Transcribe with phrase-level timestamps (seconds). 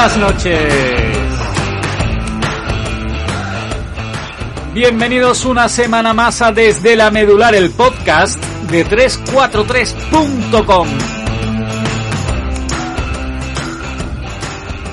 [0.00, 0.72] buenas noches.
[4.72, 10.88] Bienvenidos una semana más a Desde la Medular, el podcast de 343.com.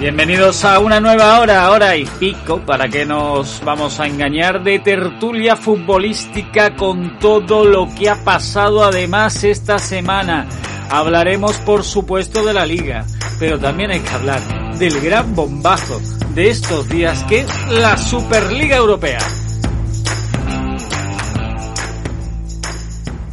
[0.01, 4.79] Bienvenidos a una nueva hora, hora y pico, para que nos vamos a engañar de
[4.79, 10.47] tertulia futbolística con todo lo que ha pasado además esta semana.
[10.89, 13.05] Hablaremos por supuesto de la liga,
[13.39, 15.99] pero también hay que hablar del gran bombazo
[16.35, 19.19] de estos días que es la Superliga Europea.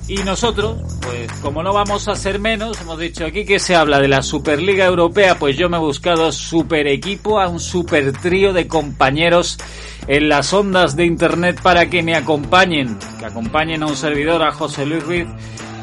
[0.08, 4.00] Y nosotros, pues como no vamos a ser menos, hemos dicho aquí que se habla
[4.00, 8.52] de la Superliga Europea, pues yo me he buscado super equipo, a un super trío
[8.52, 9.58] de compañeros
[10.06, 14.52] en las ondas de internet para que me acompañen, que acompañen a un servidor, a
[14.52, 15.26] José Luis Ruiz,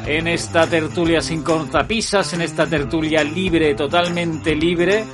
[0.06, 5.04] en esta tertulia sin cortapisas, en esta tertulia libre, totalmente libre,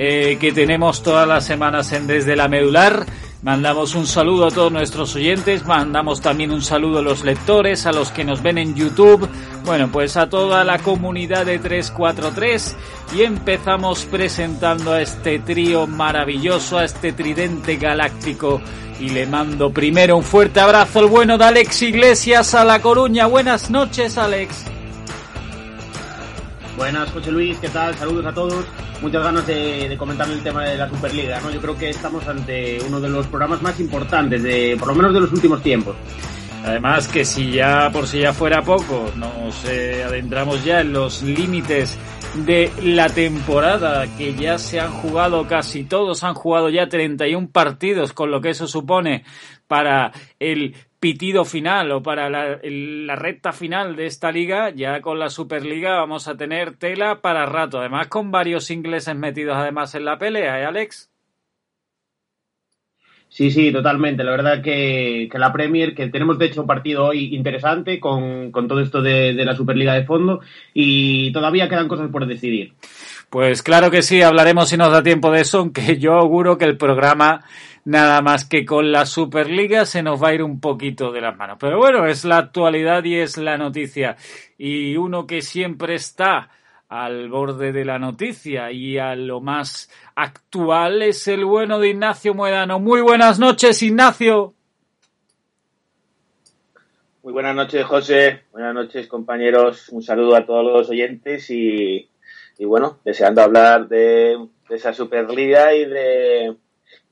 [0.00, 3.04] eh, que tenemos todas las semanas en Desde la Medular.
[3.42, 7.92] Mandamos un saludo a todos nuestros oyentes, mandamos también un saludo a los lectores, a
[7.92, 9.28] los que nos ven en YouTube,
[9.64, 12.76] bueno, pues a toda la comunidad de 343
[13.16, 18.60] y empezamos presentando a este trío maravilloso, a este tridente galáctico
[19.00, 23.26] y le mando primero un fuerte abrazo al bueno de Alex Iglesias a La Coruña.
[23.26, 24.77] Buenas noches, Alex.
[26.78, 27.92] Buenas, José Luis, ¿qué tal?
[27.96, 28.64] Saludos a todos.
[29.02, 31.50] Muchas ganas de, comentar el tema de la Superliga, ¿no?
[31.50, 35.12] Yo creo que estamos ante uno de los programas más importantes, de, por lo menos
[35.12, 35.96] de los últimos tiempos.
[36.64, 41.98] Además que si ya, por si ya fuera poco, nos adentramos ya en los límites
[42.46, 48.12] de la temporada, que ya se han jugado casi todos, han jugado ya 31 partidos,
[48.12, 49.24] con lo que eso supone
[49.66, 55.18] para el pitido final o para la, la, recta final de esta liga, ya con
[55.18, 57.78] la Superliga vamos a tener tela para rato.
[57.78, 61.10] Además, con varios ingleses metidos además en la pelea, ¿eh, Alex?
[63.28, 64.24] Sí, sí, totalmente.
[64.24, 68.50] La verdad que, que la Premier, que tenemos de hecho un partido hoy interesante con,
[68.50, 70.40] con todo esto de, de la Superliga de fondo
[70.72, 72.72] y todavía quedan cosas por decidir.
[73.28, 76.64] Pues claro que sí, hablaremos si nos da tiempo de eso, aunque yo auguro que
[76.64, 77.44] el programa
[77.88, 81.34] nada más que con la Superliga se nos va a ir un poquito de las
[81.38, 81.56] manos.
[81.58, 84.16] Pero bueno, es la actualidad y es la noticia.
[84.58, 86.50] Y uno que siempre está
[86.90, 92.34] al borde de la noticia y a lo más actual es el bueno de Ignacio
[92.34, 92.78] Muedano.
[92.78, 94.52] Muy buenas noches, Ignacio.
[97.22, 98.42] Muy buenas noches, José.
[98.52, 99.88] Buenas noches, compañeros.
[99.88, 102.06] Un saludo a todos los oyentes y,
[102.58, 106.56] y bueno, deseando hablar de, de esa Superliga y de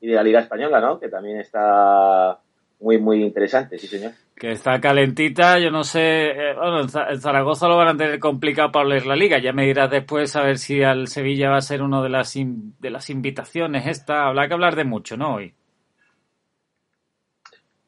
[0.01, 0.99] y de la Liga Española, ¿no?
[0.99, 2.39] Que también está
[2.79, 4.11] muy, muy interesante, sí, señor.
[4.35, 8.71] Que está calentita, yo no sé, eh, bueno, en Zaragoza lo van a tener complicado
[8.71, 11.61] para leer la liga, ya me dirás después a ver si al Sevilla va a
[11.61, 15.35] ser uno de las, de las invitaciones esta, habrá que hablar de mucho, ¿no?
[15.35, 15.55] Hoy.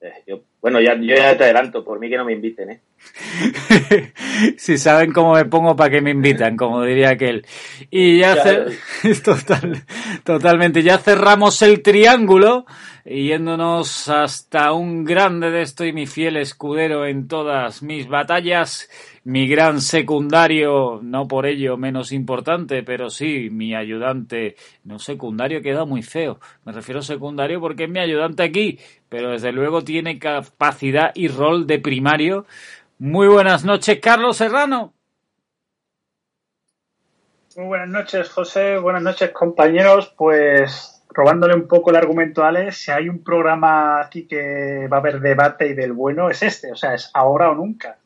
[0.01, 2.79] Eh, yo, bueno, ya, yo ya te adelanto, por mí que no me inviten, ¿eh?
[4.57, 7.45] si saben cómo me pongo para que me invitan, como diría aquel.
[7.89, 8.35] Y ya,
[9.23, 9.83] total,
[10.23, 12.65] totalmente, ya cerramos el triángulo
[13.09, 18.89] yéndonos hasta un grande de esto y mi fiel escudero en todas mis batallas,
[19.29, 25.85] mi gran secundario, no por ello menos importante, pero sí mi ayudante, no secundario queda
[25.85, 30.17] muy feo, me refiero a secundario porque es mi ayudante aquí, pero desde luego tiene
[30.17, 32.47] capacidad y rol de primario
[32.97, 34.93] muy buenas noches, Carlos Serrano.
[37.55, 38.77] Muy buenas noches, José.
[38.77, 40.13] Buenas noches, compañeros.
[40.17, 44.97] Pues robándole un poco el argumento a Alex, si hay un programa aquí que va
[44.97, 46.73] a haber debate y del bueno, es este.
[46.73, 47.99] O sea, es ahora o nunca.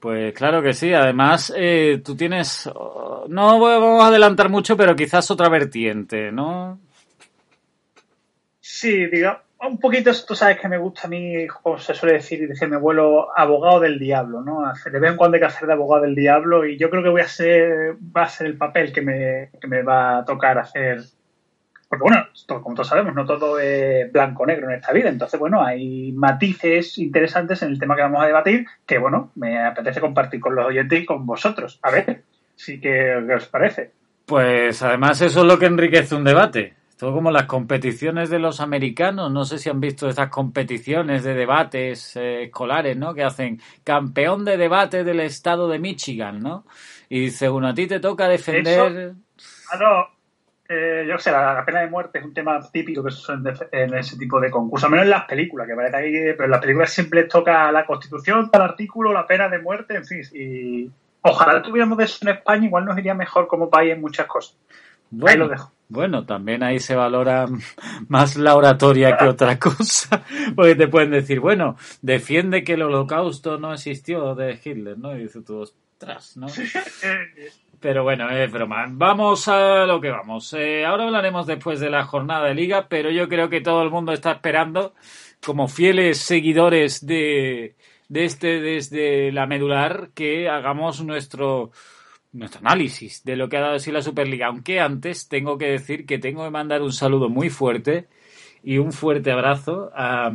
[0.00, 0.92] Pues claro que sí.
[0.92, 2.70] Además, eh, tú tienes,
[3.28, 6.78] no vamos a adelantar mucho, pero quizás otra vertiente, ¿no?
[8.60, 12.48] Sí, digamos un poquito, tú sabes que me gusta a mí, como se suele decir,
[12.48, 14.62] dice mi abuelo, abogado del diablo, ¿no?
[14.84, 17.08] De vez en cuando hay que hacer de abogado del diablo y yo creo que
[17.08, 20.58] voy a ser, va a ser el papel que me, que me va a tocar
[20.58, 21.00] hacer.
[21.88, 25.08] Porque bueno, como todos sabemos, no todo es blanco-negro en esta vida.
[25.08, 29.64] Entonces, bueno, hay matices interesantes en el tema que vamos a debatir que, bueno, me
[29.64, 31.78] apetece compartir con los oyentes y con vosotros.
[31.82, 32.24] A ver,
[32.56, 33.92] sí que, ¿qué os parece?
[34.26, 36.74] Pues además eso es lo que enriquece un debate.
[36.98, 39.30] Todo como las competiciones de los americanos.
[39.30, 43.14] No sé si han visto esas competiciones de debates eh, escolares, ¿no?
[43.14, 46.66] Que hacen campeón de debate del estado de Michigan, ¿no?
[47.08, 49.14] Y según a ti te toca defender.
[49.72, 50.08] ah,
[50.70, 53.32] eh, yo sé, la, pena de muerte es un tema típico que se
[53.72, 56.50] en ese tipo de concursos, al menos en las películas, que parece que pero en
[56.50, 60.20] las películas siempre toca la constitución, el artículo, la pena de muerte, en fin.
[60.34, 60.90] Y
[61.22, 64.58] ojalá tuviéramos eso en España, igual nos iría mejor como país en muchas cosas.
[65.10, 65.72] Bueno, ahí lo dejo.
[65.88, 67.46] Bueno, también ahí se valora
[68.08, 70.22] más la oratoria que otra cosa,
[70.54, 75.16] porque te pueden decir, bueno, defiende que el holocausto no existió de Hitler, ¿no?
[75.16, 76.46] Y dice tú, ostras, ¿no?
[77.80, 78.86] Pero bueno, es broma.
[78.88, 80.52] Vamos a lo que vamos.
[80.54, 83.90] Eh, ahora hablaremos después de la jornada de liga, pero yo creo que todo el
[83.90, 84.94] mundo está esperando,
[85.44, 87.76] como fieles seguidores de,
[88.08, 91.70] de este desde la medular, que hagamos nuestro
[92.32, 94.48] nuestro análisis de lo que ha dado así la Superliga.
[94.48, 98.08] Aunque antes tengo que decir que tengo que mandar un saludo muy fuerte
[98.62, 100.32] y un fuerte abrazo a,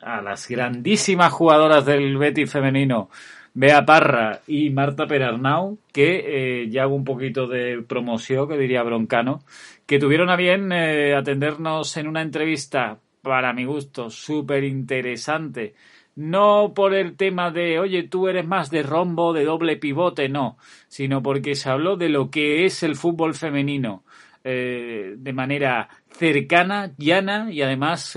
[0.00, 3.10] a las grandísimas jugadoras del Betis femenino
[3.52, 8.82] Bea Parra y Marta Perarnau, que eh, ya hago un poquito de promoción, que diría
[8.82, 9.40] Broncano,
[9.86, 15.74] que tuvieron a bien eh, atendernos en una entrevista, para mi gusto, súper interesante.
[16.14, 20.56] No por el tema de, oye, tú eres más de rombo, de doble pivote, no,
[20.88, 24.04] sino porque se habló de lo que es el fútbol femenino
[24.44, 28.16] eh, de manera cercana, llana y además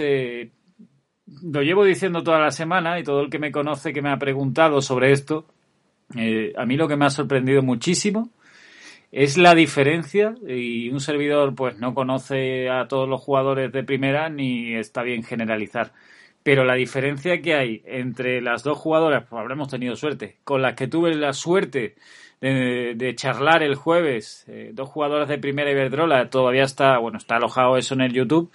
[1.26, 4.18] lo llevo diciendo toda la semana y todo el que me conoce que me ha
[4.18, 5.46] preguntado sobre esto,
[6.16, 8.30] eh, a mí lo que me ha sorprendido muchísimo
[9.12, 14.28] es la diferencia y un servidor pues no conoce a todos los jugadores de primera
[14.30, 15.94] ni está bien generalizar.
[16.42, 20.74] Pero la diferencia que hay entre las dos jugadoras, pues habremos tenido suerte, con las
[20.74, 21.96] que tuve la suerte
[22.50, 24.44] de, charlar el jueves.
[24.48, 28.52] Eh, dos jugadores de Primera Iberdrola, todavía está, bueno, está alojado eso en el YouTube,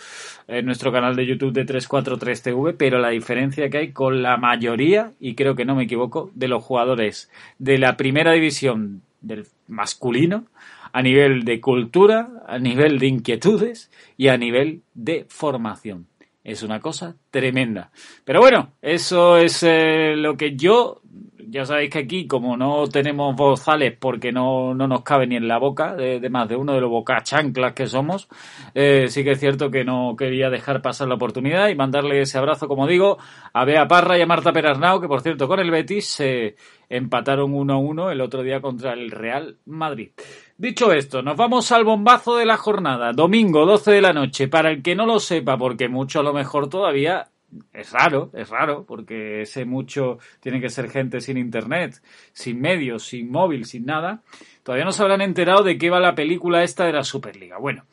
[0.46, 5.12] en nuestro canal de YouTube de 343TV, pero la diferencia que hay con la mayoría,
[5.18, 10.44] y creo que no me equivoco, de los jugadores de la Primera División del masculino,
[10.92, 16.06] a nivel de cultura, a nivel de inquietudes y a nivel de formación.
[16.44, 17.90] Es una cosa tremenda.
[18.24, 21.02] Pero bueno, eso es eh, lo que yo
[21.50, 25.48] ya sabéis que aquí, como no tenemos bozales porque no, no nos cabe ni en
[25.48, 28.28] la boca, de, más de uno de los bocas chanclas que somos,
[28.74, 32.38] eh, sí que es cierto que no quería dejar pasar la oportunidad y mandarle ese
[32.38, 33.18] abrazo, como digo,
[33.52, 36.56] a Bea Parra y a Marta Perarnau, que por cierto con el Betis se
[36.88, 40.10] empataron 1-1 el otro día contra el Real Madrid.
[40.56, 44.48] Dicho esto, nos vamos al bombazo de la jornada, domingo 12 de la noche.
[44.48, 47.28] Para el que no lo sepa, porque mucho a lo mejor todavía
[47.72, 52.00] es raro, es raro, porque ese mucho tiene que ser gente sin internet,
[52.32, 54.22] sin medios, sin móvil, sin nada.
[54.62, 57.58] Todavía no se habrán enterado de qué va la película esta de la Superliga.
[57.58, 57.84] Bueno,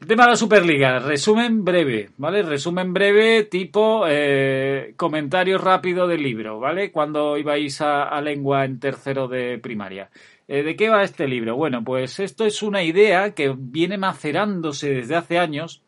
[0.00, 2.44] el tema de la Superliga, resumen breve, ¿vale?
[2.44, 6.92] Resumen breve, tipo eh, comentario rápido del libro, ¿vale?
[6.92, 10.08] Cuando ibais a, lengua en tercero de primaria.
[10.46, 11.56] Eh, ¿De qué va este libro?
[11.56, 15.82] Bueno, pues esto es una idea que viene macerándose desde hace años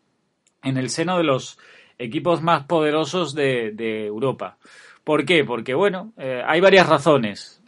[0.64, 1.56] en el seno de los
[2.00, 4.56] equipos más poderosos de, Europa.
[5.04, 5.44] ¿Por qué?
[5.44, 7.60] Porque, bueno, eh, hay varias razones.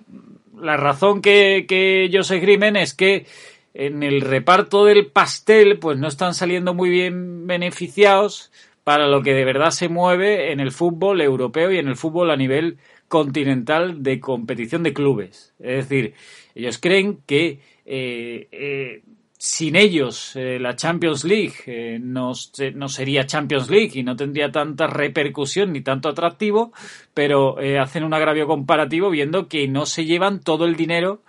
[0.58, 1.64] La razón que,
[2.04, 3.26] ellos esgrimen es que
[3.74, 8.50] en el reparto del pastel, pues no están saliendo muy bien beneficiados
[8.84, 12.30] para lo que de verdad se mueve en el fútbol europeo y en el fútbol
[12.30, 15.54] a nivel continental de competición de clubes.
[15.58, 16.14] Es decir,
[16.54, 19.02] ellos creen que eh, eh,
[19.44, 22.30] sin ellos eh, la Champions League eh, no,
[22.76, 26.72] no, sería Champions League y no tendría tanta repercusión ni tanto atractivo,
[27.12, 31.22] pero eh, hacen un agravio comparativo viendo que no se llevan todo el dinero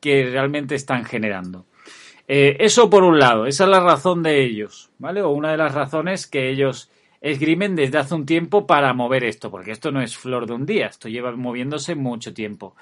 [0.00, 1.64] que realmente están generando.
[2.26, 5.22] eso por un lado, esa es la razón de ellos, ¿vale?
[5.22, 9.48] O una de las razones que ellos esgrimen desde hace un tiempo para mover esto,
[9.48, 12.74] porque esto no es flor de un día, esto lleva moviéndose mucho tiempo.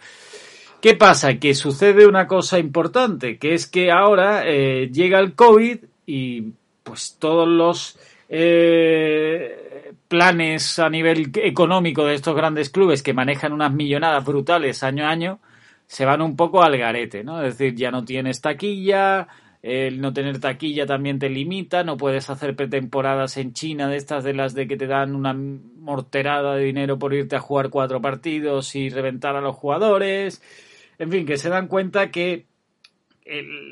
[0.81, 1.39] ¿Qué pasa?
[1.39, 6.53] Que sucede una cosa importante, que es que ahora eh, llega el COVID y
[6.85, 13.73] pues todos los eh, planes a nivel económico de estos grandes clubes que manejan unas
[13.73, 15.41] millonadas brutales año a año
[15.89, 17.43] se van un poco al garete, ¿no?
[17.43, 19.27] Es decir, ya no tienes taquilla,
[19.63, 24.23] el no tener taquilla también te limita, no puedes hacer pretemporadas en China de estas
[24.23, 28.01] de las de que te dan una morterada de dinero por irte a jugar cuatro
[28.01, 30.43] partidos y reventar a los jugadores
[30.99, 32.47] en fin, que se dan cuenta que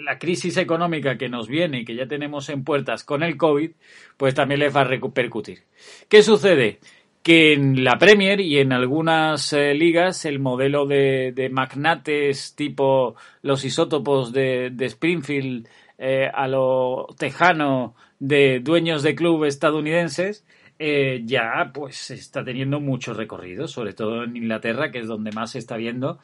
[0.05, 3.71] la crisis económica que nos viene y que ya tenemos en puertas con el COVID,
[4.17, 5.63] pues también les va a repercutir.
[6.09, 6.79] ¿Qué sucede?
[7.23, 13.65] Que en la Premier y en algunas eh, ligas el modelo de, magnates tipo los
[13.65, 15.69] isótopos de, Springfield
[15.99, 20.45] eh, a lo tejano de dueños de clubes estadounidenses
[20.79, 25.53] eh, ya pues está teniendo mucho recorrido, sobre todo en Inglaterra, que es donde más
[25.53, 26.19] se está viendo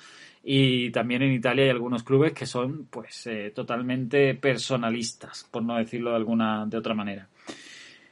[0.44, 5.76] y también en Italia hay algunos clubes que son pues eh, totalmente personalistas, por no
[5.76, 7.28] decirlo de alguna de otra manera.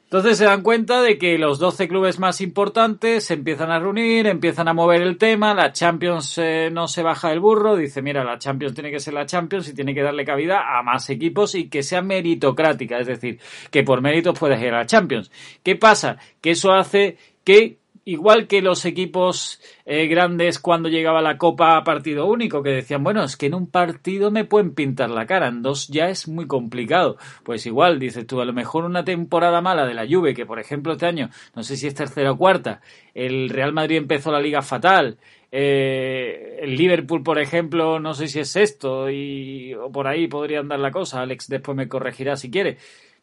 [0.05, 4.27] Entonces se dan cuenta de que los 12 clubes más importantes se empiezan a reunir,
[4.27, 8.25] empiezan a mover el tema, la Champions eh, no se baja del burro, dice, mira,
[8.25, 11.55] la Champions tiene que ser la Champions y tiene que darle cabida a más equipos
[11.55, 13.39] y que sea meritocrática, es decir,
[13.71, 15.31] que por méritos puedes ir a la Champions.
[15.63, 16.17] ¿Qué pasa?
[16.41, 21.85] Que eso hace que igual que los equipos eh, grandes cuando llegaba la Copa a
[21.85, 25.49] partido único, que decían, bueno, es que en un partido me pueden pintar la cara,
[25.49, 27.17] en dos ya es muy complicado.
[27.45, 30.59] Pues igual, dices tú, a lo mejor una temporada mala de la Juve, que por
[30.59, 32.81] ejemplo este año, no sé si es tercera o cuarta,
[33.15, 35.19] el Real Madrid empezó la liga fatal,
[35.53, 40.61] eh, el Liverpool, por ejemplo, no sé si es sexto y o por ahí podría
[40.61, 41.23] andar la cosa.
[41.23, 42.79] Alex después me corregirá si quiere.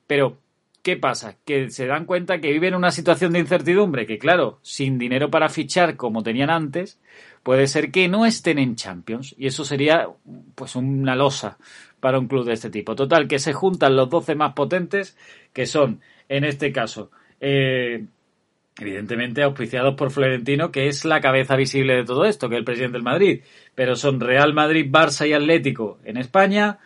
[0.07, 0.37] Pero
[0.87, 1.35] ¿Qué pasa?
[1.43, 5.49] Que se dan cuenta que viven una situación de incertidumbre, que claro, sin dinero para
[5.49, 6.97] fichar como tenían antes,
[7.43, 9.35] puede ser que no estén en Champions.
[9.37, 10.07] Y eso sería
[10.55, 11.57] pues una losa
[11.99, 12.95] para un club de este tipo.
[12.95, 15.17] Total, que se juntan los 12 más potentes,
[15.51, 18.05] que son, en este caso, eh,
[18.79, 22.63] evidentemente auspiciados por Florentino, que es la cabeza visible de todo esto, que es el
[22.63, 23.41] presidente del Madrid.
[23.75, 26.79] Pero son Real Madrid, Barça y Atlético en España,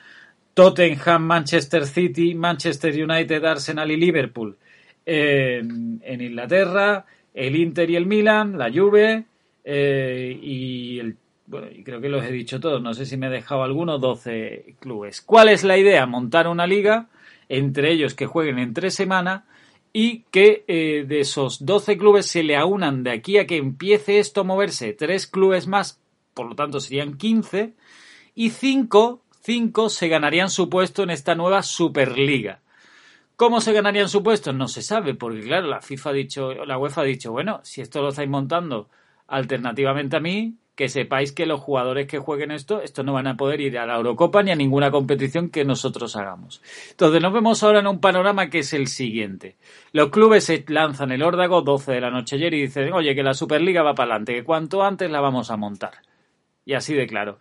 [0.54, 4.58] Tottenham, Manchester City, Manchester United, Arsenal y Liverpool
[5.06, 9.26] en, Inglaterra, el Inter y el Milan, la Juve
[9.64, 11.18] eh, y el
[11.52, 14.76] bueno, creo que los he dicho todos, no sé si me he dejado alguno, 12
[14.80, 15.22] clubes.
[15.22, 16.06] ¿Cuál es la idea?
[16.06, 17.10] Montar una liga,
[17.50, 19.44] entre ellos que jueguen en tres semanas
[19.92, 24.20] y que eh, de esos 12 clubes se le aunan de aquí a que empiece
[24.20, 26.00] esto a moverse tres clubes más,
[26.34, 27.74] por lo tanto serían 15,
[28.34, 32.60] y cinco cinco se ganarían su puesto en esta nueva Superliga.
[33.36, 34.54] ¿Cómo se ganarían su puesto?
[34.54, 37.82] No se sabe, porque claro, la FIFA ha dicho, la UEFA ha dicho, bueno, si
[37.82, 38.90] esto lo estáis montando
[39.28, 43.38] alternativamente a mí, que sepáis que los jugadores que jueguen esto, esto no van a
[43.38, 46.62] poder ir a la Eurocopa ni a ninguna competición que nosotros hagamos.
[46.92, 49.58] Entonces nos vemos ahora en un panorama que es el siguiente.
[49.92, 53.24] Los clubes se lanzan el órdago 12 de la noche ayer y dicen, oye, que
[53.24, 55.94] la Superliga va para adelante, que cuanto antes la vamos a montar.
[56.66, 57.40] Y así de claro.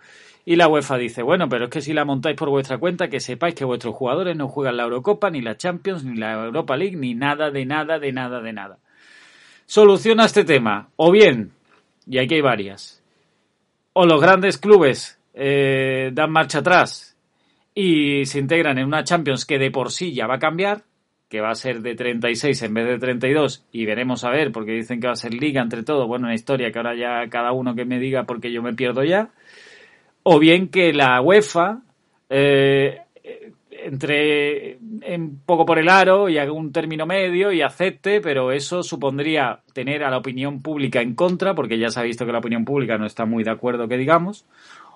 [0.50, 3.20] Y la UEFA dice, bueno, pero es que si la montáis por vuestra cuenta, que
[3.20, 6.96] sepáis que vuestros jugadores no juegan la Eurocopa, ni la Champions, ni la Europa League,
[6.96, 8.78] ni nada, de nada, de nada, de nada.
[9.66, 10.88] Soluciona este tema.
[10.96, 11.52] O bien,
[12.04, 13.00] y aquí hay varias,
[13.92, 17.16] o los grandes clubes eh, dan marcha atrás
[17.72, 20.82] y se integran en una Champions que de por sí ya va a cambiar,
[21.28, 24.72] que va a ser de 36 en vez de 32 y veremos a ver porque
[24.72, 27.52] dicen que va a ser liga entre todo, bueno, una historia que ahora ya cada
[27.52, 29.30] uno que me diga porque yo me pierdo ya
[30.22, 31.82] o bien que la UEFA
[32.28, 33.00] eh,
[33.84, 38.82] entre un poco por el aro y haga un término medio y acepte, pero eso
[38.82, 42.38] supondría tener a la opinión pública en contra, porque ya se ha visto que la
[42.38, 44.44] opinión pública no está muy de acuerdo que digamos,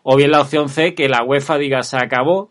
[0.02, 2.50] o bien la opción C, que la UEFA diga se acabó,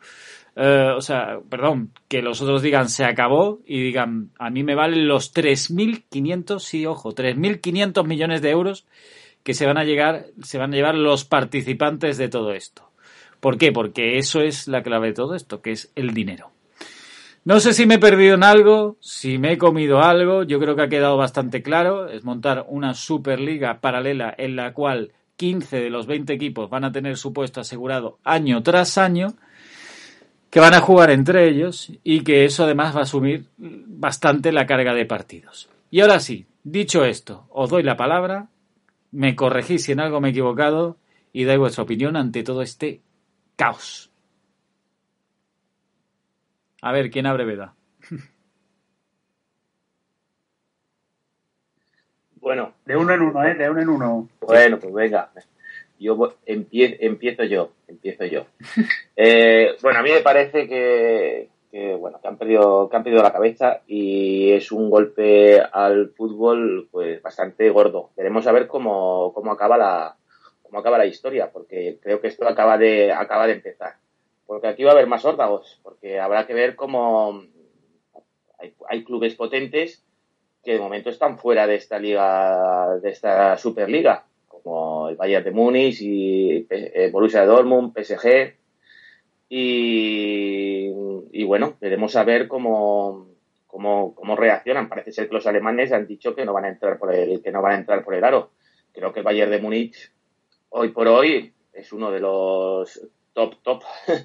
[0.56, 4.76] eh, o sea, perdón, que los otros digan se acabó y digan a mí me
[4.76, 8.86] valen los 3.500, sí, ojo, 3.500 millones de euros
[9.44, 12.90] que se van a llegar, se van a llevar los participantes de todo esto.
[13.40, 13.72] ¿Por qué?
[13.72, 16.52] Porque eso es la clave de todo esto, que es el dinero.
[17.46, 20.78] No sé si me he perdido en algo, si me he comido algo, yo creo
[20.78, 25.90] que ha quedado bastante claro, es montar una superliga paralela en la cual 15 de
[25.90, 29.34] los 20 equipos van a tener su puesto asegurado año tras año,
[30.50, 34.66] que van a jugar entre ellos y que eso además va a asumir bastante la
[34.66, 35.68] carga de partidos.
[35.92, 38.48] Y ahora sí, dicho esto, os doy la palabra
[39.14, 40.98] me corregís si en algo me he equivocado
[41.32, 43.02] y dais vuestra opinión ante todo este
[43.56, 44.12] caos.
[46.82, 47.76] A ver, ¿quién abre veda?
[52.44, 52.74] Bueno.
[52.86, 53.56] De uno en uno, ¿eh?
[53.56, 54.30] De uno en uno.
[54.42, 55.32] Bueno, pues venga.
[55.98, 58.46] Yo empiezo yo, empiezo yo.
[59.16, 63.24] Eh, bueno, a mí me parece que, que bueno que han perdido que han perdido
[63.24, 68.12] la cabeza y es un golpe al fútbol pues bastante gordo.
[68.16, 70.16] Veremos a ver cómo, cómo acaba la
[70.62, 73.96] cómo acaba la historia porque creo que esto acaba de acaba de empezar.
[74.46, 77.42] Porque aquí va a haber más órdagos porque habrá que ver cómo
[78.60, 80.06] hay, hay clubes potentes
[80.64, 85.52] que de momento están fuera de esta liga de esta superliga como el Bayern de
[85.52, 88.63] Múnich y eh, Borussia Dortmund PSG
[89.56, 93.28] y, bueno, veremos a ver cómo,
[93.68, 94.90] cómo, cómo, reaccionan.
[94.90, 97.52] Parece ser que los alemanes han dicho que no van a entrar por el, que
[97.52, 98.50] no van a entrar por el aro.
[98.92, 100.12] Creo que Bayern de Múnich
[100.70, 103.84] hoy por hoy es uno de los top top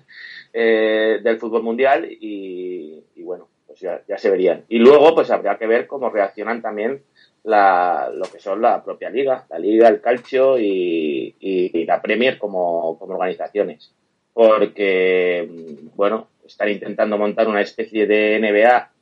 [0.55, 4.65] eh, del fútbol mundial y, bueno, pues ya, se verían.
[4.71, 7.03] Y luego pues habrá que ver cómo reaccionan también
[7.45, 12.99] lo que son la propia liga, la liga, el calcio y, y la Premier como,
[12.99, 13.93] como organizaciones
[14.39, 15.49] porque,
[15.97, 18.93] bueno, están intentando montar una especie de NBA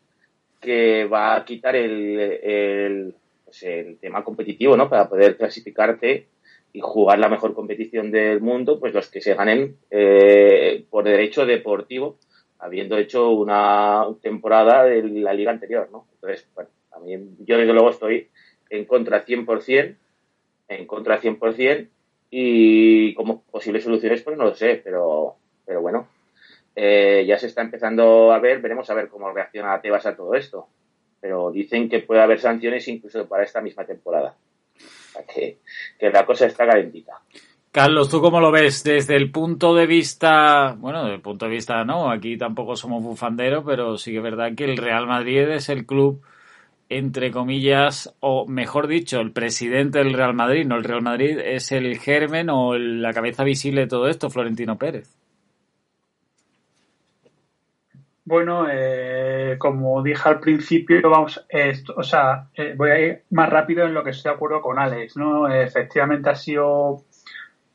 [0.58, 3.14] que va a quitar el, el,
[3.44, 4.88] pues el tema competitivo, ¿no?
[4.88, 6.26] Para poder clasificarte
[6.72, 11.44] y jugar la mejor competición del mundo, pues los que se ganen eh, por derecho
[11.44, 12.16] deportivo,
[12.58, 16.06] habiendo hecho una temporada de la liga anterior, ¿no?
[16.14, 18.28] Entonces, bueno, también yo desde luego estoy
[18.70, 19.96] en contra 100%,
[20.68, 21.88] en contra 100%,
[22.30, 26.08] y como posibles soluciones, pues no lo sé, pero, pero bueno,
[26.74, 30.34] eh, ya se está empezando a ver, veremos a ver cómo reacciona Tebas a todo
[30.34, 30.68] esto.
[31.18, 34.36] Pero dicen que puede haber sanciones incluso para esta misma temporada.
[35.34, 35.58] que,
[36.00, 37.14] la cosa está calentita.
[37.72, 41.52] Carlos, ¿tú cómo lo ves desde el punto de vista, bueno, desde el punto de
[41.52, 45.48] vista, no, aquí tampoco somos bufanderos, pero sí que es verdad que el Real Madrid
[45.50, 46.22] es el club,
[46.88, 51.72] entre comillas, o mejor dicho, el presidente del Real Madrid, no el Real Madrid, es
[51.72, 55.16] el germen o la cabeza visible de todo esto, Florentino Pérez.
[58.24, 61.46] Bueno, eh, como dije al principio, vamos,
[61.96, 64.80] o sea, eh, voy a ir más rápido en lo que estoy de acuerdo con
[64.80, 65.48] Alex, ¿no?
[65.48, 67.04] Efectivamente ha sido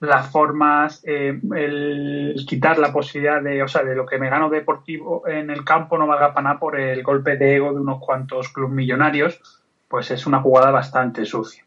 [0.02, 4.50] las formas, eh, el quitar la posibilidad de, o sea, de lo que me gano
[4.50, 8.00] deportivo en el campo no valga para nada por el golpe de ego de unos
[8.00, 9.40] cuantos clubes millonarios,
[9.88, 11.64] pues es una jugada bastante sucia.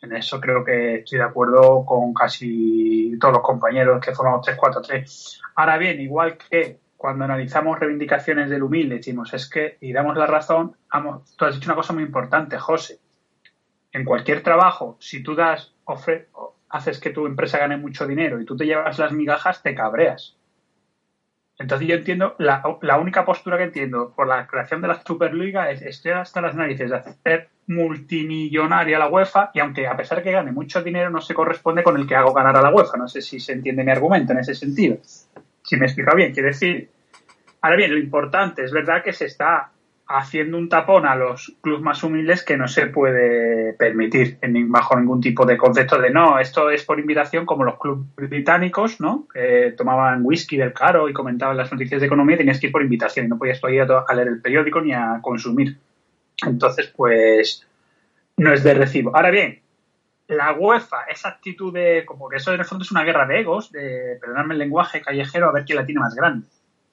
[0.00, 5.40] En eso creo que estoy de acuerdo con casi todos los compañeros que formamos 3-4-3.
[5.56, 10.26] Ahora bien, igual que cuando analizamos reivindicaciones del humilde, decimos, es que, y damos la
[10.26, 10.76] razón,
[11.36, 13.00] tú has dicho una cosa muy importante, José.
[13.90, 16.28] En cualquier trabajo, si tú das, ofre,
[16.70, 20.36] haces que tu empresa gane mucho dinero y tú te llevas las migajas, te cabreas.
[21.58, 25.70] Entonces yo entiendo, la, la única postura que entiendo por la creación de la Superliga
[25.70, 30.24] es estoy hasta las narices de hacer multimillonaria la UEFA y aunque a pesar de
[30.24, 32.96] que gane mucho dinero no se corresponde con el que hago ganar a la UEFA.
[32.96, 34.98] No sé si se entiende mi argumento en ese sentido
[35.68, 36.88] si me explico bien, quiere decir,
[37.60, 39.70] ahora bien, lo importante es verdad que se está
[40.08, 44.98] haciendo un tapón a los clubes más humildes que no se puede permitir en, bajo
[44.98, 49.28] ningún tipo de concepto de no, esto es por invitación como los clubes británicos, ¿no?
[49.32, 52.82] Que tomaban whisky del caro y comentaban las noticias de economía tenías que ir por
[52.82, 55.76] invitación y no podías ir a leer el periódico ni a consumir.
[56.46, 57.66] Entonces, pues,
[58.38, 59.14] no es de recibo.
[59.14, 59.60] Ahora bien,
[60.28, 63.40] la UEFA, esa actitud de, como que eso en el fondo es una guerra de
[63.40, 66.46] egos, de, perdonadme el lenguaje callejero, a ver quién la tiene más grande.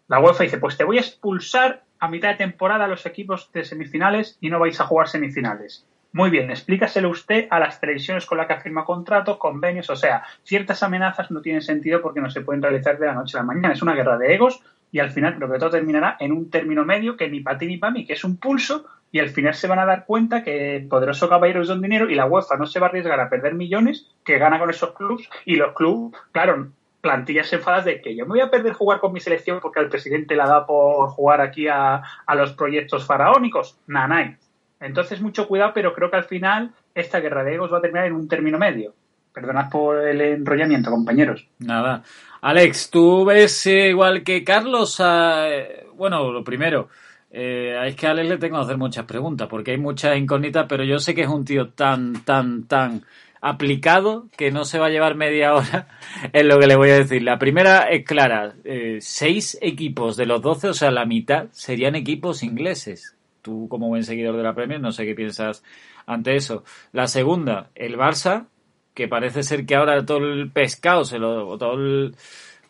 [0.10, 3.64] La UEFA dice, pues te voy a expulsar a mitad de temporada los equipos de
[3.64, 5.86] semifinales y no vais a jugar semifinales.
[6.14, 10.24] Muy bien, explícaselo usted a las televisiones con las que firma contratos, convenios, o sea,
[10.44, 13.48] ciertas amenazas no tienen sentido porque no se pueden realizar de la noche a la
[13.48, 13.74] mañana.
[13.74, 14.62] Es una guerra de egos
[14.94, 17.68] y al final creo que todo terminará en un término medio que ni para ti
[17.68, 20.42] ni para mí, que es un pulso y al final se van a dar cuenta
[20.42, 23.20] que el poderoso caballero es don dinero y la UEFA no se va a arriesgar
[23.20, 26.70] a perder millones que gana con esos clubes y los clubes, claro,
[27.06, 29.90] plantillas enfadas de que yo me voy a perder jugar con mi selección porque al
[29.90, 32.02] presidente la da por jugar aquí a,
[32.36, 33.78] los proyectos faraónicos.
[33.86, 34.38] Nanay.
[34.80, 38.08] Entonces, mucho cuidado, pero creo que al final esta guerra de egos va a terminar
[38.08, 38.96] en un término medio.
[39.32, 41.48] Perdonad por el enrollamiento, compañeros.
[41.60, 42.02] Nada.
[42.42, 45.00] Alex, ¿tú ves eh, igual que Carlos?
[45.06, 46.90] Eh, bueno, lo primero,
[47.30, 50.66] eh, es que a Alex le tengo que hacer muchas preguntas, porque hay muchas incógnitas,
[50.68, 53.04] pero yo sé que es un tío tan, tan, tan
[53.48, 55.88] aplicado que no se va a llevar media hora
[56.34, 57.22] en lo que le voy a decir.
[57.22, 61.96] La primera es clara, eh, seis equipos de los doce, o sea, la mitad, serían
[61.96, 63.16] equipos ingleses.
[63.44, 65.64] Tú, como buen seguidor de la Premier, no sé qué piensas
[66.08, 66.64] ante eso.
[66.92, 68.48] La segunda, el Barça,
[68.96, 72.16] que parece ser que ahora todo el pescado, se lo, todo el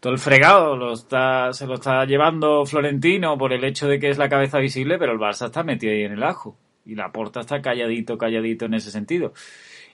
[0.01, 4.09] todo el fregado lo está, se lo está llevando Florentino por el hecho de que
[4.09, 6.57] es la cabeza visible, pero el Barça está metido ahí en el ajo.
[6.85, 9.33] Y la porta está calladito, calladito en ese sentido.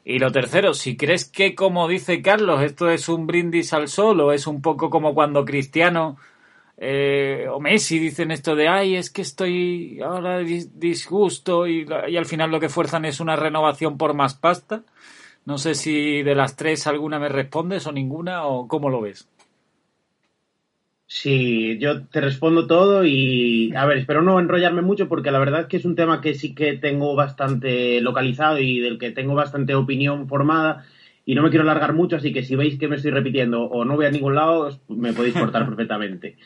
[0.03, 4.19] Y lo tercero, si crees que, como dice Carlos, esto es un brindis al sol
[4.21, 6.17] o es un poco como cuando Cristiano
[6.77, 12.25] eh, o Messi dicen esto de, ay, es que estoy ahora disgusto y, y al
[12.25, 14.83] final lo que fuerzan es una renovación por más pasta.
[15.45, 19.27] No sé si de las tres alguna me respondes o ninguna o cómo lo ves.
[21.13, 25.62] Sí, yo te respondo todo y, a ver, espero no enrollarme mucho porque la verdad
[25.62, 29.36] es que es un tema que sí que tengo bastante localizado y del que tengo
[29.36, 30.86] bastante opinión formada
[31.26, 33.84] y no me quiero alargar mucho, así que si veis que me estoy repitiendo o
[33.84, 36.38] no voy a ningún lado, me podéis cortar perfectamente.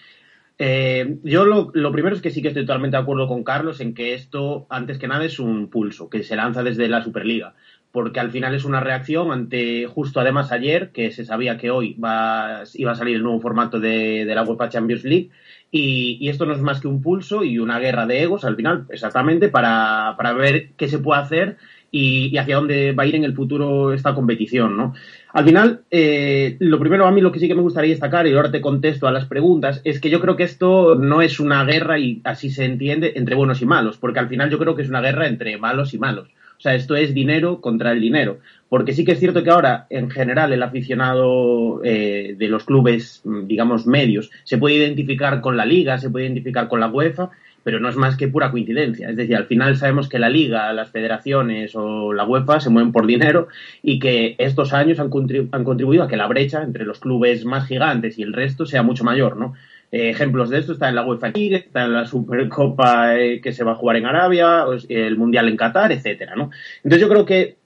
[0.58, 3.82] Eh, yo lo, lo, primero es que sí que estoy totalmente de acuerdo con Carlos
[3.82, 7.54] en que esto, antes que nada, es un pulso que se lanza desde la Superliga
[7.96, 11.96] porque al final es una reacción ante, justo además ayer, que se sabía que hoy
[11.96, 15.30] iba a salir el nuevo formato de, la UEFA Champions League,
[15.72, 18.86] y, esto no es más que un pulso y una guerra de egos al final,
[18.90, 21.56] exactamente, para, ver qué se puede hacer
[21.90, 24.94] y, hacia dónde va a ir en el futuro esta competición, ¿no?
[25.32, 28.34] Al final, eh, lo primero a mí lo que sí que me gustaría destacar, y
[28.34, 31.64] ahora te contesto a las preguntas, es que yo creo que esto no es una
[31.64, 34.82] guerra, y así se entiende, entre buenos y malos, porque al final yo creo que
[34.82, 36.28] es una guerra entre malos y malos.
[36.58, 38.40] O sea, esto es dinero contra el dinero.
[38.70, 43.22] Porque sí que es cierto que ahora, en general, el aficionado eh, de los clubes,
[43.24, 47.30] digamos, medios, se puede identificar con la liga, se puede identificar con la UEFA,
[47.66, 49.10] pero no es más que pura coincidencia.
[49.10, 52.92] Es decir, al final sabemos que la liga, las federaciones o la UEFA se mueven
[52.92, 53.48] por dinero
[53.82, 58.20] y que estos años han, contribuido a que la brecha entre los clubes más gigantes
[58.20, 59.56] y el resto sea mucho mayor, ¿no?
[59.92, 63.54] Eh, ejemplos de esto está en la UEFA League, está en la Supercopa eh, que
[63.54, 66.50] se va a jugar en Arabia, el Mundial en Qatar, etcétera, ¿no?
[66.84, 67.58] Entonces yo creo que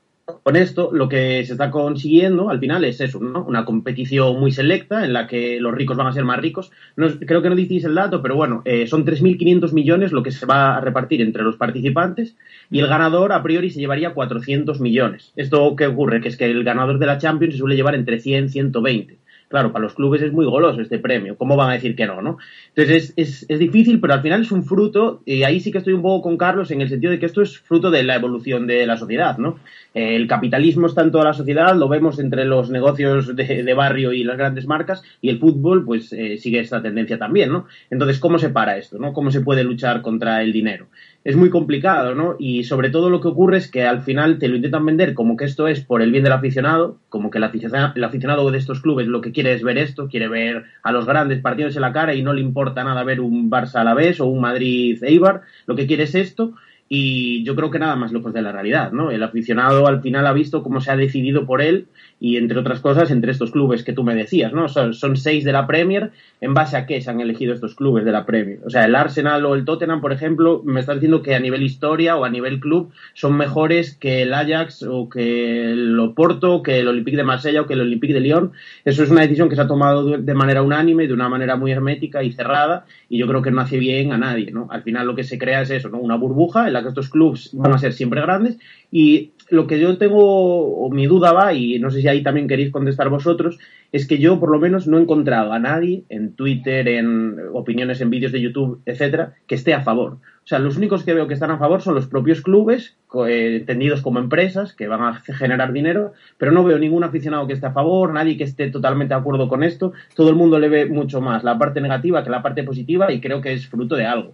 [0.43, 3.43] con esto lo que se está consiguiendo al final es eso, ¿no?
[3.43, 6.71] Una competición muy selecta en la que los ricos van a ser más ricos.
[6.95, 10.31] No, creo que no dices el dato, pero bueno, eh, son 3.500 millones lo que
[10.31, 12.35] se va a repartir entre los participantes
[12.69, 15.31] y el ganador a priori se llevaría 400 millones.
[15.35, 16.21] ¿Esto qué ocurre?
[16.21, 19.17] Que es que el ganador de la Champions se suele llevar entre 100 y 120.
[19.49, 21.35] Claro, para los clubes es muy goloso este premio.
[21.35, 22.37] ¿Cómo van a decir que no, no?
[22.75, 25.93] Entonces es, es, difícil, pero al final es un fruto, y ahí sí que estoy
[25.93, 28.67] un poco con Carlos en el sentido de que esto es fruto de la evolución
[28.67, 29.57] de la sociedad, ¿no?
[29.95, 34.13] Eh, el capitalismo está en toda la sociedad, lo vemos entre los negocios de, barrio
[34.13, 37.65] y las grandes marcas, y el fútbol, pues, eh, sigue esta tendencia también, ¿no?
[37.89, 39.13] Entonces, ¿cómo se para esto, no?
[39.13, 40.89] ¿Cómo se puede luchar contra el dinero?
[41.23, 42.35] Es muy complicado, ¿no?
[42.39, 45.35] Y sobre todo lo que ocurre es que al final te lo intentan vender como
[45.35, 49.07] que esto es por el bien del aficionado, como que el aficionado, de estos clubes
[49.07, 52.15] lo que quiere es ver esto, quiere ver a los grandes partidos en la cara
[52.15, 55.41] y no le importa nada ver un Barça a la vez o un Madrid Eibar,
[55.65, 56.53] lo que quiere es esto
[56.91, 59.11] y yo creo que nada más lejos de la realidad, ¿no?
[59.11, 61.85] El aficionado al final ha visto cómo se ha decidido por él
[62.19, 64.67] y entre otras cosas entre estos clubes que tú me decías, ¿no?
[64.67, 68.11] Son, seis de la Premier, ¿en base a qué se han elegido estos clubes de
[68.11, 68.59] la Premier?
[68.65, 71.61] O sea, el Arsenal o el Tottenham, por ejemplo, me está diciendo que a nivel
[71.61, 76.79] historia o a nivel club son mejores que el Ajax o que el Oporto, que
[76.79, 78.51] el Olympique de Marsella o que el Olympique de Lyon.
[78.83, 81.71] Eso es una decisión que se ha tomado de manera unánime, de una manera muy
[81.71, 84.67] hermética y cerrada y yo creo que no hace bien a nadie, ¿no?
[84.71, 85.99] Al final lo que se crea es eso, ¿no?
[85.99, 88.57] Una burbuja en la que estos clubes van a ser siempre grandes
[88.91, 92.47] y lo que yo tengo, o mi duda va, y no sé si ahí también
[92.47, 93.57] queréis contestar vosotros,
[93.91, 98.01] es que yo por lo menos no he encontrado a nadie en Twitter, en opiniones
[98.01, 100.13] en vídeos de YouTube, etcétera, que esté a favor.
[100.13, 103.57] O sea, los únicos que veo que están a favor son los propios clubes, eh,
[103.59, 107.67] entendidos como empresas, que van a generar dinero, pero no veo ningún aficionado que esté
[107.67, 109.93] a favor, nadie que esté totalmente de acuerdo con esto.
[110.15, 113.21] Todo el mundo le ve mucho más la parte negativa que la parte positiva y
[113.21, 114.33] creo que es fruto de algo.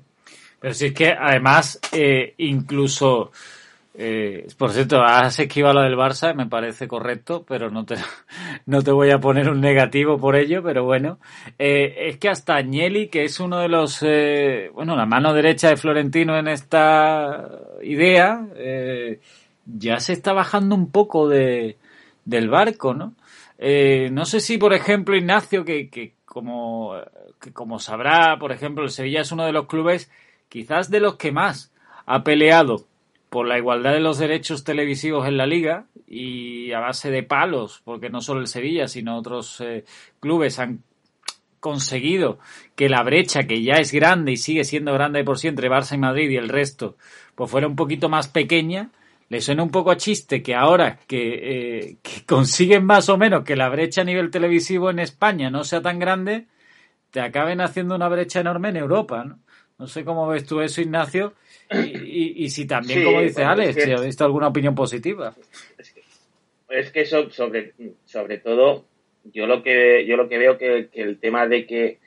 [0.66, 3.32] Pero si es que además, eh, incluso
[3.94, 7.98] eh, por cierto, has esquivado lo del Barça, me parece correcto, pero no te,
[8.66, 11.20] no te voy a poner un negativo por ello, pero bueno.
[11.60, 14.04] Eh, es que hasta Agnelli, que es uno de los,
[14.74, 17.48] bueno, la mano derecha de Florentino en esta
[17.84, 18.44] idea,
[19.68, 21.78] ya se está bajando un poco de,
[22.24, 23.14] del barco, ¿no?
[23.60, 26.96] No sé si, por ejemplo, Ignacio, que, que como,
[27.40, 30.10] que como sabrá, por ejemplo, el Sevilla es uno de los clubes
[30.50, 31.74] quizás de los que más
[32.06, 32.86] ha peleado
[33.30, 37.82] por la igualdad de los derechos televisivos en la liga y a base de palos,
[37.84, 39.84] porque no solo el Sevilla, sino otros eh,
[40.20, 40.84] clubes han
[41.60, 42.40] conseguido
[42.76, 45.96] que la brecha, que ya es grande y sigue siendo grande por sí entre Barça
[45.96, 46.96] y Madrid y el resto,
[47.34, 48.92] pues fuera un poquito más pequeña,
[49.30, 51.34] le suena un poco a chiste que ahora que,
[51.90, 55.64] eh, que consiguen más o menos que la brecha a nivel televisivo en España no
[55.64, 56.46] sea tan grande,
[57.12, 59.40] te acaben haciendo una brecha enorme en Europa, ¿no?
[59.78, 61.34] No sé cómo ves tú eso, Ignacio,
[61.70, 65.36] y, si también, como dice Alex, si ha visto alguna opinión positiva.
[66.70, 67.74] Es que, sobre,
[68.06, 68.86] sobre todo,
[69.26, 72.00] yo lo que, yo lo que veo que, que el tema de que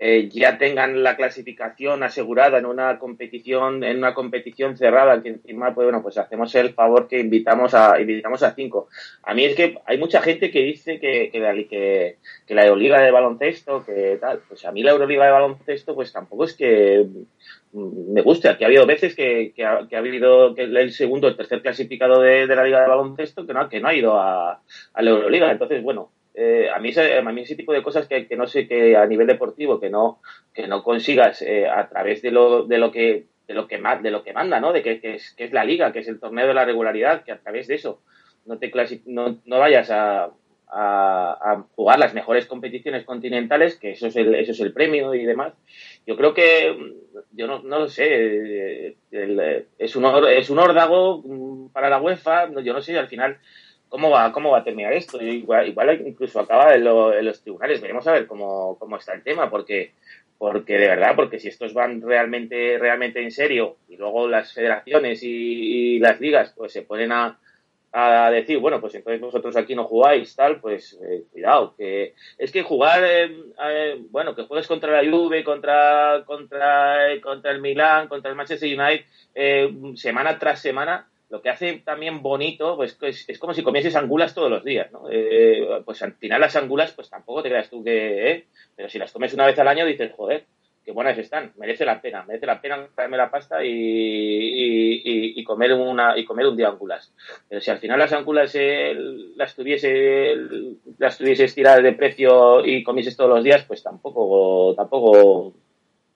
[0.00, 5.74] eh, ya tengan la clasificación asegurada en una competición en una competición cerrada que encima
[5.74, 8.88] pues bueno pues hacemos el favor que invitamos a invitamos a cinco.
[9.24, 13.00] A mí es que hay mucha gente que dice que, que, la, que, que Euroliga
[13.00, 17.06] de baloncesto que tal pues a mí la Euroliga de baloncesto pues tampoco es que
[17.72, 18.48] me guste.
[18.48, 22.46] Aquí ha habido veces que, que, ha, habido que el segundo el tercer clasificado de,
[22.46, 24.62] de, la liga de baloncesto que no que no ha ido a,
[24.94, 25.50] a la Euroliga.
[25.50, 28.46] Entonces bueno eh, a, mí ese, a mí ese tipo de cosas que, que, no
[28.46, 30.20] sé que a nivel deportivo que no
[30.54, 34.10] que no consigas eh, a través de lo, de lo que de lo que de
[34.12, 36.20] lo que manda no de que, que, es, que es la liga que es el
[36.20, 38.02] torneo de la regularidad que a través de eso
[38.46, 38.70] no te
[39.06, 40.30] no, no vayas a,
[40.70, 45.24] a, jugar las mejores competiciones continentales que eso es el eso es el premio y
[45.24, 45.54] demás.
[46.06, 46.94] Yo creo que
[47.32, 52.48] yo no, no lo sé el, es un es un órdago mm, para la UEFA
[52.62, 53.38] yo no sé al final
[53.88, 55.22] cómo va, cómo va a terminar esto.
[55.22, 57.80] Igual, igual incluso acaba en, los tribunales.
[57.80, 59.92] Veremos a ver cómo, cómo está el tema, porque
[60.38, 65.20] porque de verdad, porque si estos van realmente, realmente en serio y luego las federaciones
[65.22, 67.38] y, las ligas pues se ponen a,
[67.90, 72.52] a, decir, bueno, pues entonces vosotros aquí no jugáis, tal, pues eh, cuidado, que es
[72.52, 78.30] que jugar, eh, bueno, que juegues contra la Juve, contra, contra, contra el Milan, contra
[78.30, 83.38] el Manchester United, eh, semana tras semana, lo que hace también bonito, pues es, es
[83.38, 85.04] como si comieses angulas todos los días, ¿no?
[85.84, 89.34] pues al final las angulas, pues tampoco te creas tú que, pero si las comes
[89.34, 90.44] una vez al año dices, joder,
[90.88, 93.68] qué buenas están, merece la pena, merece la pena traerme la pasta y,
[95.36, 97.12] y, comer una y comer un día ángulas.
[97.46, 98.94] Pero si al final las ángulas eh,
[99.36, 100.34] las tuviese
[100.96, 105.52] las tuviese estiradas de precio y comieses todos los días, pues tampoco tampoco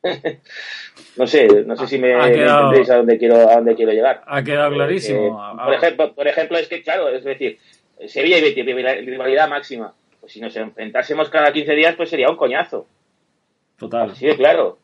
[1.17, 4.23] no sé, no sé si me, entendéis a dónde quiero a dónde quiero llegar.
[4.27, 5.27] Ha quedado eh, clarísimo.
[5.29, 7.59] Eh, por ejemplo, por ejemplo es que claro, es decir,
[8.07, 8.65] Sevilla y Betis
[9.07, 12.87] rivalidad máxima pues si nos enfrentásemos cada 15 días, pues sería un coñazo.
[13.77, 14.15] Total.
[14.15, 14.79] Sí, claro.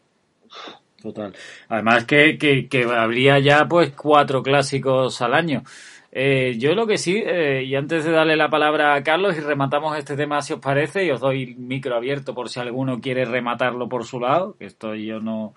[1.01, 1.33] Total.
[1.69, 5.63] Además que, que, habría ya pues cuatro clásicos al año.
[6.11, 9.41] Eh, yo lo que sí, eh, y antes de darle la palabra a Carlos y
[9.41, 13.25] rematamos este tema si os parece, y os doy micro abierto por si alguno quiere
[13.27, 15.55] rematarlo por su lado, que esto yo no,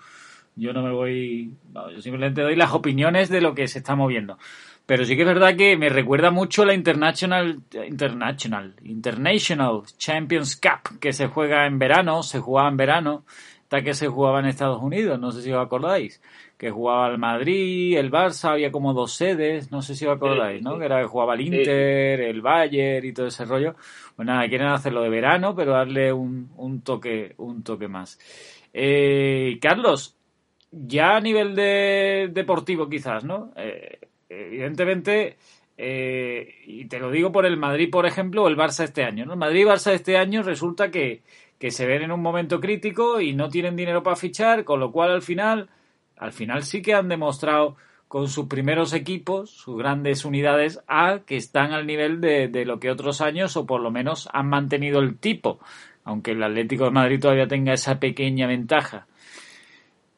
[0.56, 4.38] yo no me voy, yo simplemente doy las opiniones de lo que se está moviendo.
[4.86, 11.00] Pero sí que es verdad que me recuerda mucho la International, International, International Champions Cup,
[11.00, 13.24] que se juega en verano, se jugaba en verano,
[13.64, 16.22] hasta que se jugaba en Estados Unidos, no sé si os acordáis,
[16.62, 20.62] que jugaba el Madrid, el Barça, había como dos sedes, no sé si os acordáis,
[20.62, 20.78] ¿no?
[20.78, 23.74] Que era que jugaba el Inter, el Bayern y todo ese rollo.
[24.16, 28.20] Pues nada, quieren hacerlo de verano, pero darle un, un toque, un toque más.
[28.74, 30.16] Eh, Carlos,
[30.70, 33.54] ya a nivel de deportivo quizás, ¿no?
[33.56, 33.98] Eh,
[34.30, 35.38] evidentemente,
[35.78, 39.26] eh, y te lo digo por el Madrid, por ejemplo, o el Barça este año.
[39.26, 39.34] ¿no?
[39.34, 41.24] El Madrid y Barça este año resulta que,
[41.58, 44.92] que se ven en un momento crítico y no tienen dinero para fichar, con lo
[44.92, 45.68] cual al final,
[46.22, 47.76] al final sí que han demostrado
[48.08, 52.80] con sus primeros equipos, sus grandes unidades A, que están al nivel de, de lo
[52.80, 55.60] que otros años, o por lo menos han mantenido el tipo,
[56.04, 59.08] aunque el Atlético de Madrid todavía tenga esa pequeña ventaja.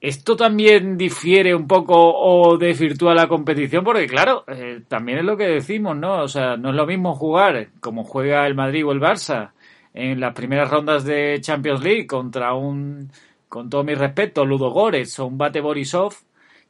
[0.01, 5.37] Esto también difiere un poco o desvirtúa la competición, porque claro, eh, también es lo
[5.37, 6.23] que decimos, ¿no?
[6.23, 9.51] O sea, no es lo mismo jugar como juega el Madrid o el Barça
[9.93, 13.09] en las primeras rondas de Champions League contra un,
[13.53, 16.15] con todo mi respeto, Ludo Górez o un Bate Borisov,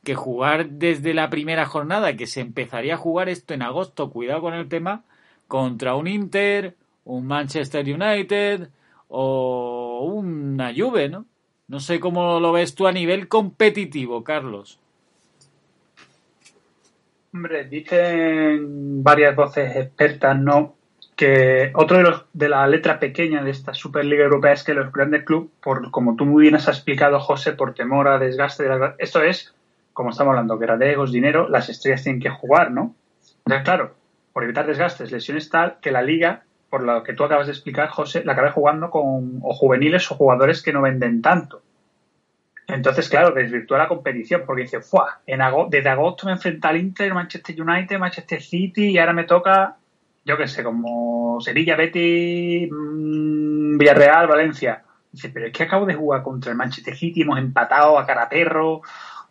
[0.03, 4.41] que jugar desde la primera jornada, que se empezaría a jugar esto en agosto, cuidado
[4.41, 5.05] con el tema,
[5.47, 8.67] contra un Inter, un Manchester United
[9.07, 11.25] o una Juve, ¿no?
[11.69, 14.77] No sé cómo lo ves tú a nivel competitivo, Carlos.
[17.33, 20.75] Hombre, dicen varias voces expertas, ¿no?
[21.73, 25.23] Otro de los de la letra pequeña de esta Superliga Europea es que los grandes
[25.23, 28.95] clubes, por como tú muy bien has explicado, José, por temor a desgaste de la
[28.97, 29.53] esto es,
[29.93, 32.95] como estamos hablando, que egos, dinero, las estrellas tienen que jugar, ¿no?
[33.45, 33.95] Entonces, claro,
[34.31, 37.89] por evitar desgastes, lesiones tal, que la liga por lo que tú acabas de explicar,
[37.89, 41.61] José, la acabé jugando con o juveniles o jugadores que no venden tanto.
[42.67, 45.19] Entonces, claro, desvirtúa la competición porque dice, ¡fuah!
[45.27, 49.75] En desde agosto me enfrenta al Inter, Manchester United, Manchester City y ahora me toca,
[50.25, 54.83] yo qué sé, como Sevilla, Betty, mm, Villarreal, Valencia.
[55.11, 58.29] Dice, pero es que acabo de jugar contra el Manchester City, hemos empatado a cara
[58.29, 58.81] perro.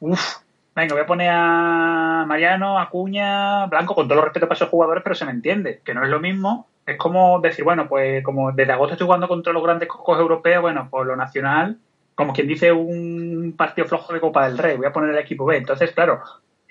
[0.00, 0.37] Uf,
[0.74, 5.02] venga, voy a poner a Mariano, Acuña, Blanco, con todo el respeto para esos jugadores,
[5.02, 8.52] pero se me entiende, que no es lo mismo es como decir, bueno, pues como
[8.52, 11.78] desde agosto estoy jugando contra los grandes cocos europeos, bueno, por lo nacional,
[12.14, 15.44] como quien dice un partido flojo de Copa del Rey, voy a poner el equipo
[15.44, 15.57] B.
[15.57, 16.20] Entonces, claro,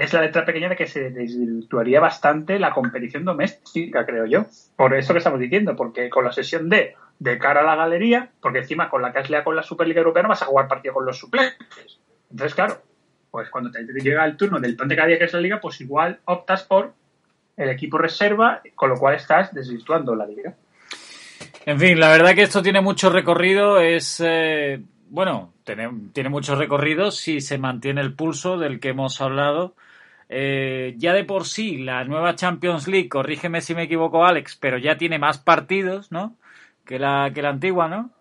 [0.01, 4.45] es la letra pequeña de que se desvirtuaría bastante la competición doméstica, creo yo.
[4.75, 8.31] Por eso que estamos diciendo, porque con la sesión D, de cara a la galería,
[8.41, 10.95] porque encima con la que has con la Superliga Europea no vas a jugar partido
[10.95, 11.99] con los suplentes.
[12.31, 12.81] Entonces, claro,
[13.29, 15.61] pues cuando te llega el turno del plan de cada día que es la liga,
[15.61, 16.93] pues igual optas por
[17.55, 20.55] el equipo reserva, con lo cual estás desvirtuando la liga.
[21.63, 24.19] En fin, la verdad que esto tiene mucho recorrido, es...
[24.25, 29.75] Eh, bueno, tiene, tiene mucho recorrido si se mantiene el pulso del que hemos hablado.
[30.33, 34.77] Eh, ya de por sí, la nueva Champions League, corrígeme si me equivoco, Alex, pero
[34.77, 36.37] ya tiene más partidos, ¿no?
[36.85, 38.11] Que la, que la antigua, ¿no?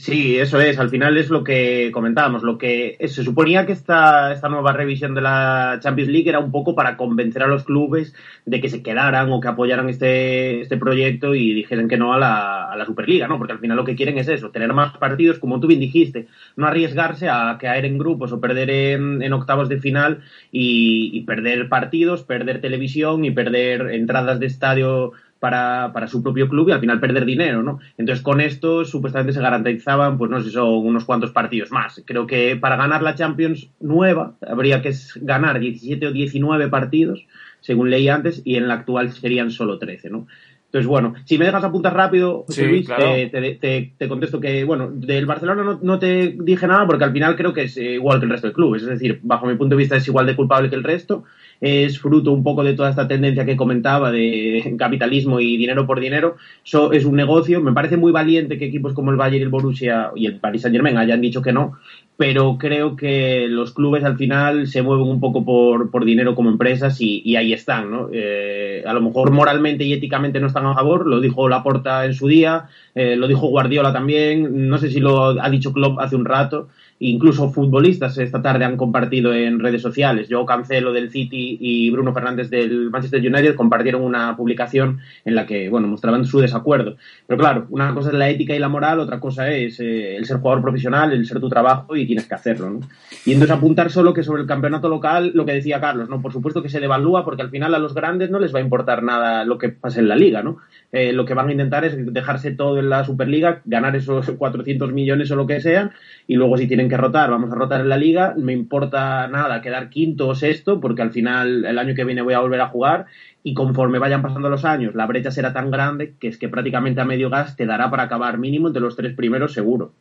[0.00, 0.78] Sí, eso es.
[0.78, 2.44] Al final es lo que comentábamos.
[2.44, 6.52] Lo que se suponía que esta, esta nueva revisión de la Champions League era un
[6.52, 8.14] poco para convencer a los clubes
[8.46, 12.18] de que se quedaran o que apoyaran este, este proyecto y dijesen que no a
[12.18, 13.38] la, a la Superliga, ¿no?
[13.38, 16.28] Porque al final lo que quieren es eso, tener más partidos, como tú bien dijiste,
[16.54, 21.22] no arriesgarse a caer en grupos o perder en, en octavos de final y, y
[21.22, 26.72] perder partidos, perder televisión y perder entradas de estadio para, para, su propio club y
[26.72, 27.78] al final perder dinero, ¿no?
[27.96, 32.02] Entonces con esto supuestamente se garantizaban, pues no sé, son unos cuantos partidos más.
[32.04, 37.26] Creo que para ganar la Champions nueva habría que ganar 17 o 19 partidos,
[37.60, 40.26] según leí antes, y en la actual serían solo 13, ¿no?
[40.68, 45.24] Entonces, bueno, si me dejas apuntar rápido, José Luis, te, te, contesto que, bueno, del
[45.24, 48.30] Barcelona no, no, te dije nada porque al final creo que es igual que el
[48.30, 48.74] resto del club.
[48.74, 51.24] Es decir, bajo mi punto de vista es igual de culpable que el resto
[51.60, 56.00] es fruto un poco de toda esta tendencia que comentaba de capitalismo y dinero por
[56.00, 56.36] dinero.
[56.64, 57.60] Eso es un negocio.
[57.60, 60.62] Me parece muy valiente que equipos como el Bayern y el Borussia y el Paris
[60.62, 61.78] Saint Germain hayan dicho que no,
[62.18, 66.50] pero creo que los clubes al final se mueven un poco por, por dinero como
[66.50, 68.08] empresas y, ahí están, ¿no?
[68.12, 72.14] Eh, a lo mejor moralmente y éticamente no están a favor, lo dijo Laporta en
[72.14, 72.66] su día,
[72.96, 76.68] eh, lo dijo Guardiola también, no sé si lo ha dicho Klopp hace un rato,
[77.00, 80.28] Incluso futbolistas esta tarde han compartido en redes sociales.
[80.28, 85.46] Yo Cancelo del City y Bruno Fernández del Manchester United compartieron una publicación en la
[85.46, 86.96] que, bueno, mostraban su desacuerdo.
[87.26, 90.24] Pero claro, una cosa es la ética y la moral, otra cosa es eh, el
[90.24, 92.80] ser jugador profesional, el ser tu trabajo y tienes que hacerlo, ¿no?
[93.24, 96.20] Y entonces apuntar solo que sobre el campeonato local, lo que decía Carlos, ¿no?
[96.20, 98.62] Por supuesto que se devalúa porque al final a los grandes no les va a
[98.62, 100.58] importar nada lo que pase en la liga, ¿no?
[100.90, 104.92] Eh, lo que van a intentar es dejarse todo en la Superliga, ganar esos 400
[104.92, 105.92] millones o lo que sean,
[106.26, 109.60] y luego si tienen que rotar, vamos a rotar en la liga, me importa nada
[109.60, 112.68] quedar quinto o sexto, porque al final el año que viene voy a volver a
[112.68, 113.06] jugar,
[113.42, 117.00] y conforme vayan pasando los años, la brecha será tan grande que es que prácticamente
[117.00, 119.92] a medio gas te dará para acabar mínimo entre los tres primeros seguro.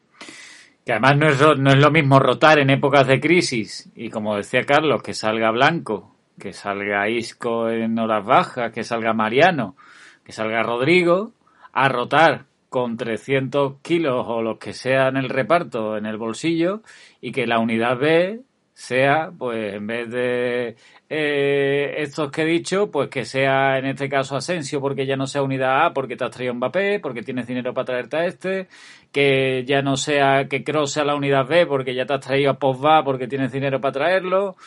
[0.85, 4.35] Que además no es, no es lo mismo rotar en épocas de crisis, y como
[4.35, 9.75] decía Carlos, que salga Blanco, que salga Isco en horas bajas, que salga Mariano,
[10.23, 11.31] que salga Rodrigo
[11.73, 16.81] a rotar con 300 kilos o los que sea en el reparto en el bolsillo
[17.21, 18.41] y que la unidad B
[18.73, 20.75] sea, pues en vez de
[21.09, 25.25] eh, estos que he dicho, pues que sea en este caso Asensio porque ya no
[25.25, 28.67] sea unidad A porque te has traído Mbappé, porque tienes dinero para traerte a este,
[29.11, 32.51] que ya no sea que Kroos sea la unidad B porque ya te has traído
[32.51, 34.57] a Pogba porque tienes dinero para traerlo,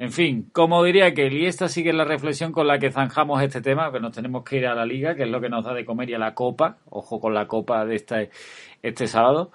[0.00, 3.60] en fin, como diría que y esta sigue la reflexión con la que zanjamos este
[3.60, 5.74] tema, que nos tenemos que ir a la liga, que es lo que nos da
[5.74, 8.30] de comer y a la copa, ojo con la copa de este,
[8.80, 9.50] este sábado,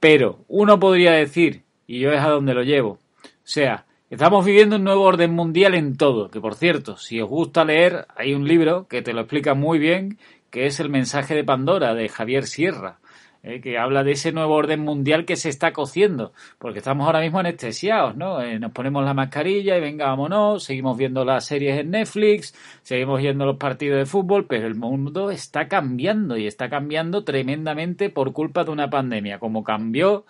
[0.00, 2.98] pero uno podría decir, y yo es a donde lo llevo, o
[3.42, 7.66] sea, estamos viviendo un nuevo orden mundial en todo, que por cierto, si os gusta
[7.66, 10.16] leer, hay un libro que te lo explica muy bien,
[10.50, 13.01] que es El mensaje de Pandora de Javier Sierra
[13.42, 17.20] eh, que habla de ese nuevo orden mundial que se está cociendo, porque estamos ahora
[17.20, 18.40] mismo anestesiados, ¿no?
[18.40, 23.20] Eh, nos ponemos la mascarilla y venga, vámonos, seguimos viendo las series en Netflix, seguimos
[23.20, 28.32] viendo los partidos de fútbol, pero el mundo está cambiando y está cambiando tremendamente por
[28.32, 30.24] culpa de una pandemia, como cambió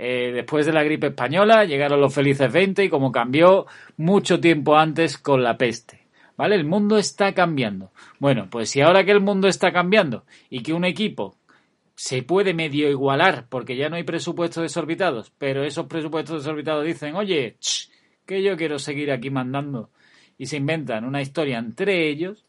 [0.00, 4.76] eh, después de la gripe española, llegaron los felices 20 y como cambió mucho tiempo
[4.76, 6.06] antes con la peste.
[6.36, 6.54] ¿Vale?
[6.54, 7.90] El mundo está cambiando.
[8.20, 11.34] Bueno, pues si ahora que el mundo está cambiando y que un equipo
[11.98, 17.16] se puede medio igualar porque ya no hay presupuestos desorbitados, pero esos presupuestos desorbitados dicen,
[17.16, 17.56] oye,
[18.24, 19.90] que yo quiero seguir aquí mandando
[20.38, 22.44] y se inventan una historia entre ellos,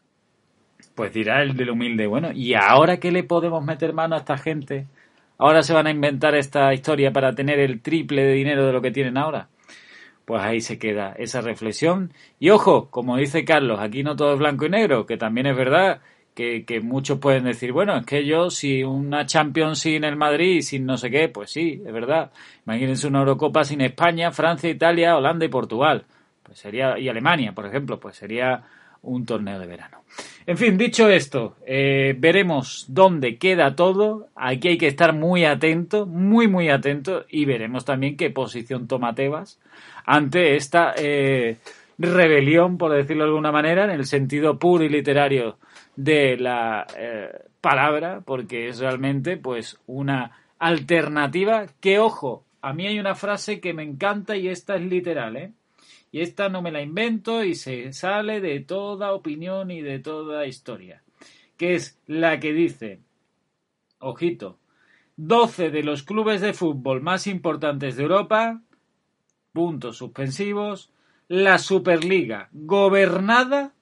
[0.94, 4.38] pues dirá el del humilde, bueno, ¿y ahora qué le podemos meter mano a esta
[4.38, 4.86] gente?
[5.36, 8.80] Ahora se van a inventar esta historia para tener el triple de dinero de lo
[8.80, 9.48] que tienen ahora.
[10.26, 12.12] Pues ahí se queda esa reflexión.
[12.38, 15.56] Y ojo, como dice Carlos, aquí no todo es blanco y negro, que también es
[15.56, 16.02] verdad
[16.34, 20.86] que, muchos pueden decir, bueno, es que yo si una Champions sin el Madrid, sin
[20.86, 22.30] no sé qué, pues sí, es verdad.
[22.66, 26.04] Imagínense una Eurocopa sin España, Francia, Italia, Holanda y Portugal.
[26.42, 28.62] Pues sería, y Alemania, por ejemplo, pues sería
[29.02, 29.98] un torneo de verano.
[30.46, 34.28] En fin, dicho esto, eh, veremos dónde queda todo.
[34.34, 39.14] Aquí hay que estar muy atento, muy, muy atento, y veremos también qué posición toma
[39.14, 39.60] Tebas
[40.04, 41.58] ante esta eh,
[41.98, 45.58] rebelión, por decirlo de alguna manera, en el sentido puro y literario
[45.96, 52.98] de la eh, palabra, porque es realmente pues una alternativa que, ojo, a mí hay
[52.98, 55.52] una frase que me encanta y esta es literal, ¿eh?
[56.12, 60.46] Y esta no me la invento y se sale de toda opinión y de toda
[60.46, 61.02] historia,
[61.56, 63.00] que es la que dice,
[64.00, 64.58] ojito,
[65.16, 68.60] 12 de los clubes de fútbol más importantes de Europa,
[69.52, 70.90] puntos suspensivos,
[71.28, 73.72] la Superliga gobernada,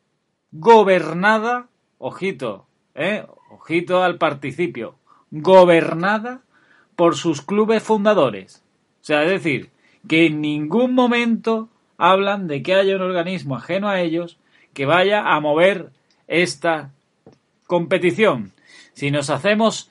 [0.50, 1.68] gobernada
[1.98, 3.24] ojito, ¿eh?
[3.50, 4.96] ojito al participio,
[5.30, 6.42] gobernada
[6.96, 8.64] por sus clubes fundadores.
[9.00, 9.70] O sea, es decir,
[10.08, 14.38] que en ningún momento hablan de que haya un organismo ajeno a ellos
[14.72, 15.90] que vaya a mover
[16.26, 16.92] esta
[17.66, 18.52] competición.
[18.92, 19.90] Si nos hacemos,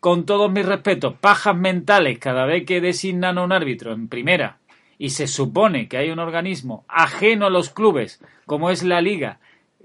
[0.00, 4.58] con todos mis respetos, pajas mentales cada vez que designan a un árbitro en primera
[4.98, 9.38] y se supone que hay un organismo ajeno a los clubes, como es la liga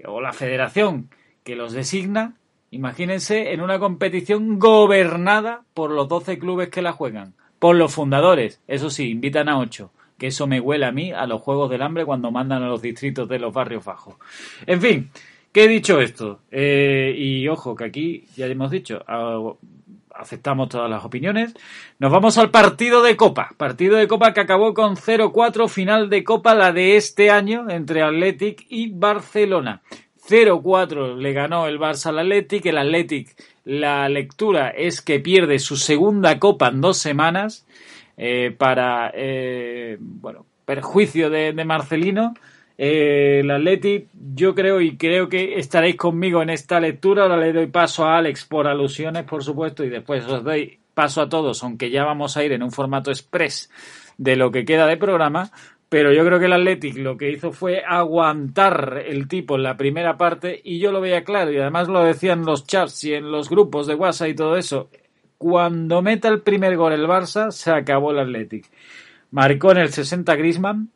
[0.04, 1.08] o la federación,
[1.44, 2.34] que los designa,
[2.74, 8.60] Imagínense en una competición gobernada por los 12 clubes que la juegan, por los fundadores.
[8.66, 11.82] Eso sí, invitan a 8 que eso me huele a mí a los Juegos del
[11.82, 14.16] Hambre cuando mandan a los distritos de los barrios bajos.
[14.66, 15.10] En fin,
[15.52, 16.40] ¿qué he dicho esto?
[16.50, 19.04] Eh, y ojo, que aquí ya hemos dicho,
[20.14, 21.54] aceptamos todas las opiniones.
[21.98, 23.50] Nos vamos al partido de Copa.
[23.56, 28.02] Partido de Copa que acabó con 0-4, final de Copa, la de este año, entre
[28.02, 29.82] Athletic y Barcelona.
[30.28, 32.66] 0-4 le ganó el Barça al Athletic.
[32.66, 37.66] El Athletic, la lectura es que pierde su segunda Copa en dos semanas
[38.16, 42.34] eh, para, eh, bueno, perjuicio de, Marcelino.
[42.78, 47.24] Eh, el Athletic, yo creo y creo que estaréis conmigo en esta lectura.
[47.24, 51.20] Ahora le doy paso a Alex por alusiones, por supuesto, y después os doy paso
[51.20, 53.68] a todos, aunque ya vamos a ir en un formato express
[54.16, 55.50] de lo que queda de programa.
[55.94, 59.76] Pero yo creo que el Athletic lo que hizo fue aguantar el tipo en la
[59.76, 63.30] primera parte y yo lo veía claro y además lo decían los chats y en
[63.30, 64.90] los grupos de WhatsApp y todo eso.
[65.38, 68.68] Cuando meta el primer gol el Barça, se acabó el Athletic.
[69.30, 70.88] Marcó en el 60 Grisman,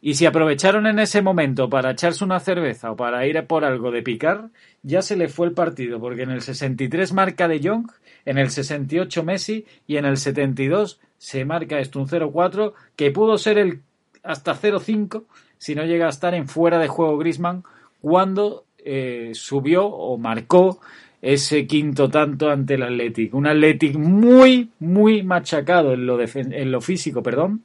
[0.00, 3.92] y si aprovecharon en ese momento para echarse una cerveza o para ir por algo
[3.92, 4.50] de picar,
[4.82, 7.92] ya se le fue el partido, porque en el 63 marca de Jong,
[8.24, 13.38] en el 68 Messi y en el 72 se marca esto un 0-4 que pudo
[13.38, 13.82] ser el
[14.26, 15.24] hasta 0-5
[15.58, 17.62] si no llega a estar en fuera de juego Grisman
[18.00, 20.80] cuando eh, subió o marcó
[21.22, 23.34] ese quinto tanto ante el Athletic.
[23.34, 27.62] Un Athletic muy, muy machacado en lo, en lo físico, perdón.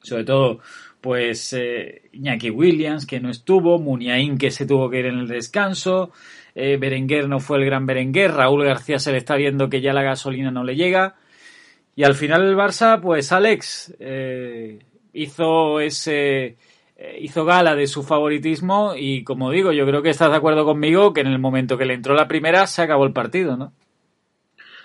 [0.00, 0.60] Sobre todo,
[1.00, 5.28] pues eh, Iñaki Williams, que no estuvo, Muniain, que se tuvo que ir en el
[5.28, 6.12] descanso,
[6.54, 9.92] eh, Berenguer no fue el gran Berenguer, Raúl García se le está viendo que ya
[9.92, 11.16] la gasolina no le llega.
[11.94, 14.78] Y al final el Barça, pues Alex eh,
[15.22, 16.56] hizo ese
[16.96, 20.64] eh, hizo gala de su favoritismo y como digo, yo creo que estás de acuerdo
[20.64, 23.72] conmigo que en el momento que le entró la primera se acabó el partido, ¿no?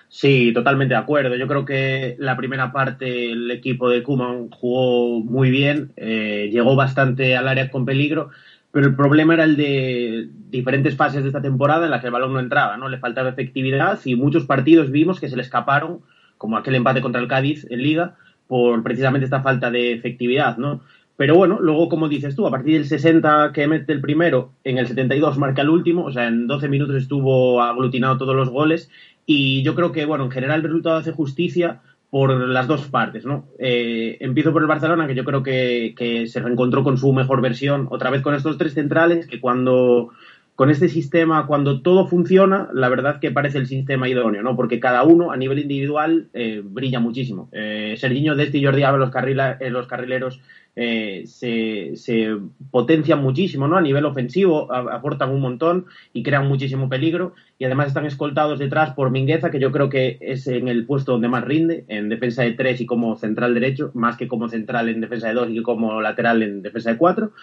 [0.09, 1.35] Sí, totalmente de acuerdo.
[1.35, 6.75] Yo creo que la primera parte el equipo de Kuman jugó muy bien, eh, llegó
[6.75, 8.29] bastante al área con peligro,
[8.71, 12.13] pero el problema era el de diferentes fases de esta temporada en las que el
[12.13, 12.89] balón no entraba, ¿no?
[12.89, 16.01] Le faltaba efectividad y muchos partidos vimos que se le escaparon,
[16.37, 18.15] como aquel empate contra el Cádiz en Liga,
[18.53, 20.81] por precisamente esta falta de efectividad, ¿no?
[21.17, 24.77] Pero bueno, luego, como dices tú, a partir del 60 que mete el primero, en
[24.77, 28.91] el 72 marca el último, o sea, en 12 minutos estuvo aglutinado todos los goles
[29.25, 31.81] y yo creo que, bueno, en general el resultado hace justicia
[32.11, 33.45] por las dos partes, ¿no?
[33.57, 37.41] Eh, empiezo por el Barcelona, que yo creo que, que se reencontró con su mejor
[37.41, 40.11] versión, otra vez con estos tres centrales, que cuando
[40.55, 44.55] con este sistema, cuando todo funciona, la verdad que parece el sistema idóneo, ¿no?
[44.55, 47.49] Porque cada uno a nivel individual eh, brilla muchísimo.
[47.51, 49.11] Eh, Serginho, Desti y Jordi Alba, los,
[49.59, 50.39] eh, los carrileros,
[50.75, 52.35] eh, se,
[52.71, 53.77] potencian muchísimo, ¿no?
[53.77, 58.91] A nivel ofensivo aportan un montón y crean muchísimo peligro y además están escoltados detrás
[58.95, 62.41] por Mingueza, que yo creo que es en el puesto donde más rinde, en defensa
[62.41, 65.61] de tres y como central derecho, más que como central en defensa de dos y
[65.61, 67.33] como lateral en defensa de cuatro.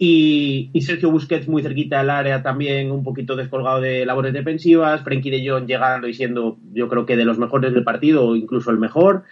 [0.00, 5.02] Y, Sergio Busquets muy cerquita del área también, un poquito descolgado de labores defensivas.
[5.02, 8.36] Frenkie de Jong llegando y siendo, yo creo que de los mejores del partido, o
[8.36, 9.24] incluso el mejor.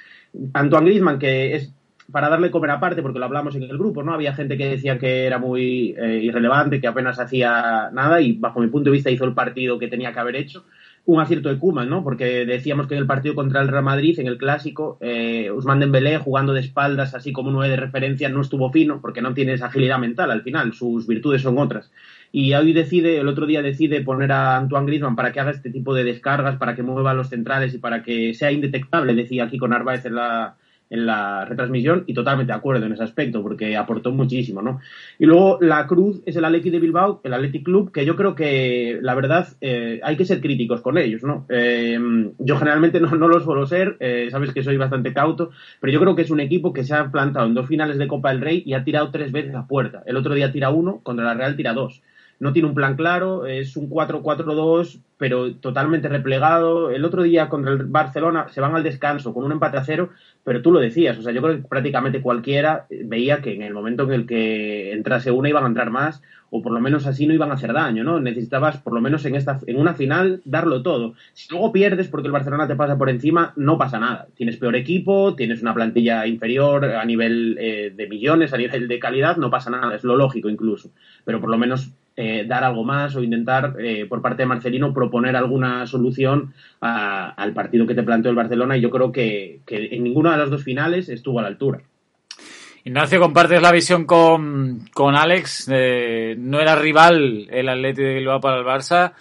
[0.54, 1.72] Antoine Griezmann, que es
[2.10, 4.12] para darle comer aparte, porque lo hablamos en el grupo, ¿no?
[4.12, 8.60] Había gente que decía que era muy eh, irrelevante, que apenas hacía nada y bajo
[8.60, 10.64] mi punto de vista hizo el partido que tenía que haber hecho
[11.06, 12.02] un acierto de Kuman, ¿no?
[12.02, 15.78] Porque decíamos que en el partido contra el Real Madrid, en el clásico, eh, Usman
[15.78, 19.52] Dembélé jugando de espaldas, así como nueve de referencia, no estuvo fino, porque no tiene
[19.52, 21.92] esa agilidad mental al final, sus virtudes son otras.
[22.32, 25.70] Y hoy decide, el otro día decide poner a Antoine Griezmann para que haga este
[25.70, 29.58] tipo de descargas, para que mueva los centrales y para que sea indetectable, decía aquí
[29.58, 30.56] con Narváez en la,
[30.90, 34.80] en la retransmisión y totalmente de acuerdo en ese aspecto porque aportó muchísimo, ¿no?
[35.18, 38.34] Y luego la cruz es el Athletic de Bilbao, el Athletic Club, que yo creo
[38.34, 41.46] que la verdad eh, hay que ser críticos con ellos, ¿no?
[41.48, 41.98] Eh,
[42.38, 46.00] yo generalmente no, no lo suelo ser, eh, sabes que soy bastante cauto, pero yo
[46.00, 48.40] creo que es un equipo que se ha plantado en dos finales de Copa del
[48.40, 50.02] Rey y ha tirado tres veces a puerta.
[50.06, 52.02] El otro día tira uno, contra la Real tira dos
[52.38, 56.90] no tiene un plan claro, es un 4-4-2, pero totalmente replegado.
[56.90, 60.10] El otro día contra el Barcelona se van al descanso con un empate a cero,
[60.44, 63.72] pero tú lo decías, o sea, yo creo que prácticamente cualquiera veía que en el
[63.72, 67.26] momento en el que entrase una iban a entrar más, o por lo menos así
[67.26, 68.20] no iban a hacer daño, ¿no?
[68.20, 71.14] Necesitabas, por lo menos en esta en una final, darlo todo.
[71.32, 74.28] Si luego pierdes porque el Barcelona te pasa por encima, no pasa nada.
[74.36, 78.98] Tienes peor equipo, tienes una plantilla inferior a nivel eh, de millones, a nivel de
[78.98, 80.90] calidad, no pasa nada, es lo lógico incluso.
[81.24, 84.94] Pero por lo menos eh, dar algo más o intentar, eh, por parte de Marcelino,
[84.94, 90.02] proponer alguna solución al partido que te planteó el Barcelona y yo creo que, en
[90.02, 91.80] ninguna de las dos finales estuvo a la altura.
[92.84, 95.68] Ignacio, compartes la visión con, con Alex.
[95.68, 99.12] no era rival el Atlético de Bilbao para el Barça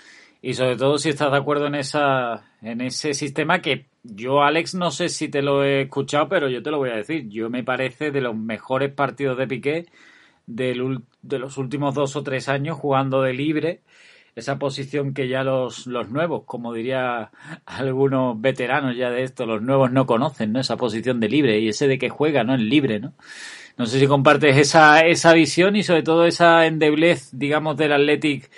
[0.45, 4.75] y sobre todo si estás de acuerdo en esa en ese sistema que yo Alex
[4.75, 7.49] no sé si te lo he escuchado pero yo te lo voy a decir yo
[7.49, 9.85] me parece de los mejores partidos de Piqué
[11.27, 13.81] de los últimos dos o tres años jugando de libre
[14.35, 17.31] esa posición que ya los, los nuevos, como diría
[17.65, 20.59] algunos veteranos ya de esto, los nuevos no conocen, ¿no?
[20.59, 22.53] Esa posición de libre y ese de que juega, ¿no?
[22.53, 23.13] El libre, ¿no?
[23.77, 28.51] No sé si compartes esa, esa visión y sobre todo esa endeblez, digamos, del Athletic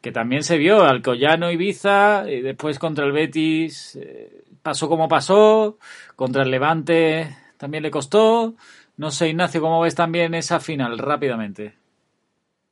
[0.00, 5.78] que también se vio, Alcoyano, Ibiza, y después contra el Betis, eh, pasó como pasó,
[6.14, 8.54] contra el Levante también le costó.
[8.98, 11.74] No sé, Ignacio, ¿cómo ves también esa final rápidamente?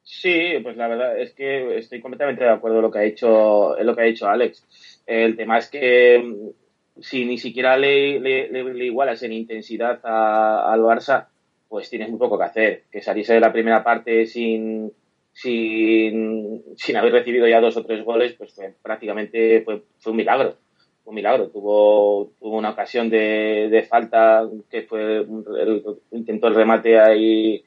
[0.05, 3.79] Sí, pues la verdad es que estoy completamente de acuerdo en lo que ha dicho,
[3.79, 5.03] en lo que ha dicho Alex.
[5.07, 11.29] El tema es que mm, si ni siquiera le, le, igualas en intensidad al Barça,
[11.69, 12.85] pues tienes muy poco que hacer.
[12.91, 14.93] Que saliese de la primera parte sin,
[15.33, 20.59] sin, sin haber recibido ya dos o tres goles, pues prácticamente fue, fue un milagro.
[21.05, 21.49] un milagro.
[21.49, 27.65] Tuvo, tuvo una ocasión de, de falta que fue, el, intentó el remate ahí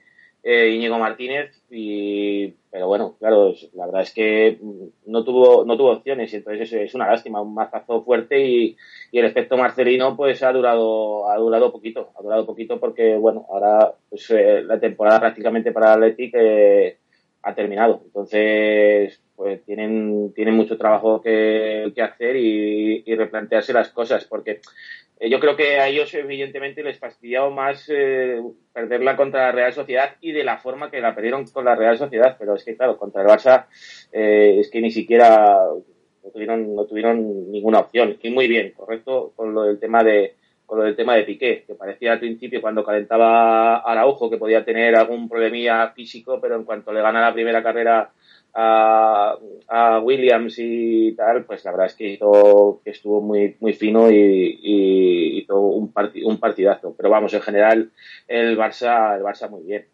[0.47, 4.59] eh, Íñigo Martínez, y, pero bueno, claro, la verdad es que
[5.07, 8.77] no tuvo, no tuvo opciones y entonces es, una lástima, un mazazo fuerte y,
[9.11, 13.47] y, el efecto Marcelino pues ha durado, ha durado poquito, ha durado poquito porque bueno,
[13.49, 16.97] ahora pues, eh, la temporada prácticamente para el Athletic eh,
[17.41, 23.89] ha terminado, entonces pues tienen, tienen mucho trabajo que, que hacer y, y replantearse las
[23.89, 24.61] cosas porque
[25.19, 28.41] eh, yo creo que a ellos, evidentemente, les fastidiaba más eh,
[28.73, 31.97] perderla contra la Real Sociedad y de la forma que la perdieron con la Real
[31.97, 32.35] Sociedad.
[32.37, 33.67] Pero es que, claro, contra el Barça
[34.11, 35.57] eh, es que ni siquiera
[36.23, 38.17] no tuvieron, no tuvieron ninguna opción.
[38.21, 40.35] Y muy bien, correcto, con lo del tema de
[40.65, 44.65] con lo del tema de Piqué, que parecía al principio cuando calentaba Araujo que podía
[44.65, 48.09] tener algún problemilla físico, pero en cuanto le gana la primera carrera
[48.55, 49.35] a,
[49.67, 54.09] a, Williams y tal, pues la verdad es que hizo que estuvo muy muy fino
[54.09, 55.93] y, y hizo un,
[56.23, 56.95] un partidazo.
[56.95, 57.91] Pero vamos, en general
[58.27, 59.85] el Barça, el Barça muy bien.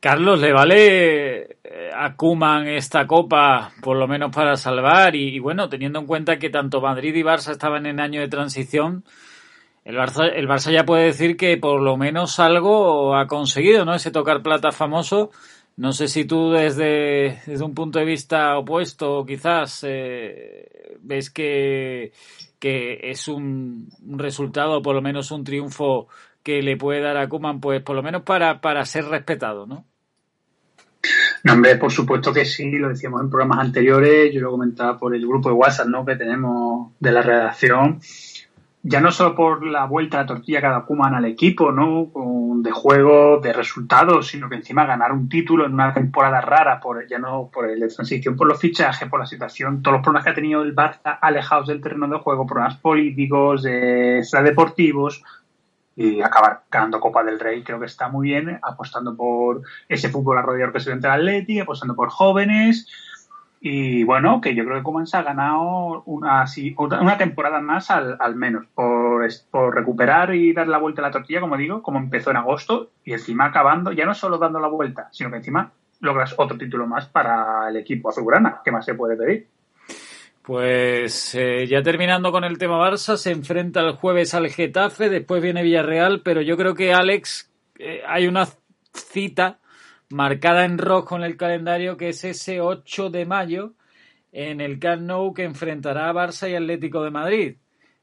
[0.00, 5.16] Carlos, ¿le vale eh, a Kuman esta copa por lo menos para salvar?
[5.16, 9.02] Y, bueno, teniendo en cuenta que tanto Madrid y Barça estaban en año de transición,
[9.84, 13.92] el Barça, el Barça ya puede decir que por lo menos algo ha conseguido, ¿no?
[13.92, 15.30] Ese tocar plata famoso
[15.78, 22.12] no sé si tú desde, desde un punto de vista opuesto quizás eh, ves que,
[22.58, 26.08] que es un, un, resultado, por lo menos un triunfo
[26.42, 29.84] que le puede dar a Kuman, pues por lo menos para, para ser respetado, ¿no?
[31.44, 35.14] No, hombre, por supuesto que sí, lo decíamos en programas anteriores, yo lo comentaba por
[35.14, 36.04] el grupo de WhatsApp ¿no?
[36.04, 38.00] que tenemos de la redacción
[38.82, 42.10] ya no solo por la vuelta a la tortilla cada Kuman al equipo, ¿no?
[42.62, 47.06] de juego, de resultados, sino que encima ganar un título en una temporada rara, por
[47.06, 50.30] ya no por de transición, por los fichajes, por la situación, todos los problemas que
[50.30, 55.22] ha tenido el Barça alejados del terreno de juego, problemas políticos, de deportivos,
[55.96, 60.38] y acabar ganando Copa del Rey, creo que está muy bien, apostando por ese fútbol
[60.38, 62.86] arrodillado que se ve entre el Atleti, apostando por jóvenes,
[63.60, 66.44] y bueno, que yo creo que Coman ha ganado una,
[67.00, 71.10] una temporada más al, al menos por, por, recuperar y dar la vuelta a la
[71.10, 74.68] tortilla, como digo, como empezó en agosto y encima acabando, ya no solo dando la
[74.68, 78.60] vuelta, sino que encima logras otro título más para el equipo azulgrana.
[78.64, 79.48] ¿Qué más se puede pedir?
[80.42, 85.42] Pues eh, ya terminando con el tema Barça, se enfrenta el jueves al Getafe, después
[85.42, 88.46] viene Villarreal, pero yo creo que Alex, eh, hay una
[88.94, 89.58] cita
[90.10, 93.72] marcada en rojo en el calendario, que es ese 8 de mayo
[94.32, 97.56] en el Camp Nou que enfrentará a Barça y Atlético de Madrid.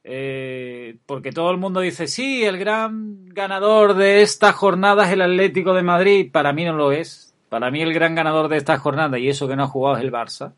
[0.04, 5.22] Eh, porque todo el mundo dice, sí, el gran ganador de esta jornada es el
[5.22, 6.32] Atlético de Madrid.
[6.32, 7.34] Para mí no lo es.
[7.50, 10.04] Para mí el gran ganador de esta jornada, y eso que no ha jugado, es
[10.04, 10.54] el Barça.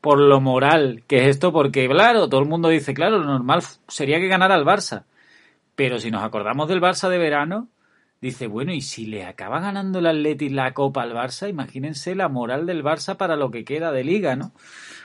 [0.00, 3.62] Por lo moral que es esto, porque claro, todo el mundo dice, claro, lo normal
[3.88, 5.04] sería que ganara el Barça.
[5.74, 7.68] Pero si nos acordamos del Barça de verano,
[8.24, 12.30] dice, bueno, y si le acaba ganando el Atleti la Copa al Barça, imagínense la
[12.30, 14.52] moral del Barça para lo que queda de liga, ¿no?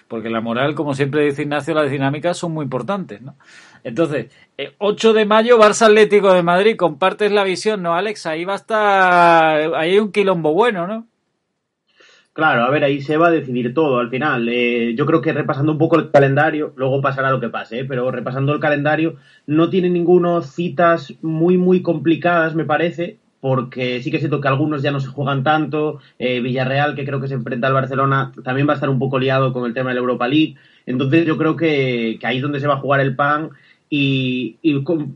[0.07, 3.35] Porque la moral, como siempre dice Ignacio, las dinámicas son muy importantes, ¿no?
[3.83, 4.31] Entonces,
[4.77, 8.25] 8 eh, de mayo, Barça Atlético de Madrid, compartes la visión, ¿no, Alex?
[8.25, 11.05] Ahí va a estar, ahí hay un quilombo bueno, ¿no?
[12.33, 14.47] Claro, a ver, ahí se va a decidir todo al final.
[14.47, 17.85] Eh, yo creo que repasando un poco el calendario, luego pasará lo que pase, ¿eh?
[17.85, 19.15] pero repasando el calendario,
[19.45, 24.81] no tiene ninguno citas muy, muy complicadas, me parece, porque sí que siento que algunos
[24.81, 25.99] ya no se juegan tanto.
[26.17, 29.19] Eh, Villarreal, que creo que se enfrenta al Barcelona, también va a estar un poco
[29.19, 30.55] liado con el tema de la Europa League.
[30.85, 33.49] Entonces yo creo que, que ahí es donde se va a jugar el pan
[33.91, 34.59] Y,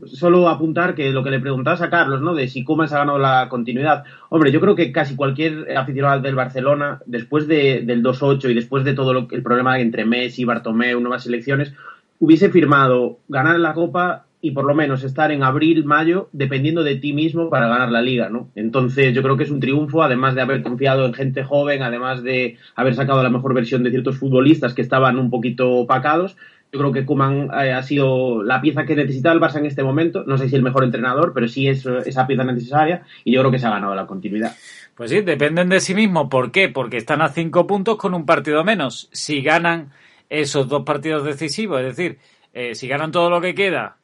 [0.06, 2.34] solo apuntar que lo que le preguntabas a Carlos, ¿no?
[2.34, 4.04] De si Koeman se ha ganado la continuidad.
[4.30, 8.94] Hombre, yo creo que casi cualquier aficionado del Barcelona, después del 2-8 y después de
[8.94, 11.72] todo lo, el problema entre Messi, Bartomeu, nuevas elecciones,
[12.18, 16.96] hubiese firmado ganar la Copa y por lo menos estar en abril, mayo, dependiendo de
[16.96, 18.50] ti mismo para ganar la liga, ¿no?
[18.54, 22.22] Entonces yo creo que es un triunfo, además de haber confiado en gente joven, además
[22.22, 26.36] de haber sacado la mejor versión de ciertos futbolistas que estaban un poquito opacados.
[26.74, 29.84] Yo creo que Kuman eh, ha sido la pieza que necesitaba el Barça en este
[29.84, 30.24] momento.
[30.26, 33.52] No sé si el mejor entrenador, pero sí es esa pieza necesaria y yo creo
[33.52, 34.56] que se ha ganado la continuidad.
[34.96, 36.26] Pues sí, dependen de sí mismos.
[36.28, 36.68] ¿Por qué?
[36.68, 39.08] Porque están a cinco puntos con un partido menos.
[39.12, 39.92] Si ganan
[40.28, 42.18] esos dos partidos decisivos, es decir,
[42.52, 43.98] eh, si ganan todo lo que queda,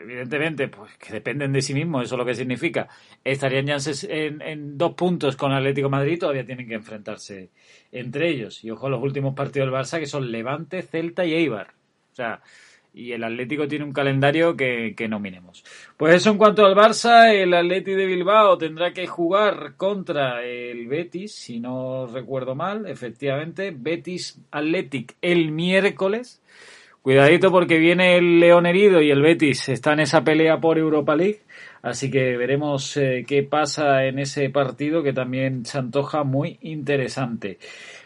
[0.00, 2.86] evidentemente, pues que dependen de sí mismos, eso es lo que significa.
[3.24, 3.78] Estarían ya
[4.10, 7.50] en, dos puntos con Atlético Madrid, todavía tienen que enfrentarse
[7.90, 8.62] entre ellos.
[8.62, 11.75] Y ojo los últimos partidos del Barça, que son Levante, Celta y Eibar.
[12.16, 12.40] O sea,
[12.94, 15.20] y el Atlético tiene un calendario que, que no.
[15.98, 20.88] Pues eso en cuanto al Barça, el Atlético de Bilbao tendrá que jugar contra el
[20.88, 26.40] Betis, si no recuerdo mal, efectivamente, Betis Athletic el miércoles.
[27.02, 31.14] Cuidadito porque viene el León herido y el Betis está en esa pelea por Europa
[31.14, 31.40] League.
[31.82, 37.58] Así que veremos eh, qué pasa en ese partido que también se antoja muy interesante.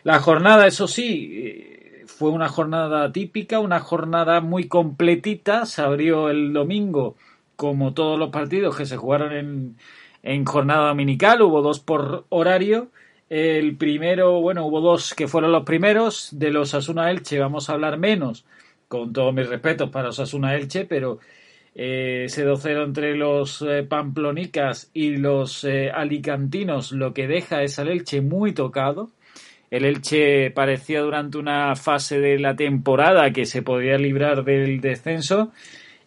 [0.02, 1.79] La jornada, eso sí, eh,
[2.20, 5.64] fue una jornada típica, una jornada muy completita.
[5.64, 7.16] Se abrió el domingo
[7.56, 9.76] como todos los partidos que se jugaron en,
[10.22, 11.40] en jornada dominical.
[11.40, 12.88] Hubo dos por horario.
[13.30, 16.28] El primero, bueno, hubo dos que fueron los primeros.
[16.32, 18.44] De los Asuna Elche vamos a hablar menos
[18.86, 21.20] con todos mis respetos para Osasuna Elche, pero
[21.74, 27.78] eh, ese 2-0 entre los eh, pamplonicas y los eh, alicantinos lo que deja es
[27.78, 29.08] al Elche muy tocado.
[29.70, 35.52] El Elche parecía durante una fase de la temporada que se podía librar del descenso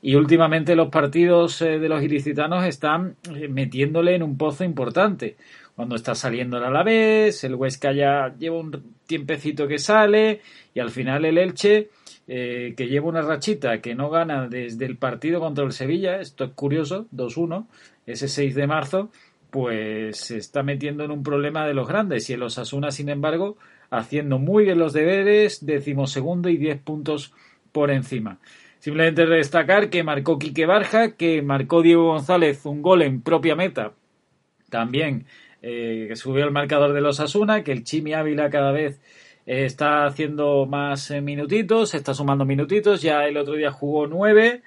[0.02, 3.16] y últimamente los partidos de los ilicitanos están
[3.50, 5.38] metiéndole en un pozo importante.
[5.76, 10.42] Cuando está saliendo el Alavés, el Huesca ya lleva un tiempecito que sale
[10.74, 11.90] y al final el Elche
[12.28, 16.44] eh, que lleva una rachita que no gana desde el partido contra el Sevilla, esto
[16.46, 17.66] es curioso, 2-1,
[18.06, 19.12] ese 6 de marzo,
[19.54, 23.56] pues se está metiendo en un problema de los grandes y el Osasuna, sin embargo,
[23.92, 27.36] haciendo muy bien los deberes, decimosegundo y 10 puntos
[27.72, 28.40] por encima.
[28.80, 33.94] Simplemente destacar que marcó Quique Barja, que marcó Diego González un gol en propia meta,
[34.72, 35.28] también
[35.62, 39.02] eh, subió el marcador de los Asuna, que el Chimi Ávila cada vez
[39.46, 44.64] está haciendo más eh, minutitos, está sumando minutitos, ya el otro día jugó nueve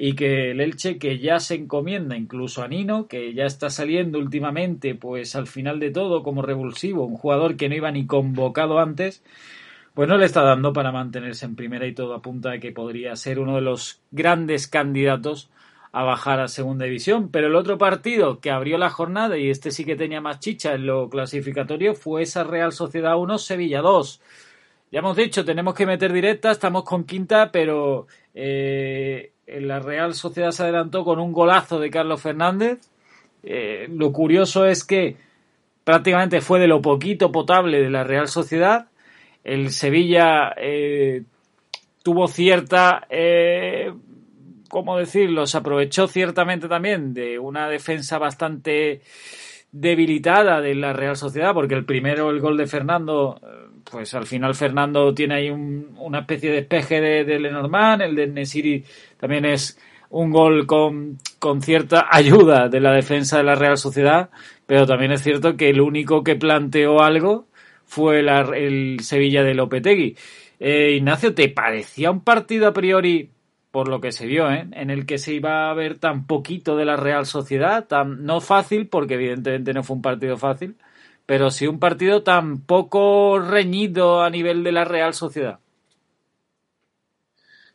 [0.00, 4.20] y que el Elche que ya se encomienda incluso a Nino, que ya está saliendo
[4.20, 8.78] últimamente pues al final de todo como revulsivo, un jugador que no iba ni convocado
[8.78, 9.24] antes,
[9.94, 13.16] pues no le está dando para mantenerse en primera y todo apunta a que podría
[13.16, 15.50] ser uno de los grandes candidatos
[15.90, 17.30] a bajar a segunda división.
[17.32, 20.74] Pero el otro partido que abrió la jornada, y este sí que tenía más chicha
[20.74, 24.20] en lo clasificatorio, fue esa Real Sociedad 1, Sevilla 2.
[24.90, 28.06] Ya hemos dicho, tenemos que meter directa, estamos con quinta, pero
[28.40, 32.78] eh, la Real Sociedad se adelantó con un golazo de Carlos Fernández.
[33.42, 35.16] Eh, lo curioso es que
[35.82, 38.86] prácticamente fue de lo poquito potable de la Real Sociedad.
[39.42, 41.24] El Sevilla eh,
[42.02, 43.06] tuvo cierta
[44.68, 45.46] ¿cómo decirlo?
[45.46, 49.00] Se aprovechó ciertamente también de una defensa bastante
[49.72, 53.40] debilitada de la Real Sociedad, porque el primero, el gol de Fernando,
[53.90, 58.84] pues al final Fernando tiene ahí una especie de espeje de, Lenormand, el de Nesiri
[59.18, 59.78] también es
[60.10, 64.30] un gol con, con, cierta ayuda de la defensa de la Real Sociedad,
[64.66, 67.46] pero también es cierto que el único que planteó algo
[67.84, 70.16] fue el Sevilla de Lopetegui.
[70.60, 73.30] Eh, Ignacio, ¿te parecía un partido a priori
[73.70, 74.66] por lo que se vio, ¿eh?
[74.72, 78.40] en el que se iba a ver tan poquito de la Real Sociedad, tan no
[78.40, 80.76] fácil, porque evidentemente no fue un partido fácil,
[81.28, 85.58] pero sí un partido tan poco reñido a nivel de la Real Sociedad.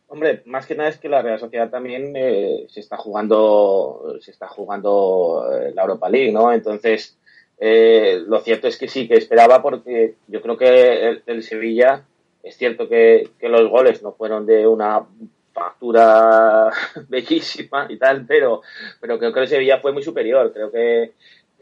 [0.08, 4.32] Hombre, más que nada es que la Real Sociedad también eh, se está jugando, se
[4.32, 6.52] está jugando eh, la Europa League, ¿no?
[6.52, 7.16] Entonces,
[7.60, 12.06] eh, lo cierto es que sí que esperaba porque yo creo que el, Sevilla
[12.42, 15.06] es cierto que, que, los goles no fueron de una
[15.54, 16.72] factura
[17.08, 18.64] bellísima y tal, pero,
[19.00, 20.52] pero creo que el Sevilla fue muy superior.
[20.52, 21.14] Creo que,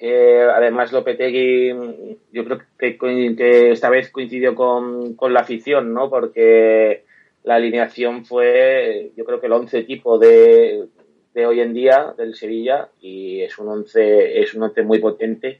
[0.01, 6.09] además Lopetegui, yo creo que, que esta vez coincidió con, con, la afición, ¿no?
[6.09, 7.05] Porque
[7.43, 10.87] la alineación fue, yo creo que el once tipo de,
[11.33, 15.59] de hoy en día del Sevilla y es un once, es un once muy potente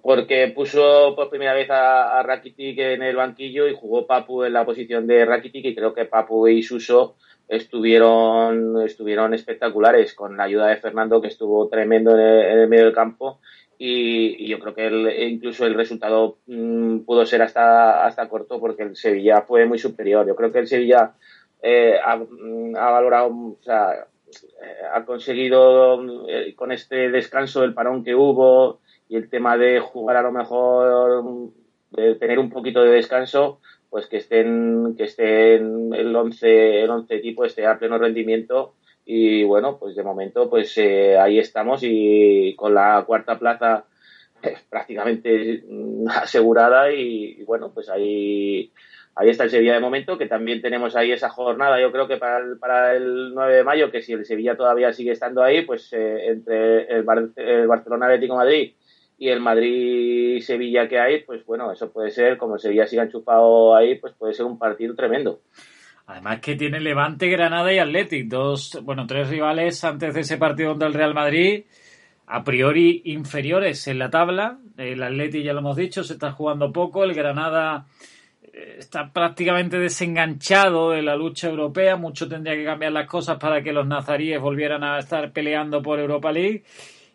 [0.00, 4.52] porque puso por primera vez a, a, Rakitic en el banquillo y jugó Papu en
[4.52, 7.16] la posición de Rakitic y creo que Papu y Suso
[7.48, 12.94] estuvieron, estuvieron espectaculares con la ayuda de Fernando que estuvo tremendo en el, medio del
[12.94, 13.40] campo
[13.78, 18.96] y, yo creo que incluso el resultado mm, pudo ser hasta, hasta corto porque el
[18.96, 20.26] Sevilla fue muy superior.
[20.26, 21.14] Yo creo que el Sevilla
[21.60, 28.04] eh, ha, mm, valorado, o sea, eh, ha conseguido eh, con este descanso del parón
[28.04, 28.80] que hubo
[29.12, 31.52] y el tema de jugar a lo mejor,
[31.90, 33.60] de tener un poquito de descanso,
[33.90, 38.72] pues que estén, que estén el 11, el 11 tipo esté a pleno rendimiento.
[39.04, 43.84] Y bueno, pues de momento pues eh, ahí estamos y con la cuarta plaza
[44.42, 45.62] eh, prácticamente
[46.08, 48.72] asegurada y, bueno, pues ahí
[49.14, 52.16] ahí está el Sevilla de momento, que también tenemos ahí esa jornada, yo creo que
[52.16, 55.66] para el, para el 9 de mayo, que si el Sevilla todavía sigue estando ahí,
[55.66, 57.04] pues eh, entre el,
[57.36, 58.72] el Barcelona Atlético Madrid
[59.22, 63.76] y el Madrid-Sevilla que hay, pues bueno, eso puede ser, como el Sevilla siga enchufado
[63.76, 65.42] ahí, pues puede ser un partido tremendo.
[66.06, 70.70] Además que tiene Levante, Granada y Athletic, dos, bueno, tres rivales antes de ese partido
[70.70, 71.66] contra el Real Madrid,
[72.26, 74.58] a priori inferiores en la tabla.
[74.76, 77.86] El Athletic ya lo hemos dicho, se está jugando poco, el Granada
[78.42, 83.62] eh, está prácticamente desenganchado de la lucha europea, mucho tendría que cambiar las cosas para
[83.62, 86.64] que los nazaríes volvieran a estar peleando por Europa League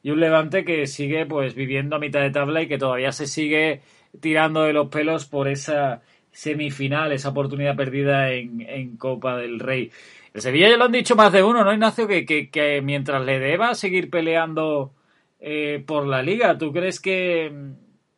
[0.07, 3.27] y un Levante que sigue pues viviendo a mitad de tabla y que todavía se
[3.27, 3.81] sigue
[4.21, 6.01] tirando de los pelos por esa
[6.31, 9.91] semifinal, esa oportunidad perdida en, Copa del Rey.
[10.33, 12.07] El Sevilla ya lo han dicho más de uno, ¿no, Ignacio?
[12.07, 14.93] Que, que, mientras le deba seguir peleando
[15.41, 17.51] eh, por la liga, ¿tú crees que,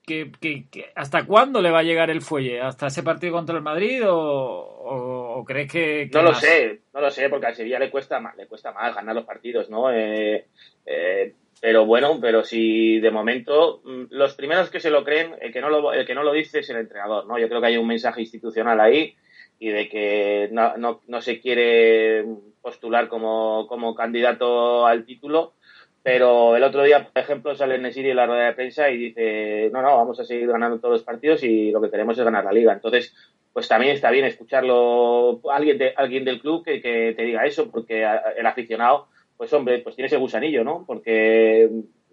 [0.05, 2.61] que, hasta cuándo le va a llegar el fuelle?
[2.61, 7.29] ¿Hasta ese partido contra el Madrid o, crees que, no lo sé, no lo sé,
[7.29, 9.91] porque al Sevilla le cuesta más, le cuesta más ganar los partidos, ¿no?
[9.91, 10.45] Eh,
[10.85, 15.51] eh, pero bueno, pero si de momento mm, los primeros que se lo creen, el
[15.51, 17.37] que no lo, el que no lo dice es el entrenador, ¿no?
[17.37, 19.15] Yo creo que hay un mensaje institucional ahí
[19.59, 22.25] y de que no, no, no se quiere
[22.61, 25.53] postular como, como candidato al título,
[26.01, 29.69] pero el otro día, por ejemplo, sale Nesiri en la rueda de prensa y dice,
[29.73, 32.45] no, no, vamos a seguir ganando todos los partidos y lo que queremos es ganar
[32.45, 32.71] la liga.
[32.71, 33.13] Entonces,
[33.51, 37.69] pues también está bien escucharlo alguien, de, alguien del club que, que te diga eso,
[37.69, 38.07] porque
[38.37, 39.07] el aficionado
[39.39, 40.83] pues hombre, pues tiene ese gusanillo, ¿no?
[40.85, 41.69] Porque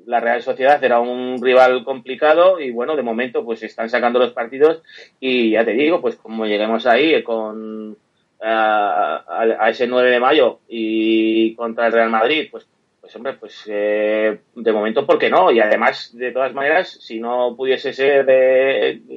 [0.07, 4.33] la Real Sociedad era un rival complicado y bueno, de momento pues están sacando los
[4.33, 4.81] partidos
[5.19, 7.97] y ya te digo, pues como lleguemos ahí con
[8.41, 12.69] a, ese 9 de mayo y contra el Real Madrid, pues
[13.01, 15.51] pues hombre, pues eh, de momento, ¿por qué no?
[15.51, 18.25] Y además, de todas maneras, si no pudiese ser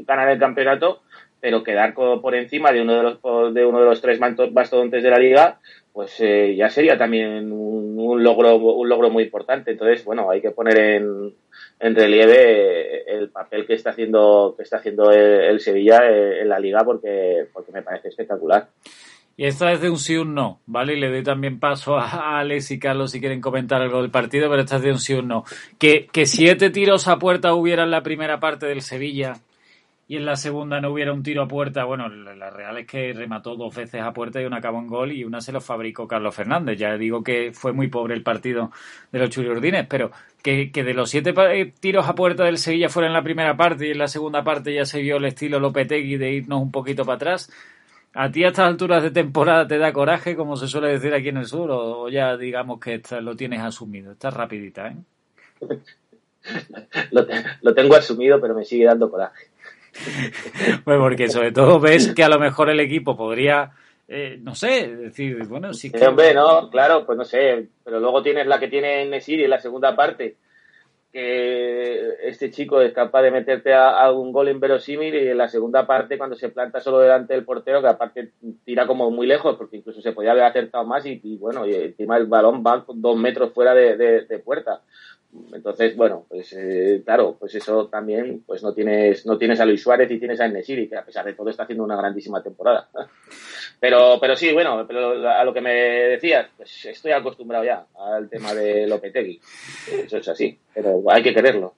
[0.05, 1.01] ganar el campeonato,
[1.39, 5.09] pero quedar por encima de uno de los de uno de los tres mastodontes de
[5.09, 5.59] la liga,
[5.99, 10.51] pues eh, ya sería también un, logro un logro muy importante entonces bueno hay que
[10.51, 11.33] poner en,
[11.79, 16.85] en relieve el papel que está haciendo que está haciendo el, Sevilla en la liga
[16.85, 18.67] porque porque me parece espectacular
[19.35, 20.95] y esta es de un sí un no, ¿vale?
[20.95, 24.49] Y le doy también paso a Alex y Carlos si quieren comentar algo del partido,
[24.49, 25.45] pero esta es de un sí un no.
[25.77, 29.35] Que, que siete tiros a puerta hubiera en la primera parte del Sevilla
[30.09, 31.85] y en la segunda no hubiera un tiro a puerta.
[31.85, 35.11] Bueno, la real es que remató dos veces a puerta y una acabó en gol
[35.11, 36.79] y una se lo fabricó Carlos Fernández.
[36.79, 38.71] Ya digo que fue muy pobre el partido
[39.11, 40.09] de los Churiordines, pero
[40.41, 43.55] que, que de los siete eh, tiros a puerta del Sevilla fuera en la primera
[43.55, 46.71] parte y en la segunda parte ya se vio el estilo Lopetegui de irnos un
[46.71, 47.51] poquito para atrás.
[48.15, 51.29] ¿A ti a estas alturas de temporada te da coraje, como se suele decir aquí
[51.29, 54.13] en el sur, o, ya digamos que lo tienes asumido?
[54.13, 54.97] Estás rapidita, ¿eh?
[57.11, 57.27] lo,
[57.61, 59.49] lo tengo asumido, pero me sigue dando coraje.
[60.83, 63.71] Pues porque sobre todo ves que a lo mejor el equipo podría,
[64.07, 66.05] eh, no sé, decir, bueno, sí que...
[66.05, 69.59] hombre, no, claro, pues no sé, pero luego tienes la que tiene Nesiri en la
[69.59, 70.35] segunda parte,
[71.11, 75.87] que este chico es capaz de meterte a, un gol inverosímil y en la segunda
[75.87, 78.31] parte cuando se planta solo delante del portero, que aparte
[78.63, 82.17] tira como muy lejos, porque incluso se podía haber acertado más y, bueno, y encima
[82.17, 84.81] el balón va dos metros fuera de puerta.
[85.53, 89.81] Entonces, bueno, pues eh, claro, pues eso también, pues no tienes, no tienes a Luis
[89.81, 92.89] Suárez y tienes a Nesiri, que a pesar de todo está haciendo una grandísima temporada.
[93.81, 98.29] Pero, pero sí, bueno, pero a lo que me decías, pues estoy acostumbrado ya al
[98.29, 99.39] tema de Lopetegui.
[100.03, 101.75] Eso es así, pero hay que quererlo.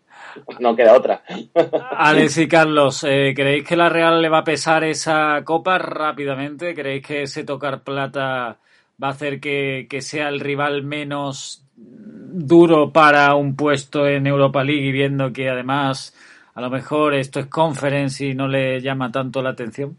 [0.60, 1.22] No queda otra.
[1.91, 6.74] Alex y Carlos, eh, ¿creéis que la Real le va a pesar esa copa rápidamente?
[6.74, 8.58] ¿Creéis que ese tocar plata
[9.02, 14.64] va a hacer que, que sea el rival menos duro para un puesto en Europa
[14.64, 16.16] League y viendo que además
[16.54, 19.97] a lo mejor esto es conference y no le llama tanto la atención?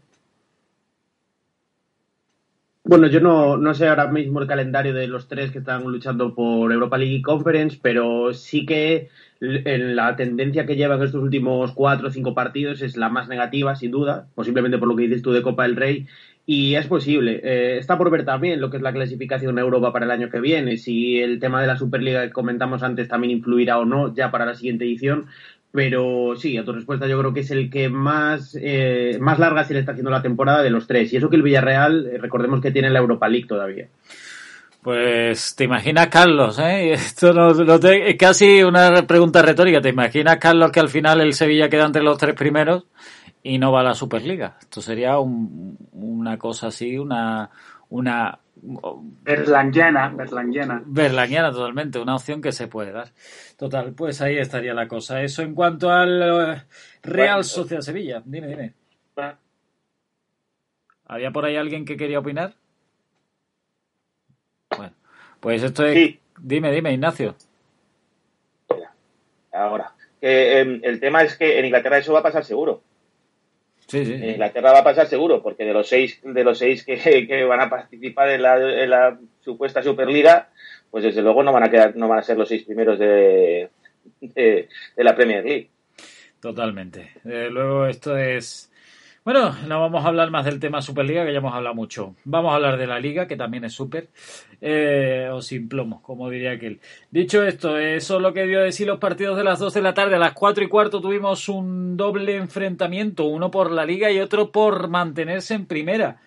[2.85, 6.35] Bueno, yo no, no sé ahora mismo el calendario de los tres que están luchando
[6.35, 12.11] por Europa League Conference, pero sí que la tendencia que llevan estos últimos cuatro o
[12.11, 15.41] cinco partidos es la más negativa, sin duda, posiblemente por lo que dices tú de
[15.41, 16.07] Copa del Rey,
[16.45, 17.39] y es posible.
[17.43, 20.41] Eh, está por ver también lo que es la clasificación Europa para el año que
[20.41, 24.29] viene, si el tema de la Superliga que comentamos antes también influirá o no ya
[24.31, 25.27] para la siguiente edición.
[25.71, 29.63] Pero sí, a tu respuesta yo creo que es el que más, eh, más larga
[29.63, 31.11] se le está haciendo la temporada de los tres.
[31.11, 33.87] Y eso que el Villarreal, eh, recordemos que tiene la Europa League todavía.
[34.83, 36.91] Pues te imaginas, Carlos, ¿eh?
[36.93, 39.81] Esto no, es casi una pregunta retórica.
[39.81, 42.83] ¿Te imaginas, Carlos, que al final el Sevilla queda entre los tres primeros
[43.43, 44.57] y no va a la Superliga?
[44.59, 47.49] Esto sería una cosa así, una,
[47.89, 50.81] una Berlanguiana, Berlanguiana.
[50.85, 53.09] Berlanguiana, totalmente, una opción que se puede dar.
[53.57, 55.21] Total, pues ahí estaría la cosa.
[55.21, 56.63] Eso en cuanto al eh,
[57.01, 58.21] Real Sociedad Sevilla.
[58.23, 58.73] Dime, dime.
[61.05, 62.53] ¿Había por ahí alguien que quería opinar?
[64.75, 64.93] Bueno,
[65.39, 66.15] pues esto es...
[66.39, 67.35] Dime, dime, Ignacio.
[69.51, 72.81] Ahora, em, el tema es que en Inglaterra eso va a pasar seguro.
[73.87, 74.13] Sí, sí.
[74.13, 77.69] Inglaterra va a pasar seguro, porque de los seis, de los seis que, van a
[77.69, 80.49] participar en la, supuesta Superliga,
[80.89, 83.69] pues desde luego no van a quedar, no van a ser los seis primeros de,
[84.21, 84.67] de,
[84.97, 85.69] la Premier League.
[86.39, 87.11] Totalmente.
[87.25, 88.71] Eh, luego esto es
[89.25, 92.15] bueno, no vamos a hablar más del tema Superliga, que ya hemos hablado mucho.
[92.25, 94.09] Vamos a hablar de la Liga, que también es súper,
[94.59, 96.81] eh, o sin plomo, como diría aquel.
[97.09, 99.81] Dicho esto, eso es lo que dio de sí los partidos de las 2 de
[99.81, 100.15] la tarde.
[100.15, 104.51] A las 4 y cuarto tuvimos un doble enfrentamiento, uno por la Liga y otro
[104.51, 106.17] por mantenerse en primera.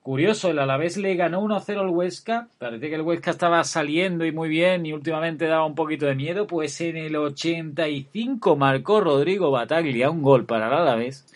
[0.00, 2.48] Curioso, el Alavés le ganó 1-0 al Huesca.
[2.58, 6.14] Parece que el Huesca estaba saliendo y muy bien y últimamente daba un poquito de
[6.14, 6.46] miedo.
[6.46, 11.26] Pues en el 85 marcó Rodrigo Bataglia un gol para el Alavés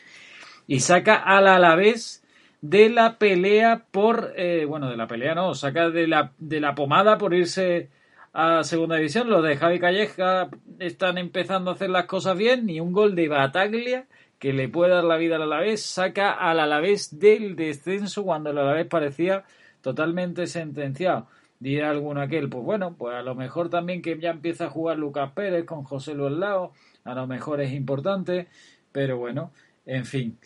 [0.71, 2.23] y saca al Alavés
[2.61, 6.77] de la pelea por, eh, bueno, de la pelea no, saca de la, de la
[6.77, 7.89] pomada por irse
[8.33, 9.29] a segunda división.
[9.29, 10.49] Los de Javi Calleja
[10.79, 14.07] están empezando a hacer las cosas bien y un gol de Bataglia
[14.39, 18.59] que le puede dar la vida al Alavés saca al Alavés del descenso cuando el
[18.59, 19.43] Alavés parecía
[19.81, 21.27] totalmente sentenciado.
[21.59, 24.99] Dirá alguno aquel, pues bueno, pues a lo mejor también que ya empieza a jugar
[24.99, 28.47] Lucas Pérez con José Luis Lao, a lo mejor es importante,
[28.93, 29.51] pero bueno,
[29.87, 30.39] en fin.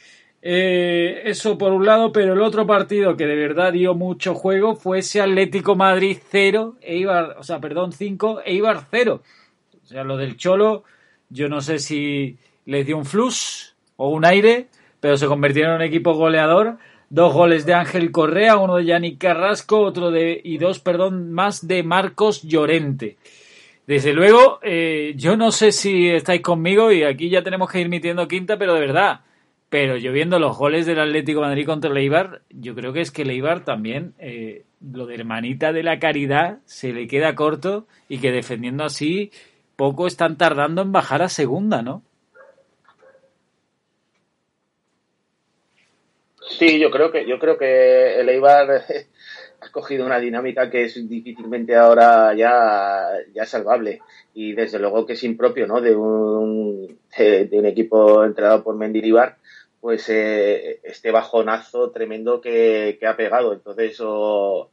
[0.46, 4.76] Eh, eso por un lado, pero el otro partido que de verdad dio mucho juego
[4.76, 9.22] fue ese Atlético Madrid 0, Eibar, o sea, perdón, 5, Eibar 0.
[9.82, 10.84] O sea, lo del Cholo,
[11.30, 14.68] yo no sé si les dio un flux o un aire,
[15.00, 16.76] pero se convirtieron en equipo goleador.
[17.08, 21.66] Dos goles de Ángel Correa, uno de Yannick Carrasco, otro de, y dos, perdón, más
[21.66, 23.16] de Marcos Llorente.
[23.86, 27.90] Desde luego, eh, yo no sé si estáis conmigo y aquí ya tenemos que ir
[27.90, 29.20] metiendo quinta, pero de verdad,
[29.68, 33.10] pero yo viendo los goles del Atlético Madrid contra el Eibar, yo creo que es
[33.10, 37.86] que el Eibar también, eh, lo de hermanita de la caridad, se le queda corto
[38.08, 39.30] y que defendiendo así,
[39.76, 42.02] poco están tardando en bajar a segunda, ¿no?
[46.58, 48.84] Sí, yo creo que, yo creo que el Eibar
[49.64, 54.00] ha cogido una dinámica que es difícilmente ahora ya, ya salvable
[54.34, 55.80] y desde luego que es impropio ¿no?
[55.80, 59.36] de, un, de, un equipo entrenado por Mendilibar
[59.80, 63.52] pues eh, este bajonazo tremendo que, ha pegado.
[63.52, 64.70] Entonces, o,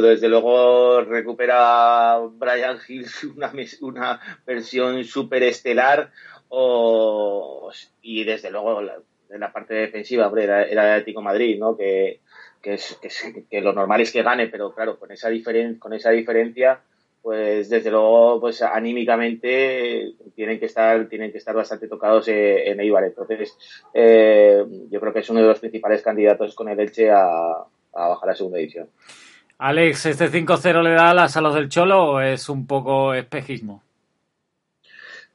[0.00, 3.52] desde luego recupera Brian Hills una,
[3.82, 6.10] una versión súper estelar,
[6.48, 7.70] o,
[8.00, 11.76] y desde luego en la parte defensiva era, era el Atlético Madrid, ¿no?
[11.76, 12.20] Que,
[12.62, 12.78] que,
[13.50, 16.80] que, lo normal es que gane, pero claro, con esa, diferen, con esa diferencia
[17.22, 22.80] pues desde luego, pues anímicamente tienen que estar, tienen que estar bastante tocados eh, en
[22.80, 23.04] Eibar.
[23.04, 23.56] Entonces,
[23.92, 28.30] eh, yo creo que es uno de los principales candidatos con el Elche a, bajar
[28.30, 28.88] a segunda división.
[29.58, 33.82] Alex, ¿este 5-0 le da alas a los del Cholo o es un poco espejismo?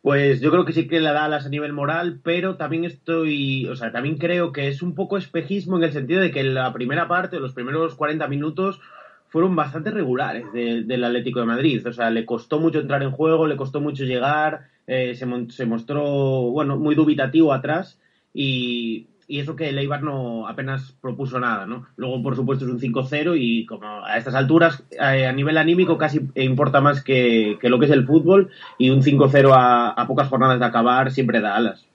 [0.04, 3.68] Pues yo creo que sí que le da alas a nivel moral, pero también estoy,
[3.68, 6.74] o sea, también creo que es un poco espejismo en el sentido de que la
[6.74, 8.82] primera parte, los primeros 40 minutos,
[9.30, 11.88] fueron bastante regulares del Atlético de Madrid.
[11.88, 16.04] O sea, le costó mucho entrar en juego, le costó mucho llegar, eh, se, mostró,
[16.52, 17.98] bueno, muy dubitativo atrás
[18.34, 19.08] y,
[19.40, 21.88] eso que el no apenas propuso nada, ¿no?
[21.96, 25.98] Luego, por supuesto, es un 5-0 y como a estas alturas, eh, a nivel anímico,
[25.98, 30.60] casi importa más que, lo que es el fútbol y un 5-0 a, pocas jornadas
[30.60, 31.86] de acabar siempre da alas.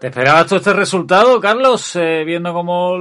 [0.00, 1.96] ¿Te esperabas todo este resultado, Carlos?
[1.96, 2.96] Eh, viendo cómo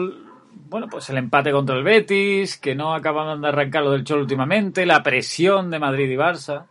[0.70, 4.22] bueno, pues el empate contra el Betis, que no acaban de arrancar lo del Cholo
[4.22, 6.66] últimamente, la presión de Madrid y Barça.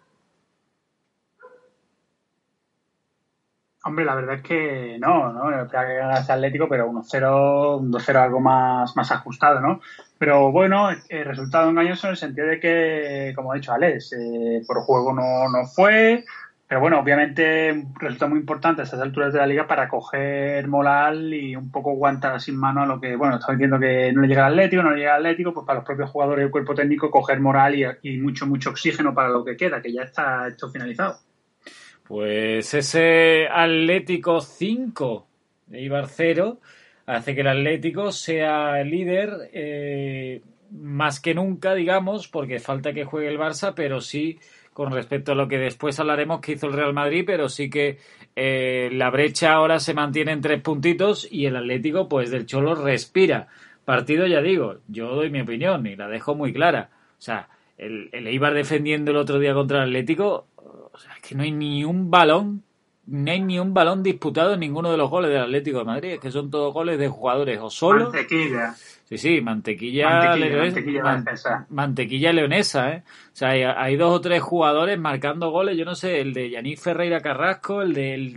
[3.86, 5.62] Hombre, la verdad es que no, ¿no?
[5.62, 9.80] Espera que ganase Atlético, pero 1-0, un 2-0 algo más, más ajustado, ¿no?
[10.18, 14.62] Pero bueno, el resultado engañoso en el sentido de que, como ha dicho Alex, eh,
[14.66, 16.24] por juego no, no fue,
[16.66, 21.32] pero bueno, obviamente resulta muy importante a estas alturas de la liga para coger moral
[21.32, 24.26] y un poco aguantar sin mano a lo que, bueno, estamos diciendo que no le
[24.26, 26.50] llega al Atlético, no le llega al Atlético, pues para los propios jugadores y el
[26.50, 30.48] cuerpo técnico coger moral y, mucho, mucho oxígeno para lo que queda, que ya está
[30.48, 31.20] esto finalizado.
[32.08, 35.26] Pues ese Atlético 5
[35.66, 36.60] de Ibar 0
[37.06, 43.28] hace que el Atlético sea líder eh, más que nunca, digamos, porque falta que juegue
[43.28, 44.38] el Barça, pero sí
[44.72, 47.98] con respecto a lo que después hablaremos que hizo el Real Madrid, pero sí que
[48.36, 52.74] eh, la brecha ahora se mantiene en tres puntitos y el Atlético, pues del Cholo
[52.74, 53.48] respira.
[53.84, 56.90] Partido, ya digo, yo doy mi opinión y la dejo muy clara.
[57.18, 57.48] O sea,
[57.78, 60.46] el, el defendiendo el otro día contra el Atlético,
[60.92, 62.62] o sea, es que no hay ni un balón
[63.06, 66.10] no hay ni un balón disputado en ninguno de los goles del Atlético de Madrid,
[66.14, 68.04] es que son todos goles de jugadores o solo.
[68.04, 68.74] Mantequilla.
[69.04, 70.34] Sí, sí, mantequilla,
[71.68, 73.04] mantequilla, leonesa, ¿eh?
[73.06, 73.50] O sea,
[73.80, 77.82] hay, dos o tres jugadores marcando goles, yo no sé, el de Yanis Ferreira Carrasco,
[77.82, 77.92] el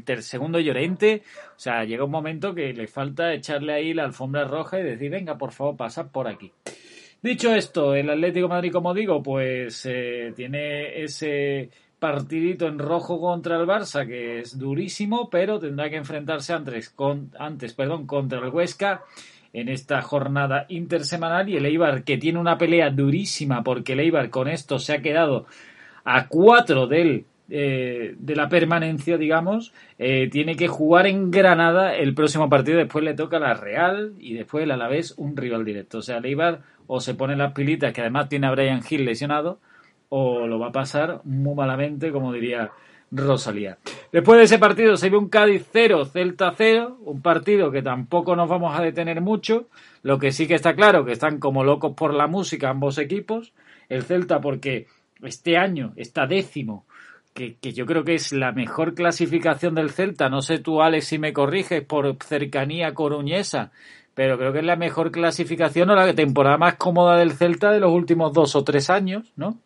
[0.05, 1.23] del segundo Llorente,
[1.55, 5.09] o sea, llega un momento que le falta echarle ahí la alfombra roja y decir,
[5.09, 6.51] venga, por favor, pasa por aquí.
[7.23, 13.19] Dicho esto, el Atlético de Madrid, como digo, pues eh, tiene ese partidito en rojo
[13.19, 18.39] contra el Barça, que es durísimo, pero tendrá que enfrentarse antes, con, antes perdón, contra
[18.39, 19.03] el Huesca
[19.53, 24.29] en esta jornada intersemanal y el Eibar que tiene una pelea durísima porque el Eibar
[24.29, 25.47] con esto se ha quedado
[26.05, 32.13] a cuatro del, eh, de la permanencia, digamos, eh, tiene que jugar en Granada el
[32.13, 35.99] próximo partido, después le toca la Real y después el Alavés un rival directo.
[35.99, 39.05] O sea, el Eibar o se pone las pilitas, que además tiene a Brian Hill
[39.05, 39.59] lesionado,
[40.09, 42.71] o lo va a pasar muy malamente, como diría
[43.11, 43.77] Rosalía.
[44.11, 48.35] Después de ese partido se ve un Cádiz 0, Celta 0, un partido que tampoco
[48.35, 49.67] nos vamos a detener mucho.
[50.03, 53.53] Lo que sí que está claro que están como locos por la música ambos equipos.
[53.87, 54.87] El Celta porque
[55.23, 56.85] este año está décimo,
[57.33, 60.29] que, que yo creo que es la mejor clasificación del Celta.
[60.29, 63.71] No sé tú, Alex, si me corriges por cercanía coruñesa,
[64.13, 67.79] pero creo que es la mejor clasificación o la temporada más cómoda del Celta de
[67.79, 69.59] los últimos dos o tres años, ¿no?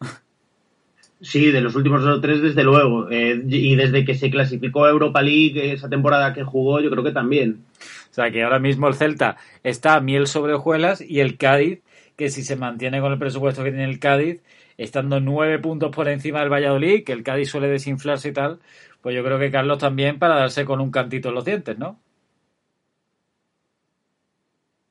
[1.24, 3.10] Sí, de los últimos dos o tres, desde luego.
[3.10, 7.02] Eh, y desde que se clasificó a Europa League, esa temporada que jugó, yo creo
[7.02, 7.64] que también.
[8.12, 11.82] O sea, que ahora mismo el Celta está a miel sobre hojuelas y el Cádiz,
[12.18, 14.42] que si se mantiene con el presupuesto que tiene el Cádiz,
[14.78, 18.60] estando nueve puntos por encima del Valladolid, que el Cádiz suele desinflarse y tal,
[19.02, 22.00] pues yo creo que Carlos también para darse con un cantito en los dientes, ¿no?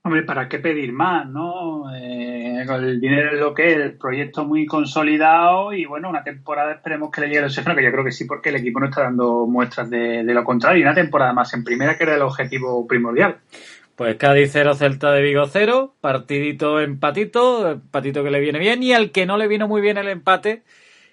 [0.04, 1.94] Hombre, ¿para qué pedir más, no?
[1.94, 2.21] Eh,
[2.70, 7.10] el dinero es lo que es, el proyecto muy consolidado y bueno, una temporada esperemos
[7.10, 9.02] que le llegue el Oxígeno, que yo creo que sí, porque el equipo no está
[9.02, 12.86] dando muestras de, lo contrario, y una temporada más en primera que era el objetivo
[12.86, 13.36] primordial.
[13.96, 18.92] Pues Cádiz 0, Celta de Vigo 0, partidito empatito, empatito que le viene bien, y
[18.92, 20.62] al que no le vino muy bien el empate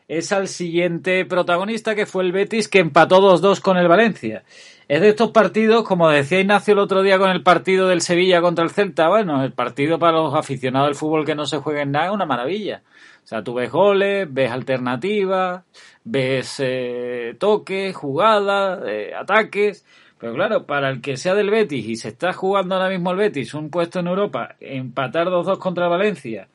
[0.09, 4.43] es al siguiente protagonista que fue el Betis que empató 2-2 con el Valencia.
[4.87, 8.41] Es de estos partidos, como decía Ignacio el otro día con el partido del Sevilla
[8.41, 11.83] contra el Celta, bueno, el partido para los aficionados del fútbol que no se juega
[11.83, 12.81] en nada es una maravilla.
[13.23, 15.63] O sea, tú ves goles, ves alternativas,
[16.03, 19.85] ves eh, toques, jugadas, eh, ataques.
[20.17, 23.17] Pero claro, para el que sea del Betis y se está jugando ahora mismo el
[23.17, 26.47] Betis un puesto en Europa, empatar 2-2 contra Valencia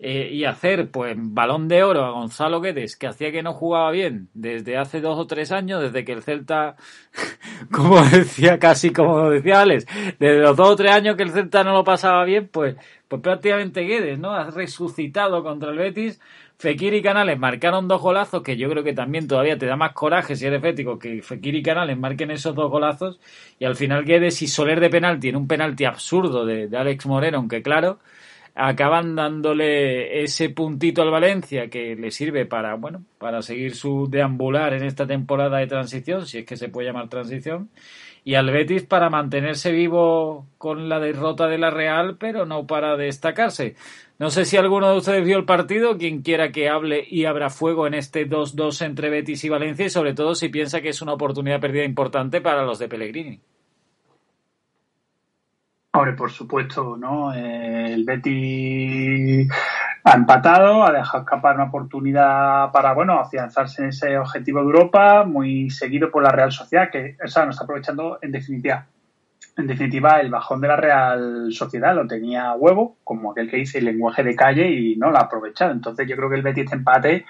[0.00, 3.90] eh, y hacer pues balón de oro a Gonzalo Guedes, que hacía que no jugaba
[3.92, 6.76] bien desde hace dos o tres años, desde que el Celta,
[7.70, 9.86] como decía, casi como decía Alex,
[10.18, 12.76] desde los dos o tres años que el Celta no lo pasaba bien, pues,
[13.08, 14.32] pues prácticamente Guedes, ¿no?
[14.32, 16.20] Ha resucitado contra el Betis.
[16.58, 19.92] Fekir y Canales marcaron dos golazos que yo creo que también todavía te da más
[19.92, 23.18] coraje si eres fético que Fekir y Canales marquen esos dos golazos
[23.58, 27.06] y al final Guedes y Soler de penalti en un penalti absurdo de, de Alex
[27.06, 27.98] Moreno, aunque claro,
[28.54, 34.72] acaban dándole ese puntito al Valencia que le sirve para, bueno, para seguir su deambular
[34.74, 37.70] en esta temporada de transición, si es que se puede llamar transición,
[38.22, 42.96] y al Betis para mantenerse vivo con la derrota de la Real, pero no para
[42.96, 43.74] destacarse.
[44.18, 47.50] No sé si alguno de ustedes vio el partido, quien quiera que hable y abra
[47.50, 51.02] fuego en este 2-2 entre Betis y Valencia, y sobre todo si piensa que es
[51.02, 53.40] una oportunidad perdida importante para los de Pellegrini.
[55.96, 57.32] Hombre, por supuesto, ¿no?
[57.32, 59.46] el Betty
[60.02, 65.22] ha empatado, ha dejado escapar una oportunidad para, bueno, afianzarse en ese objetivo de Europa,
[65.22, 68.88] muy seguido por la Real Sociedad, que, o sea, no está aprovechando en definitiva.
[69.56, 73.78] En definitiva, el bajón de la Real Sociedad lo tenía huevo, como aquel que dice
[73.78, 75.70] el lenguaje de calle, y no lo ha aprovechado.
[75.70, 77.24] Entonces, yo creo que el Betis este empate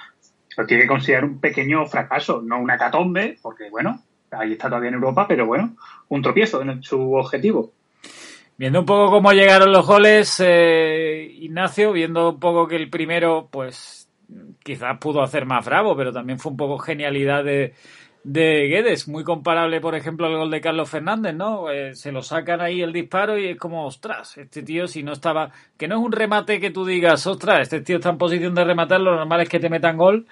[0.57, 4.01] lo tiene que considerar un pequeño fracaso, no una catombe, porque, bueno,
[4.31, 5.77] ahí está todavía en Europa, pero bueno,
[6.09, 7.71] un tropiezo en su objetivo.
[8.57, 13.49] Viendo un poco cómo llegaron los goles, eh, Ignacio, viendo un poco que el primero,
[13.51, 14.09] pues
[14.63, 17.75] quizás pudo hacer más bravo, pero también fue un poco genialidad de,
[18.25, 21.71] de Guedes, muy comparable, por ejemplo, al gol de Carlos Fernández, ¿no?
[21.71, 25.13] Eh, se lo sacan ahí el disparo y es como, ostras, este tío si no
[25.13, 28.55] estaba, que no es un remate que tú digas, ostras, este tío está en posición
[28.55, 30.27] de rematar, lo normal es que te metan gol.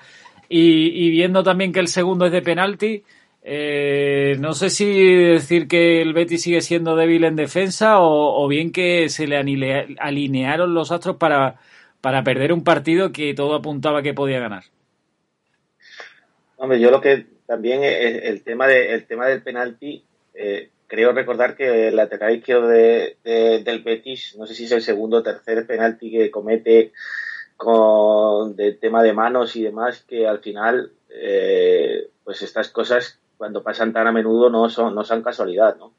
[0.54, 3.04] Y, viendo también que el segundo es de penalti,
[3.44, 8.70] eh, no sé si decir que el Betis sigue siendo débil en defensa o, bien
[8.70, 11.56] que se le alinearon los astros para,
[12.00, 14.64] para perder un partido que todo apuntaba que podía ganar.
[16.56, 21.56] Hombre, yo lo que también el, tema de, el tema del penalti, eh, creo recordar
[21.56, 25.66] que el lateral izquierdo de, del Betis, no sé si es el segundo o tercer
[25.66, 26.92] penalti que comete
[27.56, 33.60] con el tema de manos y demás, que al final, eh, pues estas cosas cuando
[33.60, 35.94] pasan tan a menudo no son, no son casualidad, ¿no?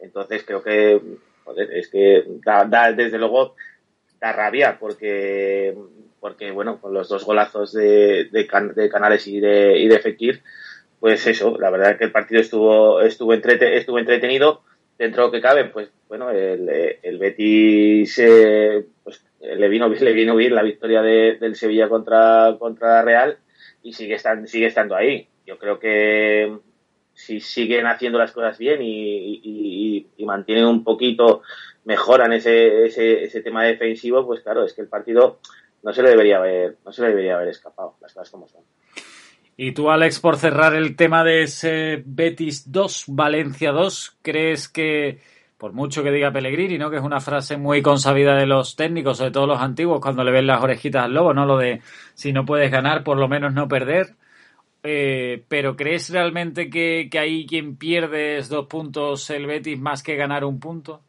[0.00, 1.00] Entonces creo que,
[1.70, 3.54] es que da, desde luego
[4.20, 5.78] da rabia porque
[6.18, 8.48] porque bueno con los dos golazos de, de,
[8.90, 10.42] Canales y de, y de Fekir
[10.98, 14.62] pues eso, la verdad es que el partido estuvo, estuvo, estuvo entretenido.
[14.98, 16.68] Dentro de que cabe, pues bueno, el,
[17.00, 23.02] el Betis eh, pues, le, vino, le vino bien la victoria del Sevilla contra, contra
[23.02, 23.38] Real
[23.84, 25.28] y sigue, estando, sigue estando ahí.
[25.46, 26.58] Yo creo que
[27.18, 31.42] si siguen haciendo las cosas bien y, y, mantienen un poquito,
[31.84, 35.40] mejoran ese, ese, ese tema defensivo, pues claro, es que el partido
[35.82, 38.60] no se le debería haber, no se le debería haber escapado, las cosas como son.
[39.56, 45.18] Y tú, Alex, por cerrar el tema de ese Betis 2, Valencia 2, ¿crees que,
[45.56, 46.88] por mucho que diga Pellegrini, ¿no?
[46.88, 50.30] que es una frase muy consabida de los técnicos, sobre todo los antiguos, cuando le
[50.30, 51.46] ven las orejitas al lobo, ¿no?
[51.46, 51.80] Lo de
[52.14, 54.14] si no puedes ganar, por lo menos no perder.
[54.82, 60.16] Eh, pero ¿crees realmente que, que ahí quien pierde dos puntos el Betis más que
[60.16, 61.02] ganar un punto?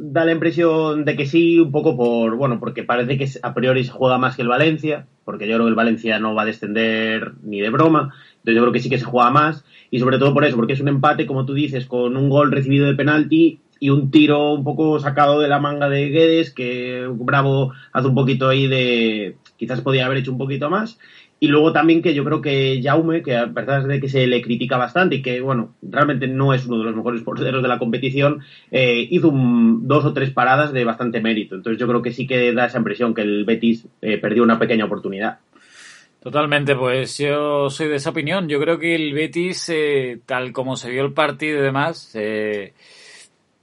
[0.00, 3.84] da la impresión de que sí, un poco por, bueno, porque parece que a priori
[3.84, 6.46] se juega más que el Valencia, porque yo creo que el Valencia no va a
[6.46, 10.18] descender ni de broma, entonces yo creo que sí que se juega más, y sobre
[10.18, 12.94] todo por eso, porque es un empate, como tú dices, con un gol recibido de
[12.94, 18.08] penalti y un tiro un poco sacado de la manga de Guedes, que Bravo hace
[18.08, 20.98] un poquito ahí de, quizás podía haber hecho un poquito más,
[21.42, 24.42] y luego también que yo creo que Jaume, que a pesar de que se le
[24.42, 27.78] critica bastante y que, bueno, realmente no es uno de los mejores porteros de la
[27.78, 31.54] competición, eh, hizo dos o tres paradas de bastante mérito.
[31.54, 34.58] Entonces yo creo que sí que da esa impresión que el Betis eh, perdió una
[34.58, 35.38] pequeña oportunidad.
[36.22, 38.46] Totalmente, pues yo soy de esa opinión.
[38.46, 42.74] Yo creo que el Betis, eh, tal como se vio el partido y demás, eh,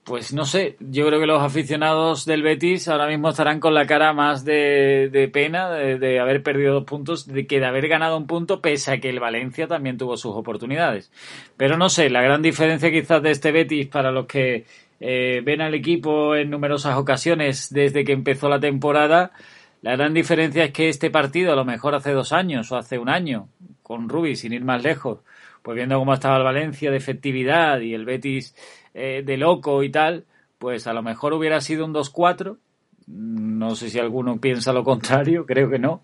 [0.07, 3.85] pues no sé, yo creo que los aficionados del Betis ahora mismo estarán con la
[3.85, 8.25] cara más de, pena de, haber perdido dos puntos de que de haber ganado un
[8.25, 11.11] punto, pese a que el Valencia también tuvo sus oportunidades.
[11.57, 14.63] Pero no sé, la gran diferencia quizás de este Betis para los que
[15.01, 19.33] eh, ven al equipo en numerosas ocasiones desde que empezó la temporada,
[19.81, 22.97] la gran diferencia es que este partido, a lo mejor hace dos años o hace
[22.97, 23.49] un año,
[23.83, 25.19] con Rubi, sin ir más lejos,
[25.63, 28.55] pues viendo cómo estaba el Valencia de efectividad y el Betis
[28.99, 30.25] eh, de loco y tal,
[30.57, 32.57] pues a lo mejor hubiera sido un 2-4.
[33.05, 36.01] No sé si alguno piensa lo contrario, creo que no.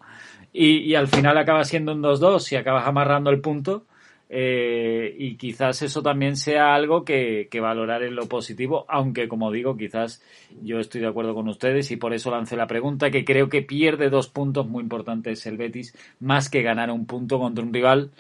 [0.53, 3.87] Y, al final acaba siendo un 2-2 y acabas amarrando el punto.
[4.29, 9.51] Eh, y quizás eso también sea algo que, que, valorar en lo positivo, aunque como
[9.51, 10.23] digo, quizás
[10.61, 13.61] yo estoy de acuerdo con ustedes y por eso lancé la pregunta, que creo que
[13.61, 18.11] pierde dos puntos muy importantes el Betis, más que ganar un punto contra un rival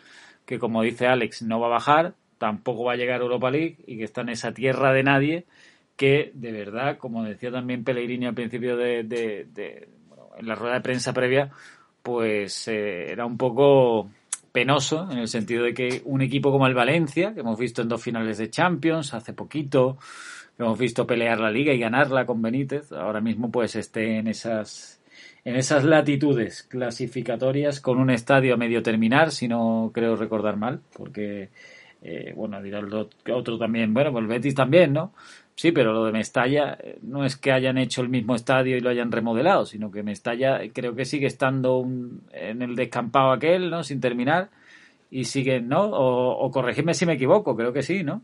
[0.45, 2.13] que como dice Alex no va a bajar,
[2.43, 5.45] tampoco va a llegar a Europa League y que está en esa tierra de nadie
[5.95, 9.87] que de verdad, como decía también Pellegrini al principio de,
[10.41, 11.51] la rueda de prensa previa,
[12.01, 14.09] pues eh, era un poco
[14.51, 17.87] penoso en el sentido de que un equipo como el Valencia, que hemos visto en
[17.87, 19.97] dos finales de Champions hace poquito,
[20.57, 24.27] que hemos visto pelear la liga y ganarla con Benítez, ahora mismo pues esté en
[24.27, 24.99] esas
[25.45, 30.81] en esas latitudes clasificatorias con un estadio a medio terminar, si no creo recordar mal,
[30.93, 31.49] porque
[32.05, 35.13] eh, bueno, dirá el otro también, bueno, pues el Betis también, ¿no?
[35.55, 38.81] Sí, pero lo de Mestalla eh, no es que hayan hecho el mismo estadio y
[38.81, 41.87] lo hayan remodelado, sino que Mestalla eh, creo que sigue estando
[42.33, 43.83] en el descampado aquel, ¿no?
[43.83, 44.49] Sin terminar
[45.11, 45.91] y sigue, ¿no?
[45.91, 48.21] O, corregirme si me equivoco, creo que sí, ¿no?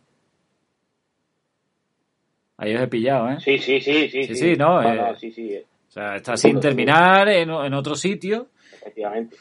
[2.57, 3.37] Ahí os he pillado, ¿eh?
[3.39, 4.23] Sí, sí, sí, sí.
[4.23, 4.81] Sí, sí, ¿no?
[5.15, 5.55] sí, sí.
[5.55, 8.47] O sea, está sin terminar en, en otro sitio
[8.89, 9.35] efectivamente.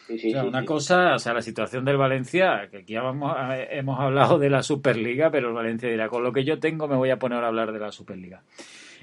[0.44, 3.34] una cosa, o sea, la situación del Valencia, que aquí hemos,
[3.70, 6.96] hemos hablado de la Superliga, pero el Valencia dirá, con lo que yo tengo me
[6.96, 8.42] voy a poner a hablar de la Superliga.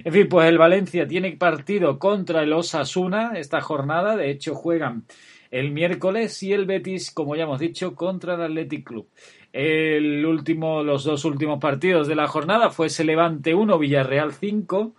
[0.03, 5.05] En fin, pues el Valencia tiene partido contra el Osasuna esta jornada, de hecho juegan
[5.51, 9.07] el miércoles y el Betis, como ya hemos dicho, contra el Athletic Club.
[9.53, 14.93] El último, los dos últimos partidos de la jornada fue ese Levante 1, Villarreal 5.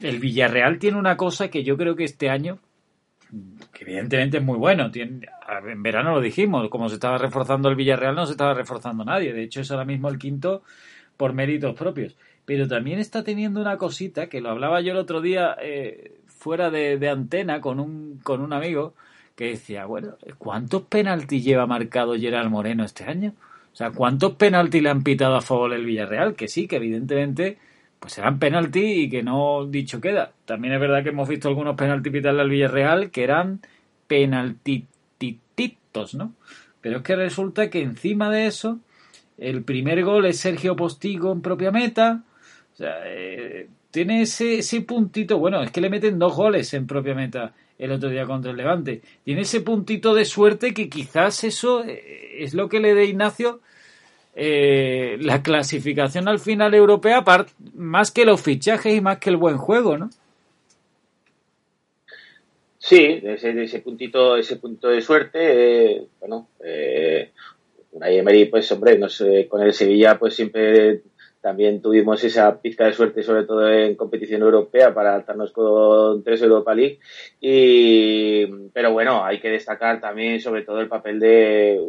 [0.00, 2.58] El Villarreal tiene una cosa que yo creo que este año
[3.72, 4.90] que evidentemente es muy bueno.
[4.94, 9.32] En verano lo dijimos, como se estaba reforzando el Villarreal, no se estaba reforzando nadie.
[9.32, 10.62] De hecho, es ahora mismo el quinto
[11.16, 12.16] por méritos propios.
[12.44, 16.70] Pero también está teniendo una cosita, que lo hablaba yo el otro día eh, fuera
[16.70, 18.94] de, antena con un, con un amigo,
[19.34, 23.34] que decía, bueno, ¿cuántos penaltis lleva marcado Gerard Moreno este año?
[23.72, 26.34] O sea, ¿cuántos penaltis le han pitado a favor el Villarreal?
[26.34, 27.58] Que sí, que evidentemente
[28.00, 30.32] pues serán penalti y que no dicho queda.
[30.44, 33.60] También es verdad que hemos visto algunos penaltis pitarle al Villarreal que eran
[34.06, 36.34] penaltititos, ¿no?
[36.80, 38.78] Pero es que resulta que encima de eso,
[39.38, 42.22] el primer gol es Sergio Postigo en propia meta.
[42.74, 45.38] O sea, eh, tiene ese, ese puntito.
[45.38, 48.56] Bueno, es que le meten dos goles en propia meta el otro día contra el
[48.56, 49.02] Levante.
[49.24, 53.60] Tiene ese puntito de suerte que quizás eso eh, es lo que le dé Ignacio
[54.38, 57.24] eh, la clasificación al final europea,
[57.74, 60.10] más que los fichajes y más que el buen juego, ¿no?
[62.76, 67.32] Sí, ese, ese puntito, ese punto de suerte, eh, bueno, eh,
[67.98, 69.00] Emery, pues hombre,
[69.48, 71.00] con el Sevilla, pues siempre
[71.40, 76.42] también tuvimos esa pizca de suerte, sobre todo en competición europea, para alzarnos con tres
[76.42, 76.98] Europa League.
[77.40, 78.44] Y,
[78.74, 81.80] pero bueno, hay que destacar también, sobre todo, el papel de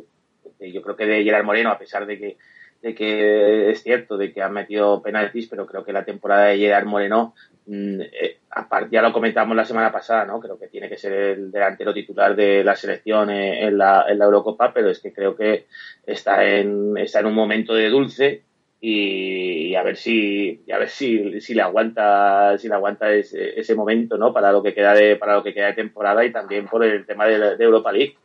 [0.60, 2.38] yo creo que de Gerard Moreno, a pesar de que,
[2.82, 6.58] de que es cierto de que ha metido penaltis, pero creo que la temporada de
[6.58, 7.34] Gerard Moreno,
[7.66, 10.40] mm, eh, aparte, ya lo comentamos la semana pasada, ¿no?
[10.40, 14.26] Creo que tiene que ser el delantero titular de la selección en la, en la
[14.26, 15.68] Eurocopa, pero es que creo que
[16.06, 18.47] está en, está en un momento de dulce
[18.80, 23.74] y, a ver si a ver si, si le aguanta si le aguanta ese, ese,
[23.74, 26.68] momento no para lo que queda de para lo que queda de temporada y también
[26.68, 28.18] por el tema de, Europa League.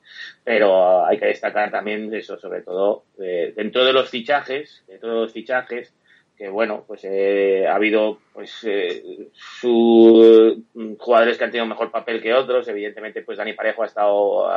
[0.45, 5.21] Pero hay que destacar también eso sobre todo eh, dentro de los fichajes dentro de
[5.23, 5.95] los fichajes
[6.37, 10.65] que bueno, pues eh, ha habido pues eh, su,
[10.99, 14.49] jugadores que han tenido mejor papel que otros, evidentemente pues Dani Parejo ha estado,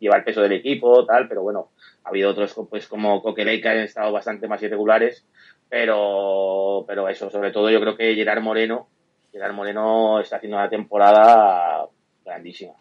[0.00, 1.70] lleva el peso del equipo, tal, pero bueno,
[2.04, 5.24] ha habido otros pues como Coqueley que han estado bastante más irregulares,
[5.68, 8.88] pero, pero eso, sobre todo yo creo que Gerard Moreno,
[9.30, 11.86] Gerard Moreno está haciendo una temporada
[12.24, 12.72] grandísima.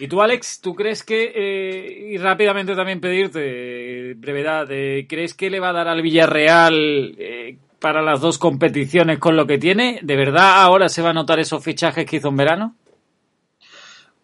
[0.00, 5.50] ¿Y tú, Alex, tú crees que, eh, y rápidamente también pedirte, brevedad, eh, ¿crees que
[5.50, 10.00] le va a dar al Villarreal eh, para las dos competiciones con lo que tiene?
[10.02, 12.74] ¿De verdad ahora se va a notar esos fichajes que hizo en verano?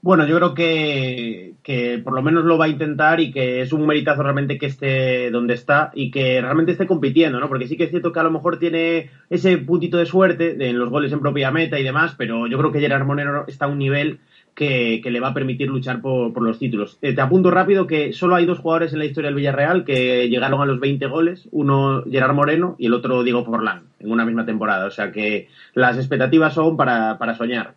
[0.00, 3.72] Bueno, yo creo que, que, por lo menos lo va a intentar y que es
[3.74, 7.48] un meritazo realmente que esté donde está y que realmente esté compitiendo, ¿no?
[7.48, 10.78] Porque sí que es cierto que a lo mejor tiene ese puntito de suerte en
[10.78, 13.68] los goles en propia meta y demás, pero yo creo que Gerard Monero está a
[13.68, 14.20] un nivel
[14.56, 16.98] que, le va a permitir luchar por, los títulos.
[17.02, 20.28] Eh, te apunto rápido que solo hay dos jugadores en la historia del Villarreal que
[20.28, 24.24] llegaron a los 20 goles, uno Gerard Moreno y el otro Diego Forlán, en una
[24.24, 24.86] misma temporada.
[24.86, 27.74] O sea que las expectativas son para, soñar.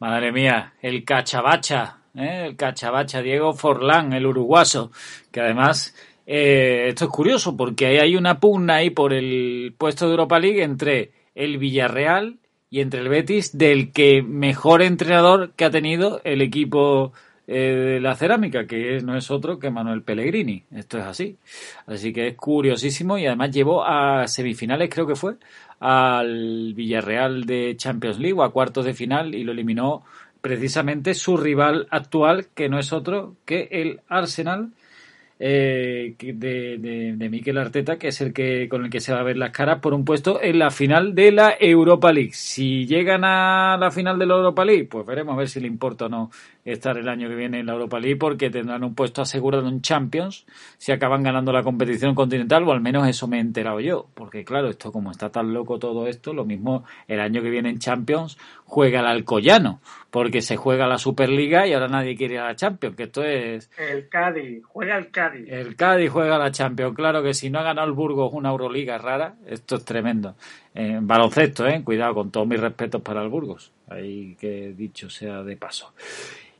[0.00, 2.46] Madre mía, el cachabacha, ¿eh?
[2.48, 4.90] el cachabacha Diego Forlán, el uruguaso,
[5.30, 5.94] que además
[6.26, 10.40] eh, esto es curioso porque ahí hay una pugna ahí por el puesto de Europa
[10.40, 12.38] League entre el Villarreal
[12.70, 17.12] y entre el Betis del que mejor entrenador que ha tenido el equipo
[17.46, 20.64] eh, de la cerámica, que no es otro que Manuel Pellegrini.
[20.74, 21.36] Esto es así.
[21.86, 25.34] Así que es curiosísimo y además llevó a semifinales, creo que fue,
[25.78, 30.02] al Villarreal de Champions League o a cuartos de final y lo eliminó
[30.40, 34.70] precisamente su rival actual, que no es otro que el Arsenal
[35.38, 39.20] eh, de, de, de Mikel Arteta, que es el que con el que se va
[39.20, 42.32] a ver las caras por un puesto en la final de la Europa League.
[42.32, 45.66] Si llegan a la final de la Europa League, pues veremos a ver si le
[45.66, 46.30] importa o no
[46.66, 49.80] estar el año que viene en la Europa League, porque tendrán un puesto asegurado en
[49.80, 50.46] Champions
[50.78, 54.44] si acaban ganando la competición continental, o al menos eso me he enterado yo, porque
[54.44, 57.78] claro, esto como está tan loco todo esto, lo mismo el año que viene en
[57.78, 59.80] Champions juega el Alcoyano,
[60.10, 63.22] porque se juega la Superliga y ahora nadie quiere ir a la Champions, que esto
[63.22, 63.70] es...
[63.78, 65.46] El Cádiz, juega el Cádiz.
[65.48, 68.98] El Cádiz juega la Champions, claro que si no ha ganado el Burgos una Euroliga
[68.98, 70.34] rara, esto es tremendo.
[70.74, 75.42] En baloncesto, eh, cuidado, con todos mis respetos para el Burgos, ahí que dicho sea
[75.42, 75.94] de paso.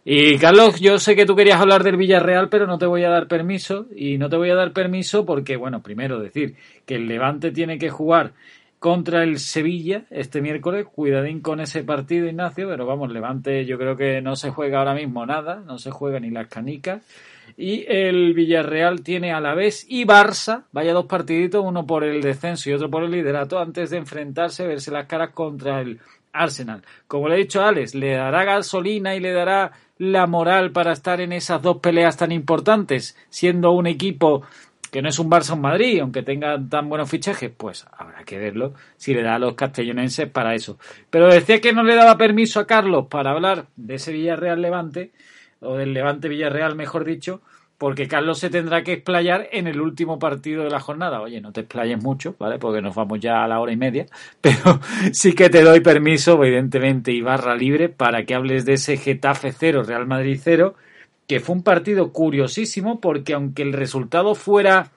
[0.08, 3.08] Y Carlos, yo sé que tú querías hablar del Villarreal, pero no te voy a
[3.08, 3.86] dar permiso.
[3.92, 6.54] Y no te voy a dar permiso porque, bueno, primero decir
[6.84, 8.30] que el Levante tiene que jugar
[8.78, 10.86] contra el Sevilla este miércoles.
[10.86, 14.94] Cuidadín con ese partido, Ignacio, pero vamos, Levante yo creo que no se juega ahora
[14.94, 17.02] mismo nada, no se juega ni las canicas.
[17.56, 22.22] Y el Villarreal tiene a la vez y Barça, vaya dos partiditos, uno por el
[22.22, 25.98] descenso y otro por el liderato, antes de enfrentarse, verse las caras contra el
[26.32, 26.82] Arsenal.
[27.08, 30.92] Como le he dicho a Alex, le dará gasolina y le dará la moral para
[30.92, 34.42] estar en esas dos peleas tan importantes, siendo un equipo
[34.90, 38.38] que no es un Barça o Madrid, aunque tenga tan buenos fichajes, pues habrá que
[38.38, 40.78] verlo si le da a los castellonenses para eso.
[41.10, 45.12] Pero decía que no le daba permiso a Carlos para hablar de ese Villarreal Levante,
[45.60, 47.40] o del Levante Villarreal, mejor dicho,
[47.78, 51.20] porque Carlos se tendrá que explayar en el último partido de la jornada.
[51.20, 52.58] Oye, no te explayes mucho, ¿vale?
[52.58, 54.06] Porque nos vamos ya a la hora y media,
[54.40, 54.80] pero
[55.12, 59.52] sí que te doy permiso, evidentemente, y barra libre, para que hables de ese Getafe
[59.52, 60.74] 0, Real Madrid 0,
[61.26, 64.92] que fue un partido curiosísimo, porque aunque el resultado fuera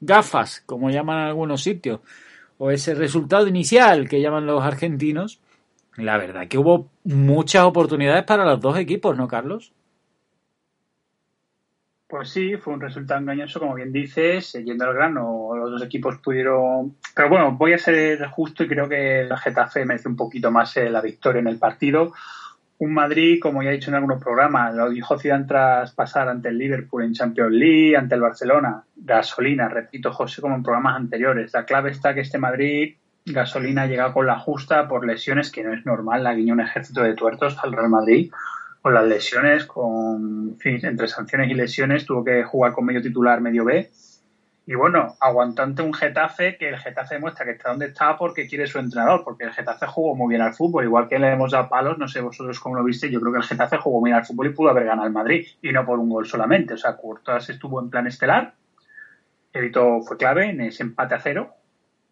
[0.00, 2.00] gafas, como llaman algunos sitios,
[2.58, 5.40] o ese resultado inicial que llaman los argentinos,
[5.96, 9.72] la verdad que hubo muchas oportunidades para los dos equipos, ¿no, Carlos?
[12.10, 15.82] Pues sí, fue un resultado engañoso, como bien dices, eh, yendo al grano, los dos
[15.82, 16.96] equipos pudieron...
[17.14, 20.76] Pero bueno, voy a ser justo y creo que el Getafe merece un poquito más
[20.76, 22.12] eh, la victoria en el partido.
[22.78, 26.48] Un Madrid, como ya he dicho en algunos programas, lo dijo Zidane tras pasar ante
[26.48, 31.52] el Liverpool en Champions League, ante el Barcelona, gasolina, repito José, como en programas anteriores.
[31.52, 35.72] La clave está que este Madrid, gasolina, llega con la justa por lesiones, que no
[35.72, 38.32] es normal, la guiñó un ejército de tuertos al Real Madrid
[38.82, 43.64] con las lesiones, con, entre sanciones y lesiones, tuvo que jugar con medio titular, medio
[43.64, 43.90] B.
[44.66, 48.66] Y bueno, aguantante un Getafe que el Getafe demuestra que está donde está porque quiere
[48.66, 51.68] su entrenador, porque el Getafe jugó muy bien al fútbol, igual que le hemos dado
[51.68, 54.18] palos, no sé vosotros cómo lo viste, yo creo que el Getafe jugó muy bien
[54.18, 56.76] al fútbol y pudo haber ganado al Madrid, y no por un gol solamente, o
[56.76, 58.54] sea, Courtois estuvo en plan estelar,
[59.52, 61.54] Evito fue clave en ese empate a cero,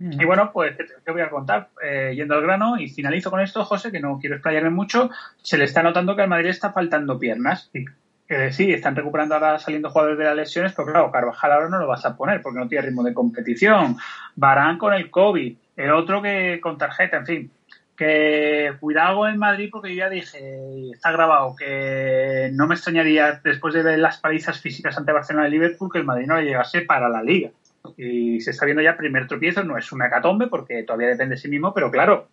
[0.01, 3.65] y bueno, pues te, voy a contar, eh, yendo al grano, y finalizo con esto,
[3.65, 5.11] José, que no quiero explayarme mucho,
[5.43, 7.69] se le está notando que al Madrid está faltando piernas.
[7.75, 7.85] Y,
[8.29, 11.79] eh, sí, están recuperando ahora saliendo jugadores de las lesiones, pero claro, Carvajal ahora no
[11.79, 13.97] lo vas a poner porque no tiene ritmo de competición.
[14.37, 17.51] Barán con el COVID, el otro que con tarjeta, en fin.
[17.97, 23.75] Que cuidado en Madrid porque yo ya dije, está grabado, que no me extrañaría después
[23.75, 26.83] de ver las palizas físicas ante Barcelona y Liverpool que el Madrid no le llegase
[26.83, 27.51] para la liga
[27.97, 31.35] y se está viendo ya el primer tropiezo, no es una catombe porque todavía depende
[31.35, 32.29] de sí mismo, pero claro,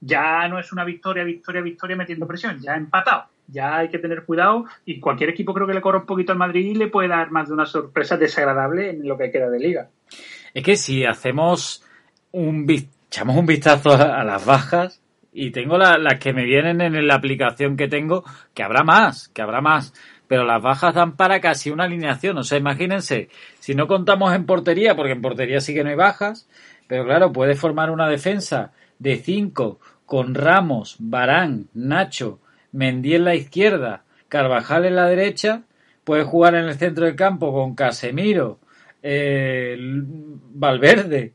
[0.00, 3.98] ya no es una victoria, victoria, victoria metiendo presión, ya ha empatado, ya hay que
[3.98, 6.88] tener cuidado y cualquier equipo creo que le corre un poquito al Madrid y le
[6.88, 9.88] puede dar más de una sorpresa desagradable en lo que queda de liga.
[10.54, 11.84] Es que si hacemos
[12.32, 12.66] un
[13.10, 17.76] echamos un vistazo a, las bajas y tengo las que me vienen en la aplicación
[17.76, 18.24] que tengo,
[18.54, 19.92] que habrá más, que habrá más
[20.30, 22.38] pero las bajas dan para casi una alineación.
[22.38, 25.96] O sea, imagínense, si no contamos en portería, porque en portería sí que no hay
[25.96, 26.48] bajas,
[26.86, 28.70] pero claro, puede formar una defensa
[29.00, 32.38] de cinco con Ramos, Barán, Nacho,
[32.70, 35.62] Mendy en la izquierda, Carvajal en la derecha,
[36.04, 38.60] puede jugar en el centro del campo con Casemiro,
[39.02, 41.34] eh, Valverde,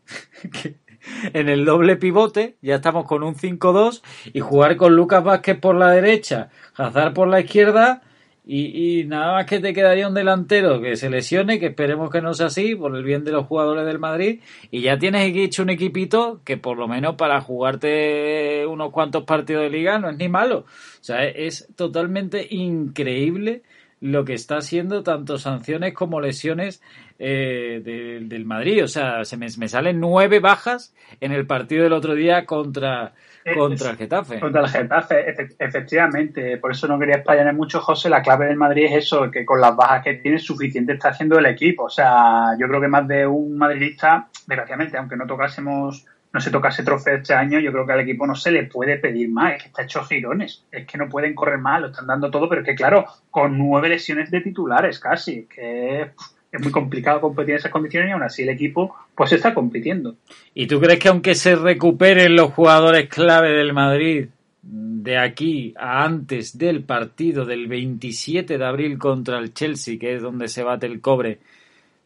[1.34, 4.02] en el doble pivote, ya estamos con un 5-2,
[4.32, 6.48] y jugar con Lucas Vázquez por la derecha,
[6.78, 8.02] Hazard por la izquierda,
[8.48, 12.34] y, nada más que te quedaría un delantero que se lesione, que esperemos que no
[12.36, 15.72] sea así, por el bien de los jugadores del Madrid, y ya tienes hecho un
[15.72, 20.30] equipito que por lo menos para jugarte unos cuantos partidos de liga no es ni
[20.30, 20.60] malo.
[20.60, 23.64] O sea, es totalmente increíble
[24.00, 26.84] lo que está haciendo tanto sanciones como lesiones
[27.20, 27.82] eh,
[28.28, 28.84] del Madrid.
[28.84, 33.14] O sea, se me, me salen nueve bajas en el partido del otro día contra
[33.54, 34.40] contra el Getafe.
[34.40, 36.58] Contra el Getafe, efectivamente.
[36.58, 38.10] Por eso no quería explayar mucho, José.
[38.10, 41.38] La clave del Madrid es eso, que con las bajas que tiene, suficiente está haciendo
[41.38, 41.84] el equipo.
[41.84, 46.50] O sea, yo creo que más de un madridista, desgraciadamente, aunque no tocásemos, no se
[46.50, 49.54] tocase trofeo este año, yo creo que al equipo no se le puede pedir más.
[49.54, 50.66] Es que está hecho girones.
[50.72, 53.58] Es que no pueden correr más, lo están dando todo, pero es que, claro, con
[53.60, 56.12] nueve lesiones de titulares casi, que
[56.56, 60.15] es muy complicado competir en esas condiciones y aún así el equipo pues está compitiendo.
[60.53, 64.27] ¿Y tú crees que aunque se recuperen los jugadores clave del Madrid
[64.61, 70.22] de aquí a antes del partido del 27 de abril contra el Chelsea, que es
[70.22, 71.40] donde se bate el cobre,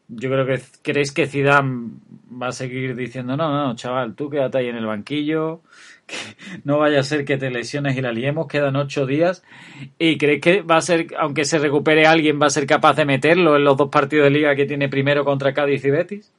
[0.08, 1.90] yo creo que crees que Zidane
[2.30, 5.62] va a seguir diciendo no, no, chaval, tú quédate ahí en el banquillo,
[6.64, 9.42] no vaya a ser que te lesiones y la liemos, quedan ocho días.
[9.98, 13.04] ¿Y crees que va a ser, aunque se recupere alguien, va a ser capaz de
[13.04, 16.32] meterlo en los dos partidos de liga que tiene primero contra Cádiz y Betis?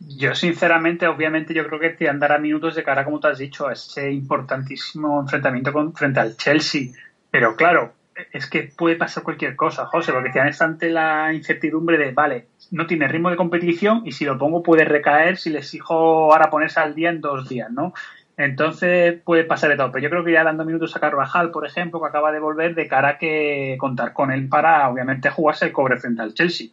[0.00, 3.68] Yo, sinceramente, obviamente, yo creo que te andará minutos de cara, como te has dicho,
[3.68, 6.90] a ese importantísimo enfrentamiento frente al Chelsea.
[7.30, 7.94] Pero claro,
[8.32, 12.48] es que puede pasar cualquier cosa, José, porque te dan ante la incertidumbre de, vale,
[12.74, 16.50] no tiene ritmo de competición y si lo pongo puede recaer si le exijo ahora
[16.50, 17.94] ponerse al día en dos días, ¿no?
[18.36, 19.92] Entonces puede pasar de todo.
[19.92, 22.74] Pero yo creo que ya dando minutos a Carvajal, por ejemplo, que acaba de volver,
[22.74, 26.68] de cara a que contar con él para, obviamente, jugarse el cobre frente al Chelsea.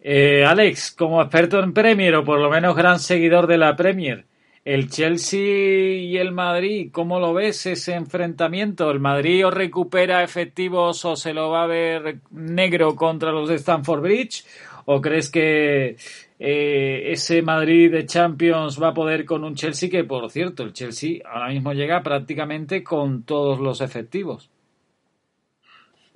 [0.00, 4.24] Eh, Alex, como experto en Premier, o por lo menos gran seguidor de la Premier,
[4.70, 8.88] El Chelsea y el Madrid, ¿cómo lo ves ese enfrentamiento?
[8.88, 13.56] ¿El Madrid o recupera efectivos o se lo va a ver negro contra los de
[13.56, 14.44] Stamford Bridge?
[14.84, 15.96] ¿O crees que
[16.38, 20.72] eh, ese Madrid de Champions va a poder con un Chelsea que, por cierto, el
[20.72, 24.50] Chelsea ahora mismo llega prácticamente con todos los efectivos?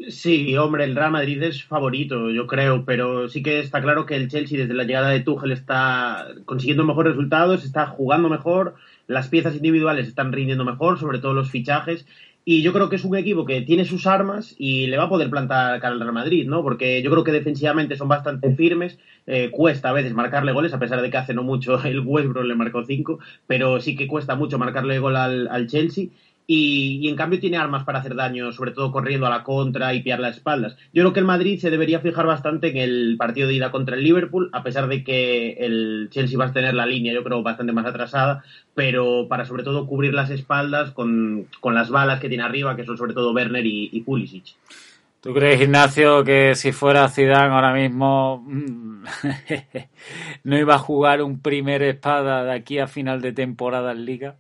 [0.09, 4.17] Sí, hombre, el Real Madrid es favorito, yo creo, pero sí que está claro que
[4.17, 8.75] el Chelsea desde la llegada de Tuchel está consiguiendo mejores resultados, está jugando mejor,
[9.07, 12.07] las piezas individuales están rindiendo mejor, sobre todo los fichajes,
[12.45, 15.09] y yo creo que es un equipo que tiene sus armas y le va a
[15.09, 16.63] poder plantar cara al Real Madrid, ¿no?
[16.63, 20.79] Porque yo creo que defensivamente son bastante firmes, eh, cuesta a veces marcarle goles, a
[20.79, 24.35] pesar de que hace no mucho el Westbrook le marcó cinco, pero sí que cuesta
[24.35, 26.09] mucho marcarle gol al, al Chelsea
[26.47, 30.03] y, en cambio tiene armas para hacer daño, sobre todo corriendo a la contra y
[30.03, 30.77] pillar las espaldas.
[30.93, 33.97] Yo creo que el Madrid se debería fijar bastante en el partido de ida contra
[33.97, 37.43] el Liverpool, a pesar de que el Chelsea va a tener la línea, yo creo,
[37.43, 38.45] bastante más atrasada,
[38.75, 42.99] pero para sobre todo cubrir las espaldas con, las balas que tiene arriba, que son
[42.99, 44.57] sobre todo Werner y, Pulisic.
[45.23, 49.05] ¿Tú crees, Ignacio, que si fuera Zidane ahora mismo mm,
[50.45, 54.37] no iba a jugar un primer espada de aquí a final de temporada en Liga?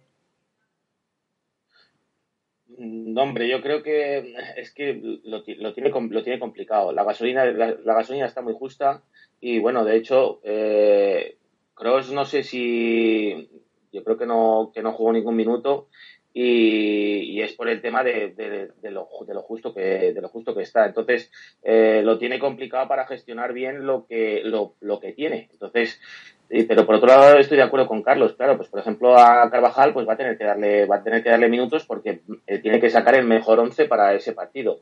[2.77, 6.93] No, hombre, yo creo que es que lo, tiene, lo tiene complicado.
[6.93, 9.03] La gasolina, la, gasolina está muy justa
[9.41, 11.37] y bueno, de hecho, eh,
[11.75, 13.49] Cross no sé si
[13.93, 15.89] yo creo que no, que no jugó ningún minuto
[16.37, 20.55] y, es por el tema de, de, lo, de, lo, justo que, de lo justo
[20.55, 20.85] que está.
[20.87, 21.31] Entonces,
[21.63, 25.49] eh, lo tiene complicado para gestionar bien lo que, lo, lo que tiene.
[25.53, 26.01] Entonces,
[26.49, 29.93] pero por otro lado estoy de acuerdo con Carlos, claro, pues por ejemplo a Carvajal
[29.93, 32.81] pues va a tener que darle, va a tener que darle minutos porque eh, tiene
[32.81, 34.81] que sacar el mejor once para ese partido.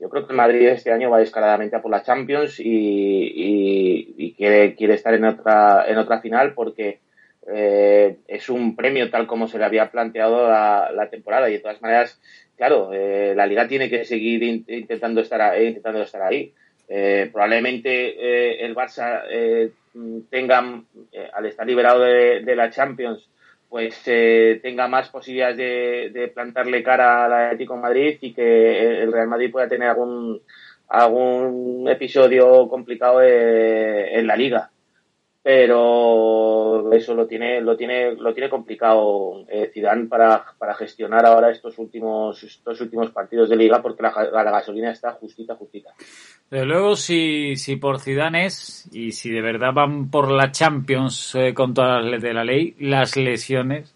[0.00, 4.76] Yo creo que Madrid este año va descaradamente a por la Champions y, y, quiere,
[4.76, 7.00] quiere estar en otra, en otra final porque
[7.50, 11.80] eh, es un premio tal como se le había planteado la, temporada y de todas
[11.80, 12.20] maneras,
[12.56, 16.52] claro, eh, la liga tiene que seguir intentando estar, intentando estar ahí.
[16.90, 19.70] Eh, probablemente eh, el Barça eh,
[20.30, 20.82] tenga,
[21.34, 23.28] al estar liberado de, la Champions,
[23.68, 29.28] pues tenga más posibilidades de, plantarle cara al Atlético de Madrid y que el Real
[29.28, 30.40] Madrid pueda tener algún
[30.88, 34.70] algún episodio complicado en la liga
[35.48, 41.50] pero eso lo tiene lo tiene lo tiene complicado eh, Zidane para, para gestionar ahora
[41.50, 45.94] estos últimos estos últimos partidos de liga porque la, gasolina está justita justita.
[46.50, 51.34] Desde luego si si por Zidane es y si de verdad van por la Champions
[51.34, 53.94] eh, con todas las de la ley las lesiones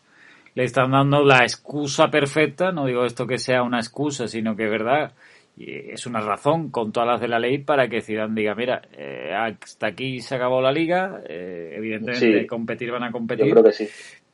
[0.54, 2.72] le están dando la excusa perfecta.
[2.72, 5.12] No digo esto que sea una excusa sino que verdad
[5.56, 9.32] es una razón con todas las de la ley para que Zidane diga, mira, eh,
[9.34, 13.54] hasta aquí se acabó la liga, eh, evidentemente competir van a competir,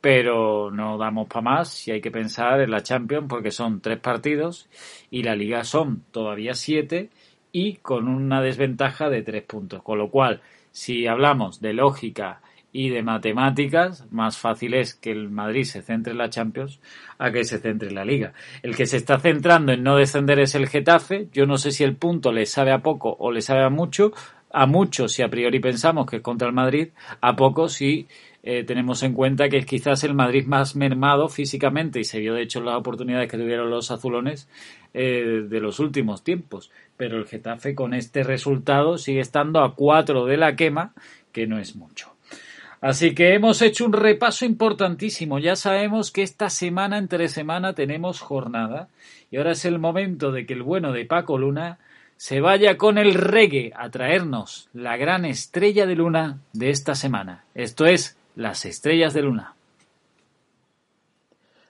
[0.01, 3.99] pero no damos para más y hay que pensar en la Champions porque son tres
[3.99, 4.69] partidos
[5.11, 7.11] y la liga son todavía siete
[7.51, 10.41] y con una desventaja de tres puntos, con lo cual
[10.71, 12.41] si hablamos de lógica
[12.73, 16.81] y de matemáticas, más fácil es que el Madrid se centre en la Champions
[17.19, 18.35] a que se centre en la Liga.
[18.63, 21.29] El que se está centrando en no descender es el Getafe.
[21.33, 24.13] Yo no sé si el punto le sabe a poco o le sabe a mucho.
[24.51, 26.89] A mucho si a priori pensamos que es contra el Madrid,
[27.21, 28.09] a poco si
[28.43, 32.33] eh, tenemos en cuenta que es quizás el Madrid más mermado físicamente y se vio
[32.33, 34.49] de hecho las oportunidades que tuvieron los azulones
[34.95, 36.71] eh, de los últimos tiempos.
[36.97, 40.95] Pero el Getafe con este resultado sigue estando a cuatro de la quema,
[41.31, 42.18] que no es mucho.
[42.81, 45.39] Así que hemos hecho un repaso importantísimo.
[45.39, 48.89] Ya sabemos que esta semana, entre semana, tenemos jornada.
[49.31, 51.79] Y ahora es el momento de que el bueno de Paco Luna
[52.17, 57.45] se vaya con el reggae a traernos la gran estrella de luna de esta semana.
[57.55, 59.55] Esto es Las Estrellas de Luna.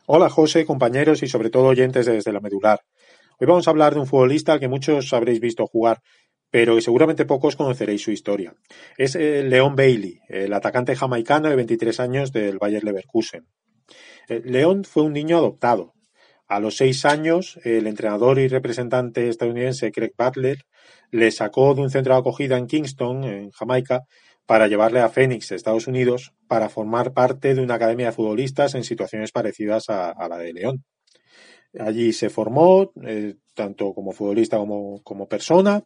[0.06, 2.80] Hola José, compañeros y sobre todo oyentes desde la medular.
[3.38, 6.00] Hoy vamos a hablar de un futbolista que muchos habréis visto jugar
[6.50, 8.54] pero seguramente pocos conoceréis su historia.
[8.96, 13.46] Es eh, Leon Bailey, el atacante jamaicano de 23 años del Bayer Leverkusen.
[14.28, 15.94] Eh, Leon fue un niño adoptado.
[16.46, 20.64] A los seis años, el entrenador y representante estadounidense Craig Butler
[21.10, 24.04] le sacó de un centro de acogida en Kingston, en Jamaica,
[24.46, 28.82] para llevarle a Phoenix, Estados Unidos, para formar parte de una academia de futbolistas en
[28.82, 30.84] situaciones parecidas a, la de León.
[31.78, 35.84] Allí se formó, eh, tanto como futbolista como, como persona,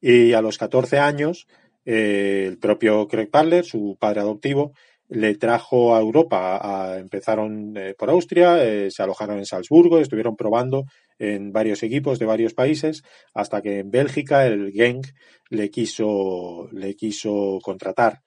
[0.00, 1.46] y a los 14 años,
[1.86, 4.72] eh, el propio Craig Parler, su padre adoptivo,
[5.08, 6.96] le trajo a Europa.
[6.98, 10.84] empezaron eh, por Austria, eh, se alojaron en Salzburgo, estuvieron probando
[11.18, 13.02] en varios equipos de varios países,
[13.32, 15.06] hasta que en Bélgica el Genk
[15.48, 18.22] le quiso, le quiso contratar.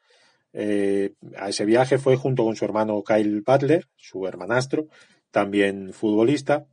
[0.52, 4.88] A ese viaje fue junto con su hermano Kyle Butler, su hermanastro,
[5.30, 6.66] también futbolista,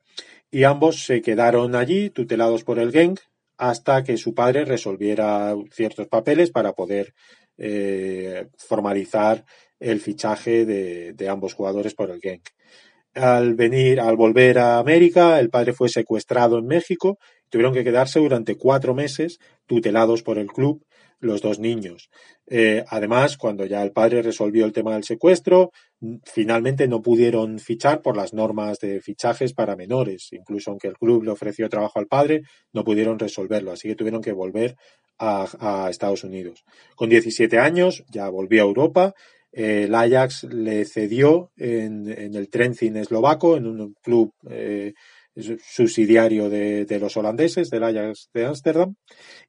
[0.51, 3.21] y ambos se quedaron allí tutelados por el Genk
[3.59, 7.15] hasta que su padre resolviera ciertos papeles para poder
[7.59, 9.45] eh, formalizar
[9.81, 12.49] el fichaje de, ambos jugadores por el Genk.
[13.15, 17.19] Al venir, al volver a América, el padre fue secuestrado en México
[17.51, 20.85] tuvieron que quedarse durante cuatro meses tutelados por el club
[21.27, 22.09] los dos niños.
[22.47, 25.73] Eh, además, cuando ya el padre resolvió el tema del secuestro,
[26.25, 30.29] finalmente no pudieron fichar por las normas de fichajes para menores.
[30.33, 32.43] Incluso aunque el club le ofreció trabajo al padre,
[32.73, 33.73] no pudieron resolverlo.
[33.73, 34.77] Así que tuvieron que volver
[35.19, 36.65] a, Estados Unidos.
[36.95, 39.15] Con 17 años ya volvió a Europa.
[39.53, 44.93] Eh, el Ajax le cedió en, en, el Trencin eslovaco, en un club eh,
[45.37, 48.95] subsidiario de, los holandeses, del Ajax de Ámsterdam,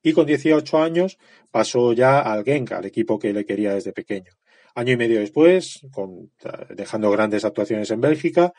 [0.03, 1.17] y con 18 años
[1.51, 4.31] pasó ya al Genk, al equipo que le quería desde pequeño.
[4.75, 6.31] Año y medio después, con,
[6.75, 8.53] dejando grandes actuaciones en Bélgica,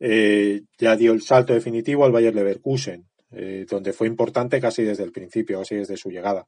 [0.00, 5.04] eh, ya dio el salto definitivo al Bayer Leverkusen, eh, donde fue importante casi desde
[5.04, 6.46] el principio, casi desde su llegada.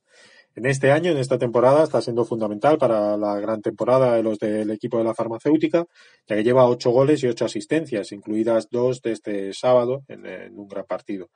[0.56, 4.39] En este año, en esta temporada, está siendo fundamental para la gran temporada de los
[4.39, 5.86] del equipo de la farmacéutica,
[6.28, 10.59] ya que lleva ocho goles y ocho asistencias, incluidas dos de este sábado en, en
[10.59, 11.31] un gran partido.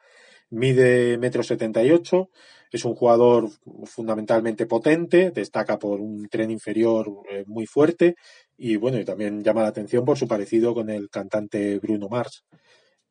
[0.50, 2.30] Mide metro setenta y ocho,
[2.70, 3.50] es un jugador
[3.84, 8.14] fundamentalmente potente, destaca por un tren inferior eh, muy fuerte
[8.56, 12.44] y bueno, y también llama la atención por su parecido con el cantante Bruno Mars.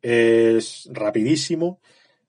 [0.02, 1.80] Es rapidísimo,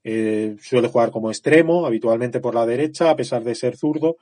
[0.05, 4.17] eh, suele jugar como extremo, habitualmente por la derecha, a pesar de ser zurdo,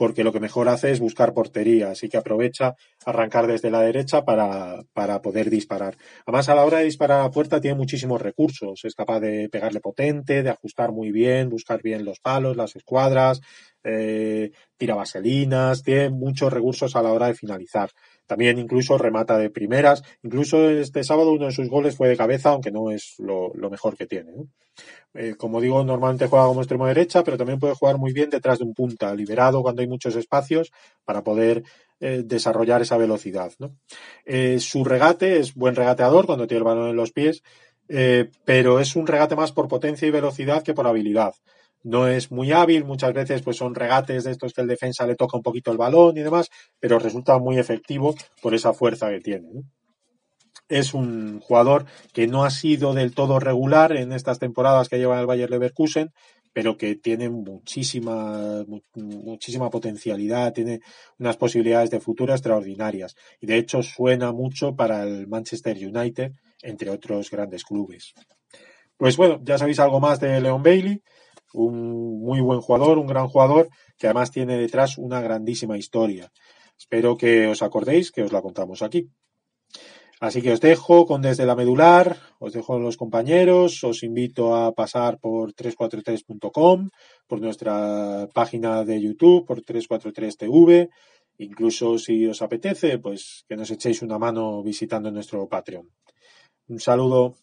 [0.00, 2.74] porque lo que mejor hace es buscar portería, así que aprovecha
[3.04, 5.98] arrancar desde la derecha para, para poder disparar.
[6.24, 9.80] Además, a la hora de disparar a puerta tiene muchísimos recursos, es capaz de pegarle
[9.80, 13.42] potente, de ajustar muy bien, buscar bien los palos, las escuadras,
[13.84, 17.90] eh, tira vaselinas, tiene muchos recursos a la hora de finalizar.
[18.30, 20.04] También incluso remata de primeras.
[20.22, 23.96] Incluso este sábado uno de sus goles fue de cabeza, aunque no es lo, mejor
[23.96, 24.30] que tiene.
[25.14, 28.60] Eh, como digo, normalmente juega como extremo derecha, pero también puede jugar muy bien detrás
[28.60, 30.70] de un punta, liberado cuando hay muchos espacios
[31.04, 31.64] para poder
[31.98, 33.50] eh, desarrollar esa velocidad.
[33.58, 33.74] ¿no?
[34.24, 37.42] Eh, su regate es buen regateador cuando tiene el balón en los pies,
[38.44, 41.34] pero es un regate más por potencia y velocidad que por habilidad
[41.82, 45.16] no es muy hábil, muchas veces pues son regates de estos que el defensa le
[45.16, 46.48] toca un poquito el balón y demás,
[46.78, 49.48] pero resulta muy efectivo por esa fuerza que tiene.
[50.68, 55.18] Es un jugador que no ha sido del todo regular en estas temporadas que lleva
[55.18, 56.12] el Bayer Leverkusen,
[56.52, 60.80] pero que tiene muchísima, muchísima potencialidad, tiene
[61.18, 63.14] unas posibilidades de futuro extraordinarias.
[63.40, 66.32] Y de hecho suena mucho para el Manchester United,
[66.62, 68.14] entre otros grandes clubes.
[68.96, 71.02] Pues bueno, ya sabéis algo más de Leon Bailey
[71.52, 73.68] un muy buen jugador, un gran jugador
[73.98, 76.30] que además tiene detrás una grandísima historia.
[76.78, 79.10] Espero que os acordéis que os la contamos aquí.
[80.20, 84.54] Así que os dejo con desde la medular, os dejo con los compañeros, os invito
[84.54, 86.90] a pasar por 343.com,
[87.26, 90.90] por nuestra página de YouTube, por 343TV,
[91.38, 95.88] incluso si os apetece, pues que nos echéis una mano visitando nuestro Patreon.
[96.68, 97.36] Un saludo.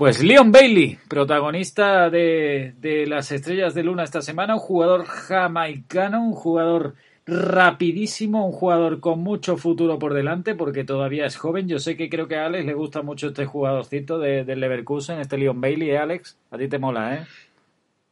[0.00, 6.24] Pues Leon Bailey, protagonista de, de, las Estrellas de Luna esta semana, un jugador jamaicano,
[6.24, 6.94] un jugador
[7.26, 11.68] rapidísimo, un jugador con mucho futuro por delante porque todavía es joven.
[11.68, 15.20] Yo sé que creo que a Alex le gusta mucho este jugadorcito del de Leverkusen,
[15.20, 16.38] este Leon Bailey, ¿eh, Alex?
[16.50, 17.26] A ti te mola, ¿eh?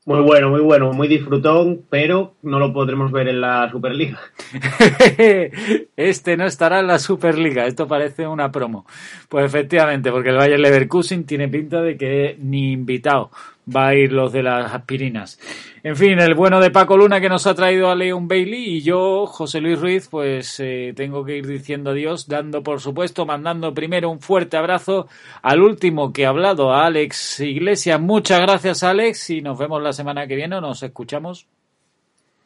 [0.08, 4.18] Muy bueno, muy bueno, muy disfrutón, pero no lo podremos ver en la Superliga.
[5.96, 8.86] este no estará en la Superliga, esto parece una promo.
[9.28, 13.30] Pues efectivamente, porque el Bayern Leverkusen tiene pinta de que ni invitado
[13.74, 15.38] va a ir los de las aspirinas.
[15.82, 18.82] En fin, el bueno de Paco Luna que nos ha traído a Leon Bailey y
[18.82, 23.72] yo, José Luis Ruiz, pues eh, tengo que ir diciendo adiós, dando por supuesto, mandando
[23.74, 25.08] primero un fuerte abrazo
[25.42, 28.00] al último que ha hablado, a Alex Iglesias.
[28.00, 31.46] Muchas gracias, Alex, y nos vemos la semana que viene o nos escuchamos.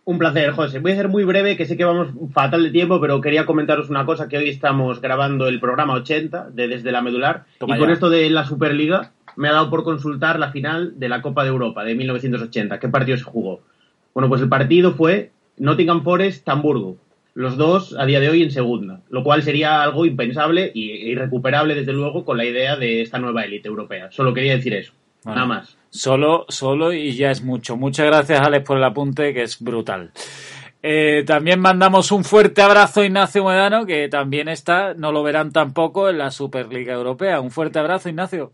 [0.05, 0.81] Un placer, José.
[0.81, 3.89] Voy a ser muy breve, que sé que vamos fatal de tiempo, pero quería comentaros
[3.89, 7.79] una cosa, que hoy estamos grabando el programa 80 de Desde la Medular, Toma y
[7.79, 11.43] con esto de la Superliga, me ha dado por consultar la final de la Copa
[11.43, 12.79] de Europa de 1980.
[12.79, 13.61] ¿Qué partido se jugó?
[14.15, 16.97] Bueno, pues el partido fue Nottingham Forest-Hamburgo.
[17.35, 21.75] Los dos a día de hoy en segunda, lo cual sería algo impensable e irrecuperable,
[21.75, 24.11] desde luego, con la idea de esta nueva élite europea.
[24.11, 24.93] Solo quería decir eso.
[25.25, 25.79] Bueno, Nada más.
[25.89, 27.77] Solo, solo y ya es mucho.
[27.77, 30.11] Muchas gracias, Alex, por el apunte, que es brutal.
[30.83, 35.53] Eh, también mandamos un fuerte abrazo a Ignacio Medano, que también está, no lo verán
[35.53, 37.41] tampoco, en la Superliga Europea.
[37.41, 38.53] Un fuerte abrazo, Ignacio.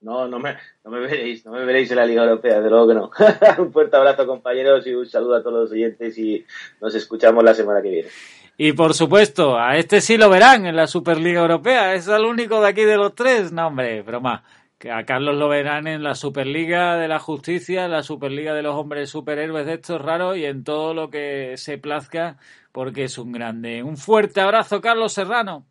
[0.00, 2.88] No, no me, no me veréis, no me veréis en la Liga Europea, de luego
[2.88, 3.10] que no.
[3.62, 6.44] un fuerte abrazo compañeros y un saludo a todos los oyentes y
[6.80, 8.08] nos escuchamos la semana que viene.
[8.56, 12.60] Y por supuesto, a este sí lo verán en la Superliga Europea, es el único
[12.60, 14.44] de aquí de los tres, no hombre, broma.
[14.78, 18.76] Que a Carlos lo verán en la Superliga de la Justicia, la Superliga de los
[18.76, 22.36] hombres superhéroes de estos raros y en todo lo que se plazca,
[22.70, 23.82] porque es un grande.
[23.82, 25.66] Un fuerte abrazo, Carlos Serrano.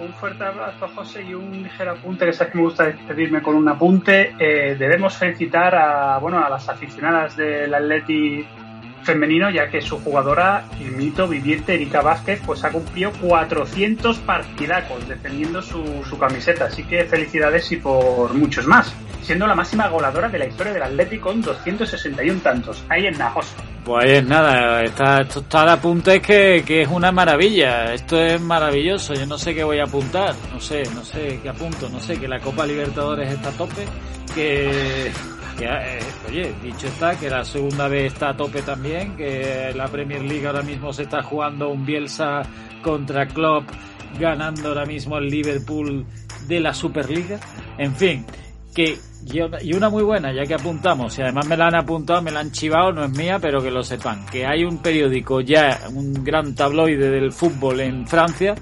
[0.00, 3.54] Un fuerte abrazo, José, y un ligero apunte, que sabes que me gusta despedirme con
[3.54, 4.34] un apunte.
[4.38, 8.44] Eh, debemos felicitar a, bueno, a las aficionadas del Atleti
[9.02, 15.08] femenino, ya que su jugadora, el mito viviente Erika Vázquez, pues ha cumplido 400 partidacos
[15.08, 16.66] defendiendo su, su camiseta.
[16.66, 18.94] Así que felicidades y por muchos más.
[19.22, 22.84] Siendo la máxima goleadora de la historia del Atlético con 261 tantos.
[22.88, 23.54] Ahí en Najos.
[23.84, 27.92] Pues nada, está, esto está de apuntes que, que es una maravilla.
[27.92, 29.14] Esto es maravilloso.
[29.14, 30.34] Yo no sé qué voy a apuntar.
[30.52, 31.88] No sé, no sé qué apunto.
[31.88, 33.84] No sé, que la Copa Libertadores está a tope.
[34.34, 35.10] Que
[35.58, 35.98] que, eh,
[36.28, 40.46] oye, dicho está que la segunda vez está a tope también, que la Premier League
[40.46, 42.42] ahora mismo se está jugando un Bielsa
[42.82, 43.68] contra Klopp,
[44.18, 46.06] ganando ahora mismo el Liverpool
[46.46, 47.38] de la Superliga.
[47.78, 48.24] En fin,
[48.74, 52.30] que y una muy buena, ya que apuntamos, y además me la han apuntado, me
[52.30, 55.80] la han chivado, no es mía, pero que lo sepan, que hay un periódico ya,
[55.94, 58.54] un gran tabloide del fútbol en Francia,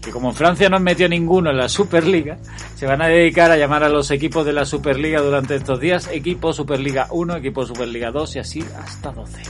[0.00, 2.38] que como Francia no metió ninguno en la Superliga,
[2.74, 6.08] se van a dedicar a llamar a los equipos de la Superliga durante estos días
[6.12, 9.42] equipo Superliga 1, equipo Superliga 2 y así hasta 12.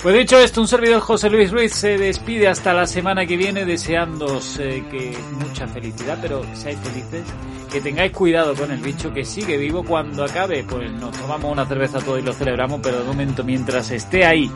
[0.00, 3.64] Pues dicho esto, un servidor José Luis Ruiz se despide hasta la semana que viene
[3.64, 7.24] deseándoos que mucha felicidad, pero que seáis felices,
[7.68, 11.66] que tengáis cuidado con el bicho que sigue vivo cuando acabe, pues nos tomamos una
[11.66, 14.48] cerveza todos y lo celebramos, pero de momento mientras esté ahí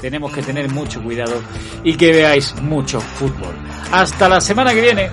[0.00, 1.40] tenemos que tener mucho cuidado
[1.84, 3.54] y que veáis mucho fútbol.
[3.92, 5.10] Hasta la semana que viene.